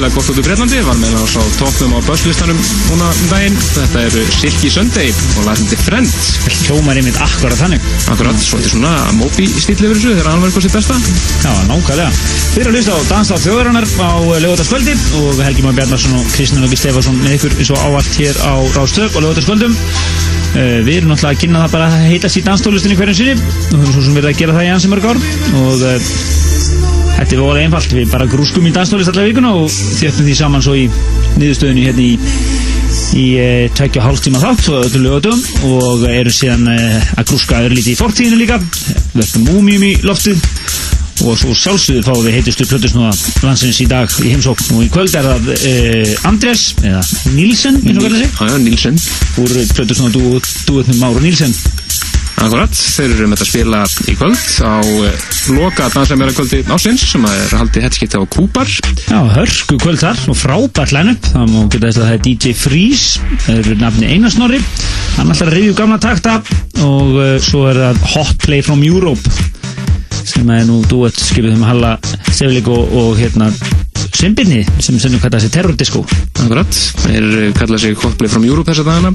virkilega 0.05 0.13
gott 0.13 0.29
út 0.29 0.37
úr 0.37 0.45
Breitlandi. 0.45 0.81
Var 0.85 0.97
með 0.99 1.13
það 1.15 1.35
á 1.41 1.43
toppnum 1.59 1.93
á 1.97 1.99
börslistanum 2.05 2.59
núna 2.89 3.07
um 3.09 3.29
daginn. 3.31 3.57
Þetta 3.57 4.01
eru 4.05 4.23
Silky 4.33 4.69
Sunday 4.69 5.11
og 5.37 5.47
lagðandi 5.47 5.77
Friend. 5.81 6.17
Hljómar 6.65 6.99
einmitt 6.99 7.17
akkurat 7.21 7.57
þannig. 7.57 7.87
Akkurat, 8.11 8.37
svolítið 8.41 8.75
svona 8.75 8.93
Moby 9.17 9.47
stíl 9.49 9.77
yfir 9.79 9.95
þessu 9.95 10.13
þegar 10.13 10.29
hann 10.31 10.43
var 10.43 10.51
eitthvað 10.51 10.67
sitt 10.67 10.77
besta. 10.77 10.99
Já, 11.41 11.51
nákvæmlega. 11.71 12.09
Þið 12.53 12.61
eru 12.61 12.71
að 12.71 12.77
hlusta 12.77 12.97
á 12.97 13.09
Dansa 13.09 13.39
á 13.39 13.43
þjóðarannar 13.45 13.89
á 13.97 14.11
lögutaskvöldi 14.45 14.95
og 15.21 15.43
Helgi 15.45 15.65
Már 15.65 15.77
Bjarnarsson 15.79 16.17
og 16.19 16.31
Kristján 16.35 16.65
Lóki 16.65 16.79
Stefánsson 16.79 17.19
með 17.23 17.37
ykkur 17.39 17.57
eins 17.59 17.73
og 17.73 17.81
áallt 17.81 18.19
hér 18.19 18.41
á 18.45 18.53
Rástög 18.77 19.15
og 19.15 19.25
lögutaskvöldum. 19.25 19.77
Uh, 20.55 20.79
við 20.87 21.01
erum 21.01 21.11
náttúrulega 21.11 21.35
að 21.35 21.41
kynna 21.41 21.65
það 21.65 21.73
bara 21.75 21.89
að 21.91 22.07
heita 22.13 22.31
síð 22.31 22.45
danstólustinni 22.47 22.95
hverjum 22.95 23.17
sinni 23.17 23.33
og 23.35 23.81
höfum 23.81 23.91
svo 23.91 24.05
sem 24.05 24.15
verið 24.15 24.31
að 24.31 24.39
gera 24.39 24.55
það 24.55 24.67
í 24.69 24.71
ansi 24.71 24.91
mörg 24.93 25.09
ár 25.11 25.19
og 25.59 25.83
uh, 25.83 26.13
þetta 27.15 27.35
er 27.35 27.41
volið 27.41 27.63
einfalt. 27.65 27.95
Við 27.95 28.11
bara 28.11 28.29
grúskum 28.29 28.67
í 28.67 28.73
danstólist 28.75 29.11
allar 29.11 29.29
vikuna 29.29 29.55
og 29.57 29.71
þjöppum 29.71 30.27
því 30.29 30.37
saman 30.39 30.65
svo 30.65 30.75
í 30.77 30.85
niðurstöðinu 31.39 31.85
hérna 31.87 32.05
í 32.05 32.13
í 33.15 33.25
uh, 33.39 33.65
tveggja 33.75 34.01
og 34.01 34.07
hálftíma 34.09 34.41
þátt 34.41 34.69
og 34.71 34.87
öllu 34.87 35.01
lögatum 35.05 35.41
og 35.69 36.05
eru 36.09 36.31
síðan 36.33 36.67
uh, 36.71 37.13
að 37.15 37.29
grúska 37.31 37.61
örlítið 37.67 37.93
í 37.93 37.99
fortíðinu 37.99 38.41
líka. 38.41 38.59
Verðum 39.15 39.47
múmjum 39.49 39.87
í 39.87 39.93
loftið 40.05 40.43
og 41.25 41.37
svo 41.39 41.53
sjálfsögðu 41.55 42.03
fáum 42.03 42.25
við 42.25 42.35
heitustu 42.37 42.67
plötusnúða 42.67 43.13
landsins 43.45 43.79
í 43.81 43.87
dag 43.89 44.11
í 44.21 44.33
heimsókn. 44.33 44.75
Og 44.75 44.83
í 44.87 44.91
kvöld 44.93 45.15
er 45.15 45.29
það 45.29 45.49
uh, 45.55 46.27
Andrés 46.31 46.67
eða 46.83 47.03
Nílsen, 47.35 47.79
eins 47.85 47.99
og 47.99 48.05
hvernig 48.07 48.27
Já, 48.27 48.51
já, 48.51 48.59
Nílsen 48.65 48.99
úr 49.43 49.55
plötusnúða 49.77 50.43
dúetnum 50.67 51.01
Máru 51.03 51.23
Nílsen 51.23 51.55
Akkurat, 52.43 52.75
þeir 52.75 53.13
eru 53.15 53.27
með 53.31 53.41
að 53.41 53.49
spila 53.49 53.79
í 54.11 54.15
kvöld 54.19 54.41
á 54.61 54.75
uh, 54.83 55.23
loka 55.55 55.87
dansleimera 55.93 56.35
kvöldi 56.35 56.61
ásins 56.67 57.05
sem 57.13 57.23
er 57.29 57.55
haldið 57.57 57.87
hettskipt 57.87 58.17
á 58.19 58.21
Kúpar 58.27 58.69
Já, 59.07 59.19
hörku 59.37 59.79
kvöld 59.81 60.01
þar 60.03 60.19
og 60.29 60.37
frábært 60.39 60.93
line-up. 60.95 61.29
Það 61.31 61.53
má 61.53 61.59
geta 61.71 61.87
þess 61.87 62.01
að 62.01 62.05
það 62.05 62.15
er 62.17 62.23
DJ 62.27 62.55
Freeze 62.59 63.39
það 63.47 63.61
eru 63.63 63.77
nafni 63.81 64.11
Einarsnorri 64.11 64.61
hann 65.15 65.31
rifja 65.31 65.71
upp 65.71 65.79
gamla 65.79 65.99
takta 66.03 66.37
og 66.83 67.15
uh, 67.15 67.35
svo 67.39 67.65
er 67.71 67.81
það 67.81 68.03
Hot 68.15 68.43
Play 68.43 68.65
from 68.65 68.83
Europe 68.83 69.35
sem 70.25 70.49
er 70.51 70.65
nú 70.67 70.81
duett 70.89 71.17
skipið 71.21 71.55
um 71.55 71.65
Halla 71.65 71.95
Seflik 72.33 72.67
og, 72.71 72.91
og 72.91 73.15
hérna 73.19 73.51
Simbinni 74.15 74.61
sem 74.79 74.95
sem 75.01 75.15
kalla 75.19 75.39
þessi 75.41 75.51
terrordisco. 75.51 76.01
Akkurat, 76.39 76.77
þeir 77.01 77.25
uh, 77.25 77.47
kalla 77.57 77.79
sig 77.81 77.97
Hot 77.99 78.15
Play 78.19 78.31
from 78.31 78.45
Europe 78.47 78.69
þessa 78.71 78.85
dagana. 78.87 79.11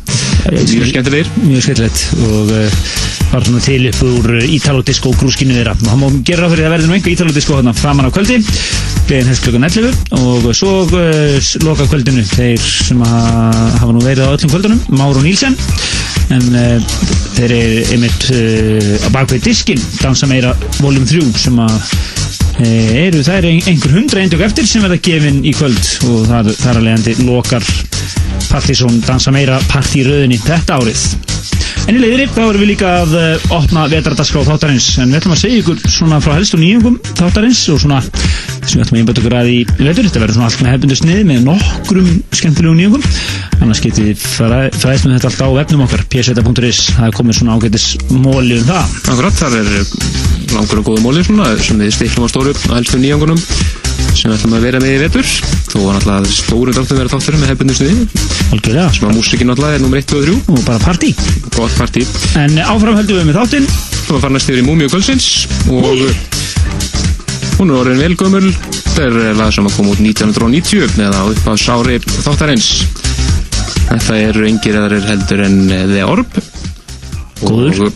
Mjög 0.51 0.91
skemmtilegir. 0.91 1.31
mjög 1.47 1.65
skemmtilegt. 1.65 2.03
Og 2.27 2.53
uh, 2.53 2.83
var 3.31 3.47
svona 3.47 3.63
til 3.65 3.89
upp 3.89 4.03
úr 4.11 4.29
Ítalodisco 4.45 5.15
grúskinu 5.17 5.57
þeirra. 5.57 5.77
Og 5.81 5.89
hann 5.93 6.03
má 6.03 6.21
gera 6.27 6.45
ráð 6.45 6.57
fyrir 6.57 6.69
að 6.69 6.75
verði 6.77 6.91
nú 6.91 6.97
einhver 6.99 7.15
Ítalodisco 7.15 7.57
hérna 7.57 7.75
framan 7.79 8.11
á 8.11 8.15
kvöldi. 8.15 8.41
Beðin 9.09 9.33
hefst 9.33 9.47
klukkan 9.47 9.67
11 9.71 10.21
og 10.21 10.51
svo 10.55 10.75
uh, 10.85 11.51
loka 11.65 11.89
kvöldinu 11.89 12.27
þeir 12.35 12.61
sem 12.61 13.01
að 13.07 13.59
hafa 13.81 13.91
nú 13.97 14.05
verið 14.05 14.29
á 14.29 14.35
öllum 14.37 14.53
kvöldunum 14.53 14.85
Máru 15.01 15.25
Nílsen 15.25 15.57
en 16.31 16.47
uh, 16.55 16.95
þeir 17.39 17.57
eru 17.57 17.83
einmitt 17.97 18.29
á 19.03 19.09
bakvið 19.11 19.49
diskin 19.49 19.83
dansa 19.99 20.29
meira 20.31 20.53
voljum 20.79 21.09
3 21.09 21.27
sem 21.41 21.59
að 21.65 21.81
eru 22.67 23.23
það 23.25 23.37
eru 23.39 23.51
einhver 23.71 23.95
hundra 23.95 24.23
eindök 24.23 24.43
eftir 24.45 24.67
sem 24.69 24.83
verða 24.85 24.99
gefin 25.05 25.41
í 25.47 25.53
kvöld 25.57 25.81
og 26.09 26.27
það, 26.29 26.51
er 26.55 26.79
að 26.81 26.87
leiðandi 26.87 27.15
lokar 27.25 27.67
Partizón 28.51 28.99
dansa 29.07 29.31
meira 29.31 29.61
partíröðinni 29.71 30.41
þetta 30.43 30.81
árið. 30.81 31.05
En 31.87 31.95
í 31.95 32.01
leiðinni 32.03 32.27
þá 32.35 32.41
erum 32.43 32.63
við 32.65 32.71
líka 32.73 32.91
að 33.05 33.15
uh, 33.19 33.45
opna 33.55 33.85
vetrardaskrá 33.93 34.43
þáttarins. 34.49 34.89
En 34.99 35.13
við 35.13 35.21
ætlum 35.21 35.37
að 35.37 35.43
segja 35.45 35.63
ykkur 35.63 35.85
svona 35.87 36.19
frá 36.25 36.35
helstu 36.35 36.59
nýjungum 36.59 36.99
þáttarins 37.15 37.63
og 37.71 37.81
svona 37.85 38.01
þessum 38.71 38.81
við 38.81 38.87
ætlum 38.87 38.97
að 38.97 39.03
einbæta 39.03 39.21
okkur 39.21 39.35
að 39.35 39.49
í 39.51 39.53
vetur. 39.81 40.05
Þetta 40.07 40.21
verður 40.23 40.37
svona 40.37 40.49
allt 40.49 40.61
með 40.61 40.71
hefbundu 40.75 40.97
snið 40.99 41.21
með 41.27 41.39
nokkrum 41.49 42.09
skemmtilegum 42.39 42.79
nýjungum. 42.79 43.03
Annars 43.61 43.83
getið 43.85 44.23
fræðist 44.23 45.05
með 45.07 45.15
þetta 45.17 45.29
allt 45.31 45.43
á 45.43 45.49
vefnum 45.59 45.85
okkar 45.87 46.03
pseta.is 46.13 46.81
það 46.95 47.07
er 47.09 47.17
komið 47.19 47.35
svona 47.41 47.57
ágætis 47.57 47.87
móli 48.15 48.55
um 48.61 48.67
það. 48.71 48.85
Akkurat, 49.11 49.35
þar 49.41 49.53
er 49.59 49.69
langur 50.55 50.81
og 50.81 50.87
góðu 50.87 51.01
móli 51.05 51.21
svona 51.27 51.47
sem 51.59 51.77
við 51.81 51.91
stiklum 51.99 52.27
á 52.27 52.29
stóru 52.31 52.51
á 52.55 52.79
helstu 52.79 52.97
nýjangunum 53.03 53.41
sem 54.11 54.27
við 54.31 54.37
ætlum 54.39 54.57
að 54.57 54.65
vera 54.67 54.79
með 54.83 54.93
í 54.95 55.03
vetur. 55.05 55.27
Þó 55.71 55.77
var 55.85 55.95
náttúrulega 55.97 56.35
stóru 56.35 56.71
dráttum 56.75 56.99
vera 56.99 57.13
þáttur 57.13 57.37
með 57.39 57.51
hefbundu 57.53 57.75
sniði 57.79 57.95
Algjörlega. 58.51 58.89
Sem 58.95 59.07
að 59.07 59.17
músikin 59.19 59.47
náttúrulega 59.51 59.77
er 59.79 59.83
nummer 59.85 59.99
1 60.03 60.11
hún 67.61 67.75
er 67.75 67.77
orðin 67.83 68.01
velgömmul 68.01 68.49
þetta 68.57 69.05
er 69.05 69.37
lag 69.37 69.51
sem 69.53 69.67
að 69.69 69.75
koma 69.77 69.93
út 69.93 70.01
1990 70.01 71.03
eða 71.05 71.25
upp 71.29 71.49
á 71.49 71.55
sári 71.61 71.99
þáttarins. 72.01 72.69
Þetta 73.91 74.17
eru 74.31 74.47
yngir 74.49 74.79
eðarir 74.81 75.05
heldur 75.05 75.43
en 75.45 75.59
The 75.69 76.07
Orb. 76.09 76.39
Góður. 77.43 77.93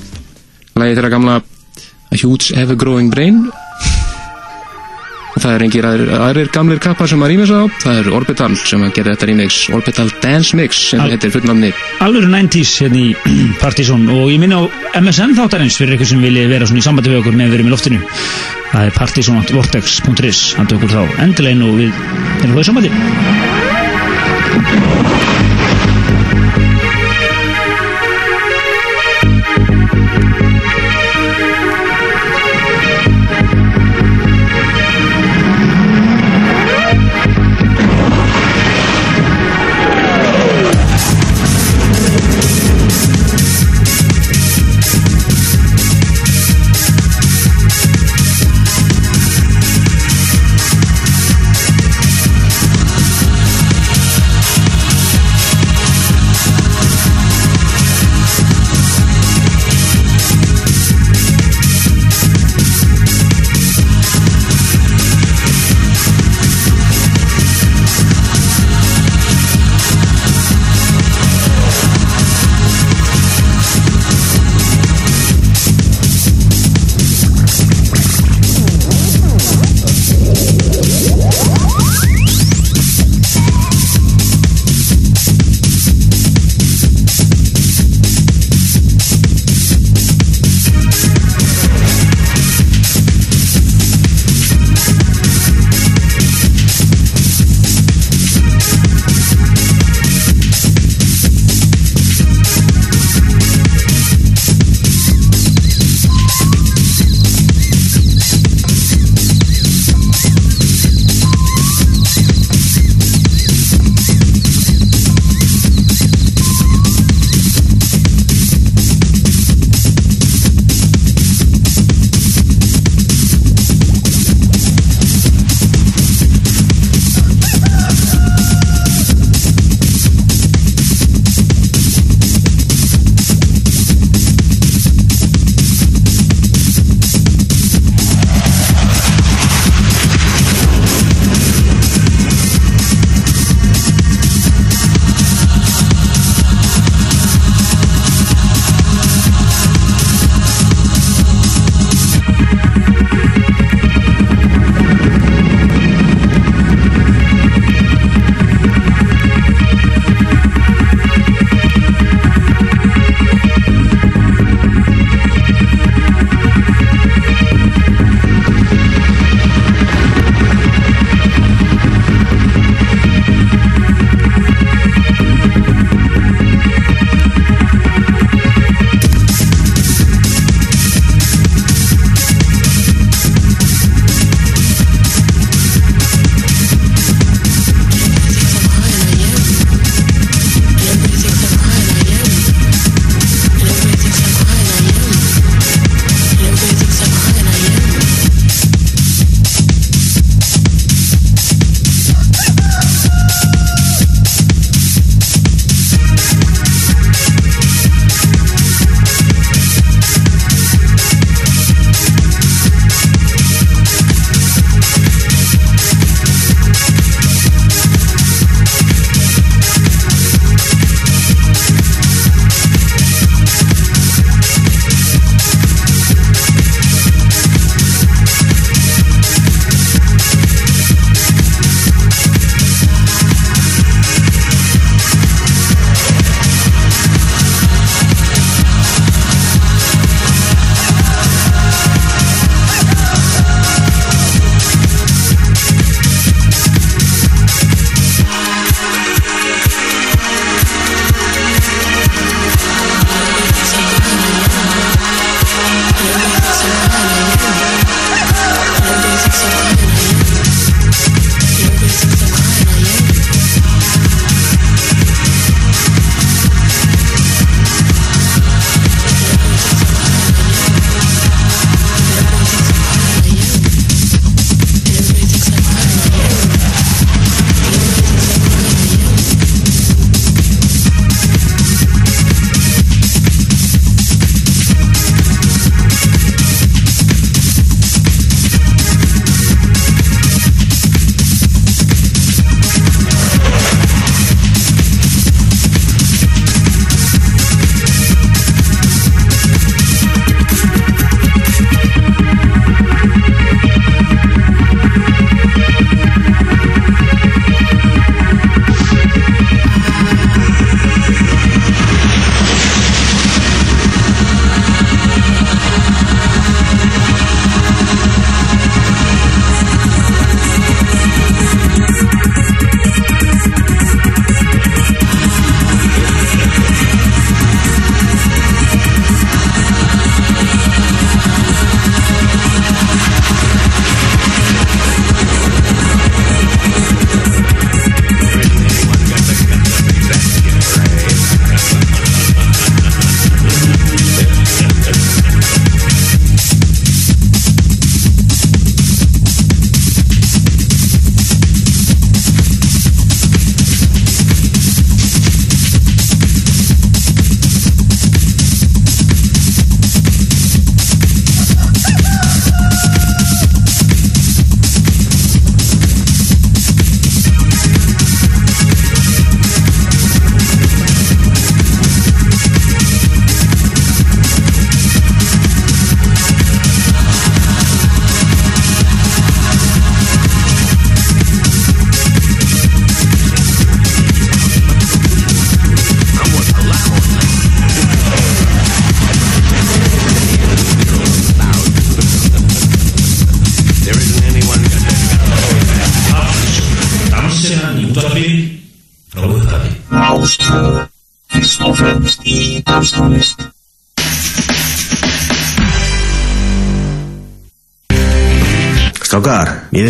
Lagið 0.76 0.98
þeirra 0.98 1.12
gamla 1.14 1.36
A 1.40 2.20
Huge 2.20 2.56
Ever 2.60 2.76
Growing 2.76 3.08
Brain 3.12 3.46
það 5.44 5.54
er 5.58 5.62
yngir 5.66 5.86
aðrir, 5.88 6.10
aðrir 6.24 6.48
gamlir 6.54 6.80
kappar 6.82 7.08
sem 7.10 7.20
að 7.24 7.30
rýmis 7.34 7.52
á. 7.52 7.60
Það 7.82 7.98
er 8.00 8.06
Orbital 8.16 8.50
sem 8.56 8.84
að 8.86 8.94
gera 8.96 9.12
þetta 9.14 9.28
remix. 9.30 9.58
Orbital 9.76 10.08
Dance 10.22 10.56
Mix 10.58 10.80
sem 10.90 11.02
Al- 11.04 11.10
heitir 11.12 11.32
fullnamni 11.34 11.70
Alveg 12.04 12.24
90s 12.32 12.72
hérna 12.82 13.00
í 13.02 13.08
Partizón. 13.62 14.06
Og 14.14 14.32
ég 14.32 14.40
minna 14.42 14.62
á 14.64 14.64
MSN 15.02 15.36
þáttarins 15.38 15.76
fyrir 15.80 15.98
ykkur 15.98 16.10
sem 16.14 16.24
vilja 16.24 16.48
vera 16.50 16.68
svona 16.70 16.80
í 16.80 16.86
sambandi 16.88 17.12
við 17.12 17.20
okkur 17.22 17.36
með 17.38 17.50
að 17.50 17.56
vera 17.58 17.68
í 17.68 17.74
loftinu. 17.74 18.00
Það 18.74 18.88
er 18.88 18.96
partizonvortex.is 18.98 20.40
handa 20.58 20.78
okkur 20.80 20.94
þá 20.96 21.02
endilega 21.26 21.54
inn 21.58 21.66
og 21.68 21.76
við 21.78 21.90
erum 22.42 22.56
við 22.56 22.64
í 22.64 22.68
sambandi 22.70 22.90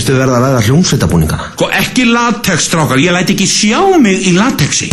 Við 0.05 0.20
verða 0.20 0.39
að 0.39 0.44
ræða 0.44 0.65
hljómsveitabúningana. 0.68 1.47
Sko 1.55 1.70
ekki 1.81 2.05
latex, 2.10 2.68
strákar, 2.68 3.00
ég 3.00 3.16
læt 3.16 3.33
ekki 3.34 3.49
sjá 3.49 3.81
mig 4.00 4.28
í 4.28 4.34
latexi. 4.36 4.91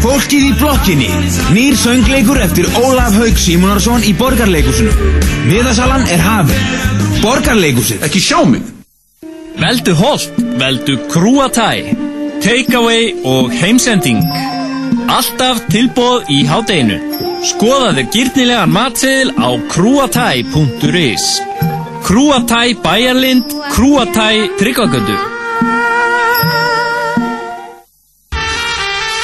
Fólkið 0.00 0.46
í 0.48 0.50
blokkinni 0.56 1.08
Nýr 1.52 1.76
söngleikur 1.76 2.40
eftir 2.40 2.66
Ólaf 2.80 3.14
Haug 3.20 3.36
Símonarsson 3.38 4.06
í 4.08 4.14
Borgarleikusinu 4.16 5.12
Miðasalan 5.44 6.08
er 6.08 6.24
hafin 6.24 7.20
Borgarleikusið 7.20 8.08
Ekki 8.08 8.24
sjá 8.24 8.40
mig 8.48 8.64
Veldu 9.60 9.94
holt, 9.94 10.30
veldu 10.58 10.96
krúatæ, 11.12 11.94
takeaway 12.40 13.12
og 13.24 13.50
heimsending. 13.52 14.22
Alltaf 15.10 15.60
tilbóð 15.68 16.30
í 16.32 16.38
hádeginu. 16.48 16.96
Skoðaðu 17.50 18.06
gyrnilegan 18.14 18.72
matseðil 18.72 19.34
á 19.36 19.50
krúatæ.is. 19.74 21.49
Krúatæ 22.06 22.74
Bæjarlind, 22.84 23.44
krúatæ 23.74 24.32
Tryggvagöndu. 24.58 25.16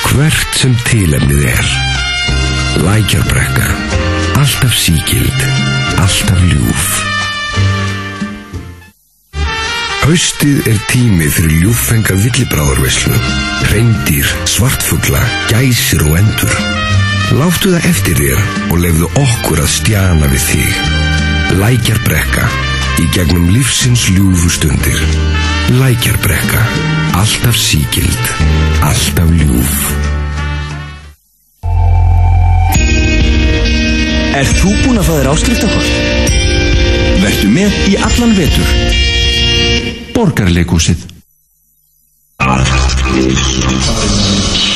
Hvert 0.09 0.51
sem 0.61 0.75
tilefnið 0.89 1.43
er. 1.57 1.67
Lækjarbrekka. 2.87 3.69
Alltaf 4.41 4.75
síkild 4.85 5.41
Alltaf 6.05 6.41
ljúf. 6.51 6.87
Haustið 10.07 10.69
er 10.71 10.79
tími 10.93 11.27
fyrir 11.35 11.65
ljúffenga 11.65 12.15
villibráðarveslu 12.15 13.17
Reyndýr, 13.73 14.29
svartfugla, 14.47 15.25
gæsir 15.51 16.05
og 16.07 16.21
endur. 16.21 16.55
Láttu 17.41 17.75
það 17.75 17.91
eftir 17.91 18.23
þér 18.23 18.47
og 18.71 18.79
lefðu 18.85 19.11
okkur 19.25 19.65
að 19.65 19.75
stjana 19.81 20.31
við 20.31 20.49
þig. 20.53 20.81
Lækjarbrekka 21.59 22.47
Í 22.97 23.07
gegnum 23.13 23.51
lífsins 23.53 24.07
ljúfu 24.15 24.51
stundir 24.53 25.01
Lækjarbrekka 25.81 26.63
Alltaf 27.21 27.59
síkild 27.61 28.31
Alltaf 28.87 29.33
ljúf 29.37 29.81
Er 34.37 34.49
þú 34.59 34.73
búinn 34.83 35.01
að 35.01 35.07
þér 35.09 35.29
áskriftakort? 35.31 35.93
Vertu 37.23 37.49
með 37.49 37.77
í 37.89 37.95
allan 38.05 38.35
vetur. 38.37 38.73
Borgarleikúsið. 40.13 41.07
love 43.17 44.76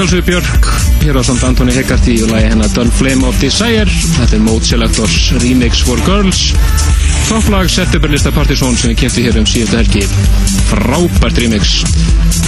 sjálfsögur 0.00 0.24
Björk 0.24 0.64
hér 1.02 1.16
á 1.16 1.22
samt 1.22 1.42
Antoni 1.42 1.72
Hegarty 1.72 2.22
og 2.24 2.30
lagi 2.32 2.48
hennar 2.48 2.68
Dull 2.72 2.88
Flame 2.88 3.26
of 3.28 3.36
Desire. 3.40 3.84
Þetta 3.84 4.38
er 4.38 4.40
Mode 4.40 4.64
Selectors 4.64 5.16
Remix 5.42 5.82
for 5.84 6.00
Girls. 6.06 6.54
Topplag 7.28 7.68
Septemberlista 7.68 8.32
Partizón 8.32 8.78
sem 8.80 8.94
við 8.94 9.02
kynntum 9.02 9.26
hér 9.26 9.38
um 9.42 9.48
síðustu 9.50 9.76
helgi. 9.76 10.06
Frábært 10.70 11.42
remix 11.44 11.82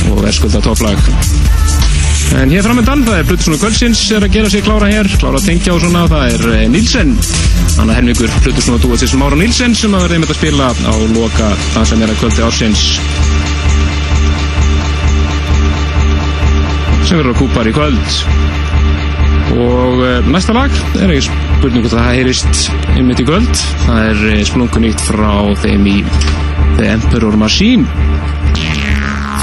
og 0.08 0.22
verskulda 0.24 0.62
topplag 0.64 0.96
En 2.40 2.48
hér 2.48 2.64
framöndan, 2.64 3.02
það 3.04 3.18
er 3.18 3.26
Plutusnúi 3.28 3.60
Kvöldsins 3.60 4.00
er 4.16 4.24
að 4.24 4.36
gera 4.38 4.50
sig 4.52 4.64
klára 4.64 4.88
hér, 4.88 5.08
klára 5.20 5.36
að 5.36 5.50
tengja 5.50 5.74
og 5.74 5.82
svona, 5.82 6.06
það 6.08 6.30
er 6.30 6.46
eh, 6.54 6.62
Nílsen 6.72 7.12
Anna 7.82 7.98
Helmingur, 7.98 8.32
Plutusnúi 8.46 8.78
að 8.78 8.86
dúa 8.86 9.00
til 9.02 9.10
sem 9.12 9.24
Ára 9.26 9.36
Nílsen 9.36 9.76
sem 9.76 9.92
að 9.92 10.06
verða 10.06 10.16
einmitt 10.16 10.32
að 10.32 10.40
spila 10.40 10.70
á 10.72 10.94
loka 11.12 11.50
dansamera 11.74 12.16
kvöldi 12.22 12.46
ársins 12.46 12.86
sem 17.12 17.18
verður 17.20 17.34
að 17.34 17.40
kúpar 17.42 17.68
í 17.68 17.72
kvöld. 17.76 18.12
Og 19.60 19.98
uh, 20.00 20.28
næsta 20.32 20.54
lag 20.56 20.72
er 20.96 21.10
ekki 21.12 21.26
spurning 21.26 21.84
hvort 21.84 21.92
það 21.92 22.06
heyrist 22.08 22.62
einmitt 22.94 23.20
í 23.20 23.26
kvöld. 23.28 23.52
Það 23.82 24.06
er 24.06 24.22
uh, 24.30 24.38
splungunýtt 24.48 25.04
frá 25.10 25.34
þeim 25.60 25.84
í 25.92 25.98
The 26.78 26.88
Emperor 26.94 27.36
Machine. 27.36 27.84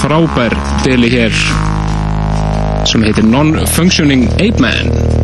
Frábær 0.02 0.58
deli 0.82 1.12
hér 1.14 1.36
sem 2.90 3.06
heitir 3.06 3.30
Non-Functioning 3.30 4.26
Ape 4.40 4.58
Man 4.58 5.19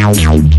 Meow. 0.00 0.49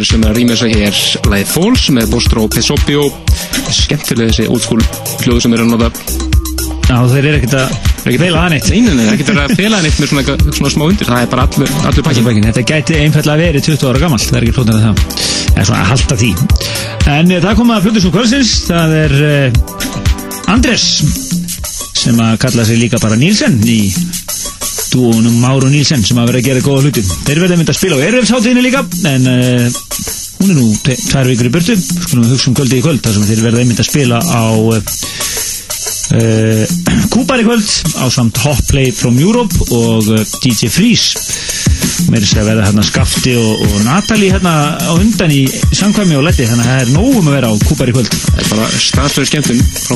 Og 0.00 0.06
Laðferð 0.06 0.14
sem 0.14 0.22
er 0.24 0.30
að 0.30 0.38
rýma 0.38 0.54
sig 0.56 0.70
hér 0.78 0.98
Læð 1.28 1.50
Fóls 1.50 1.82
með 1.92 2.06
Bostro 2.14 2.44
Pesopio 2.48 3.02
skemmtilega 3.68 4.32
þessi 4.32 4.60
school 4.64 4.84
hljóðu 5.20 5.42
sem 5.44 5.52
er 5.52 5.60
að 5.60 5.72
nota. 5.74 5.90
Já, 6.86 6.94
þeir 7.10 7.26
eru 7.28 7.32
ekkert 7.36 7.56
að 7.58 7.74
fela 8.06 8.30
það 8.38 8.54
neitt 8.54 8.70
Nei, 8.70 8.78
nei, 8.86 8.94
nei, 8.96 9.10
ekkert 9.12 9.32
að 9.34 9.52
fela 9.60 9.76
það 9.76 9.84
neitt 9.84 9.98
með 10.00 10.12
svona, 10.14 10.36
svona 10.56 10.70
smá 10.72 10.84
undir. 10.86 11.10
Það 11.10 11.26
er 11.26 11.30
bara 11.34 11.44
allur, 11.44 11.74
allur 11.90 12.06
pakkin 12.06 12.48
Þetta 12.48 12.64
gæti 12.70 12.96
einfallega 13.02 13.42
verið 13.42 13.66
20 13.68 13.90
ára 13.90 14.02
gamalt 14.06 14.24
það 14.24 14.40
er 14.40 14.46
ekki 14.46 14.56
flótið 14.56 14.80
það. 14.86 15.04
En 15.50 15.68
svona 15.68 15.82
að 15.82 15.92
halda 15.92 16.18
því. 16.22 16.32
En 17.18 17.36
eh, 17.36 17.44
það 17.44 17.60
kom 17.60 17.74
að 17.76 17.84
flutur 17.84 18.06
svo 18.06 18.14
kvöldsins. 18.16 18.54
Það 18.70 18.96
er 19.02 19.16
uh, 19.20 20.54
Andres 20.54 20.88
sem 22.00 22.24
að 22.24 22.40
kalla 22.46 22.64
sig 22.64 22.80
líka 22.80 23.02
bara 23.04 23.20
Nílsen 23.20 23.60
í 23.68 23.82
dúunum 24.90 25.36
Máru 25.44 25.68
Nílsen 25.70 26.02
sem 26.06 26.18
að 26.18 26.32
vera 26.32 26.40
að 26.40 26.48
gera 26.48 26.64
góða 26.64 26.88
hluti. 26.88 27.04
Þeir 27.28 27.44
verða 27.44 27.60
mynd 27.60 27.70
að 27.70 27.78
spila 27.78 28.00
á 28.00 28.04
Erfsháttíðinu 28.08 28.64
líka 28.64 28.84
en 29.12 29.28
uh, 29.30 29.80
hún 30.40 30.52
er 30.52 30.58
nú 30.58 30.68
tvær 30.82 31.28
vikur 31.30 31.50
í 31.50 31.54
burtu. 31.54 31.76
Skulum 31.76 32.26
við 32.26 32.34
hugsa 32.34 32.50
um 32.50 32.58
kvöldi 32.58 32.80
í 32.80 32.84
kvöld 32.84 33.04
þar 33.04 33.16
sem 33.16 33.28
þeir 33.30 33.46
verða 33.48 33.66
mynd 33.68 33.84
að 33.84 33.90
spila 33.92 34.20
á 34.24 34.44
uh, 34.50 34.98
Uh, 36.10 36.66
Kúpar 37.06 37.38
í 37.38 37.44
kvöld 37.46 37.66
á 38.02 38.10
samt 38.10 38.38
Hot 38.42 38.64
Play 38.66 38.90
from 38.90 39.14
Europe 39.22 39.54
og 39.70 40.08
uh, 40.10 40.24
DJ 40.42 40.66
Freeze. 40.66 41.14
Með 42.10 42.24
þess 42.24 42.40
að 42.40 42.48
verða 42.50 42.64
hérna 42.66 42.84
Skafti 42.86 43.34
og, 43.38 43.62
og 43.62 43.76
Natalie 43.86 44.32
hérna 44.34 44.54
á 44.74 44.90
undan 44.96 45.30
í 45.30 45.44
samkvæmi 45.46 46.18
og 46.18 46.26
letti 46.26 46.48
þannig 46.50 46.66
að 46.66 46.72
það 46.72 46.82
er 46.82 46.92
nógum 46.96 47.30
að 47.30 47.36
vera 47.36 47.52
á 47.52 47.54
Kúpar 47.62 47.92
í 47.92 47.94
kvöld. 47.94 48.10
Það 48.10 48.42
er 48.42 48.50
bara 48.50 48.82
staðstöðu 48.88 49.30
skemmtun 49.30 49.62
frá 49.76 49.94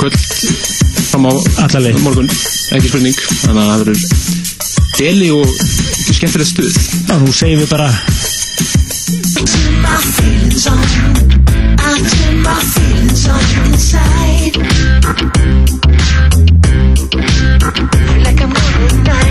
kvöld 0.00 0.18
fram 1.12 1.30
á 1.30 1.32
Allaleg. 1.68 2.02
morgun, 2.02 2.30
ekki 2.74 2.90
spurning. 2.90 3.24
Þannig 3.44 3.62
að 3.62 3.70
það 3.70 3.84
verður 3.84 4.00
deli 4.96 5.30
og 5.36 5.46
skemmtilegt 6.10 6.50
stuð. 6.56 6.84
Já, 7.06 7.18
nú 7.22 7.30
segjum 7.30 7.62
við 7.62 7.70
bara 7.70 7.92
turn 9.44 9.82
my 9.82 9.96
feelings 10.14 10.66
on. 10.66 10.78
I 11.78 11.98
turn 12.10 12.42
my 12.42 12.60
feelings 12.72 13.28
on 13.28 13.44
inside. 13.66 14.56
Like 18.24 18.40
I'm 18.40 18.52
going 18.52 19.04
mad. 19.04 19.25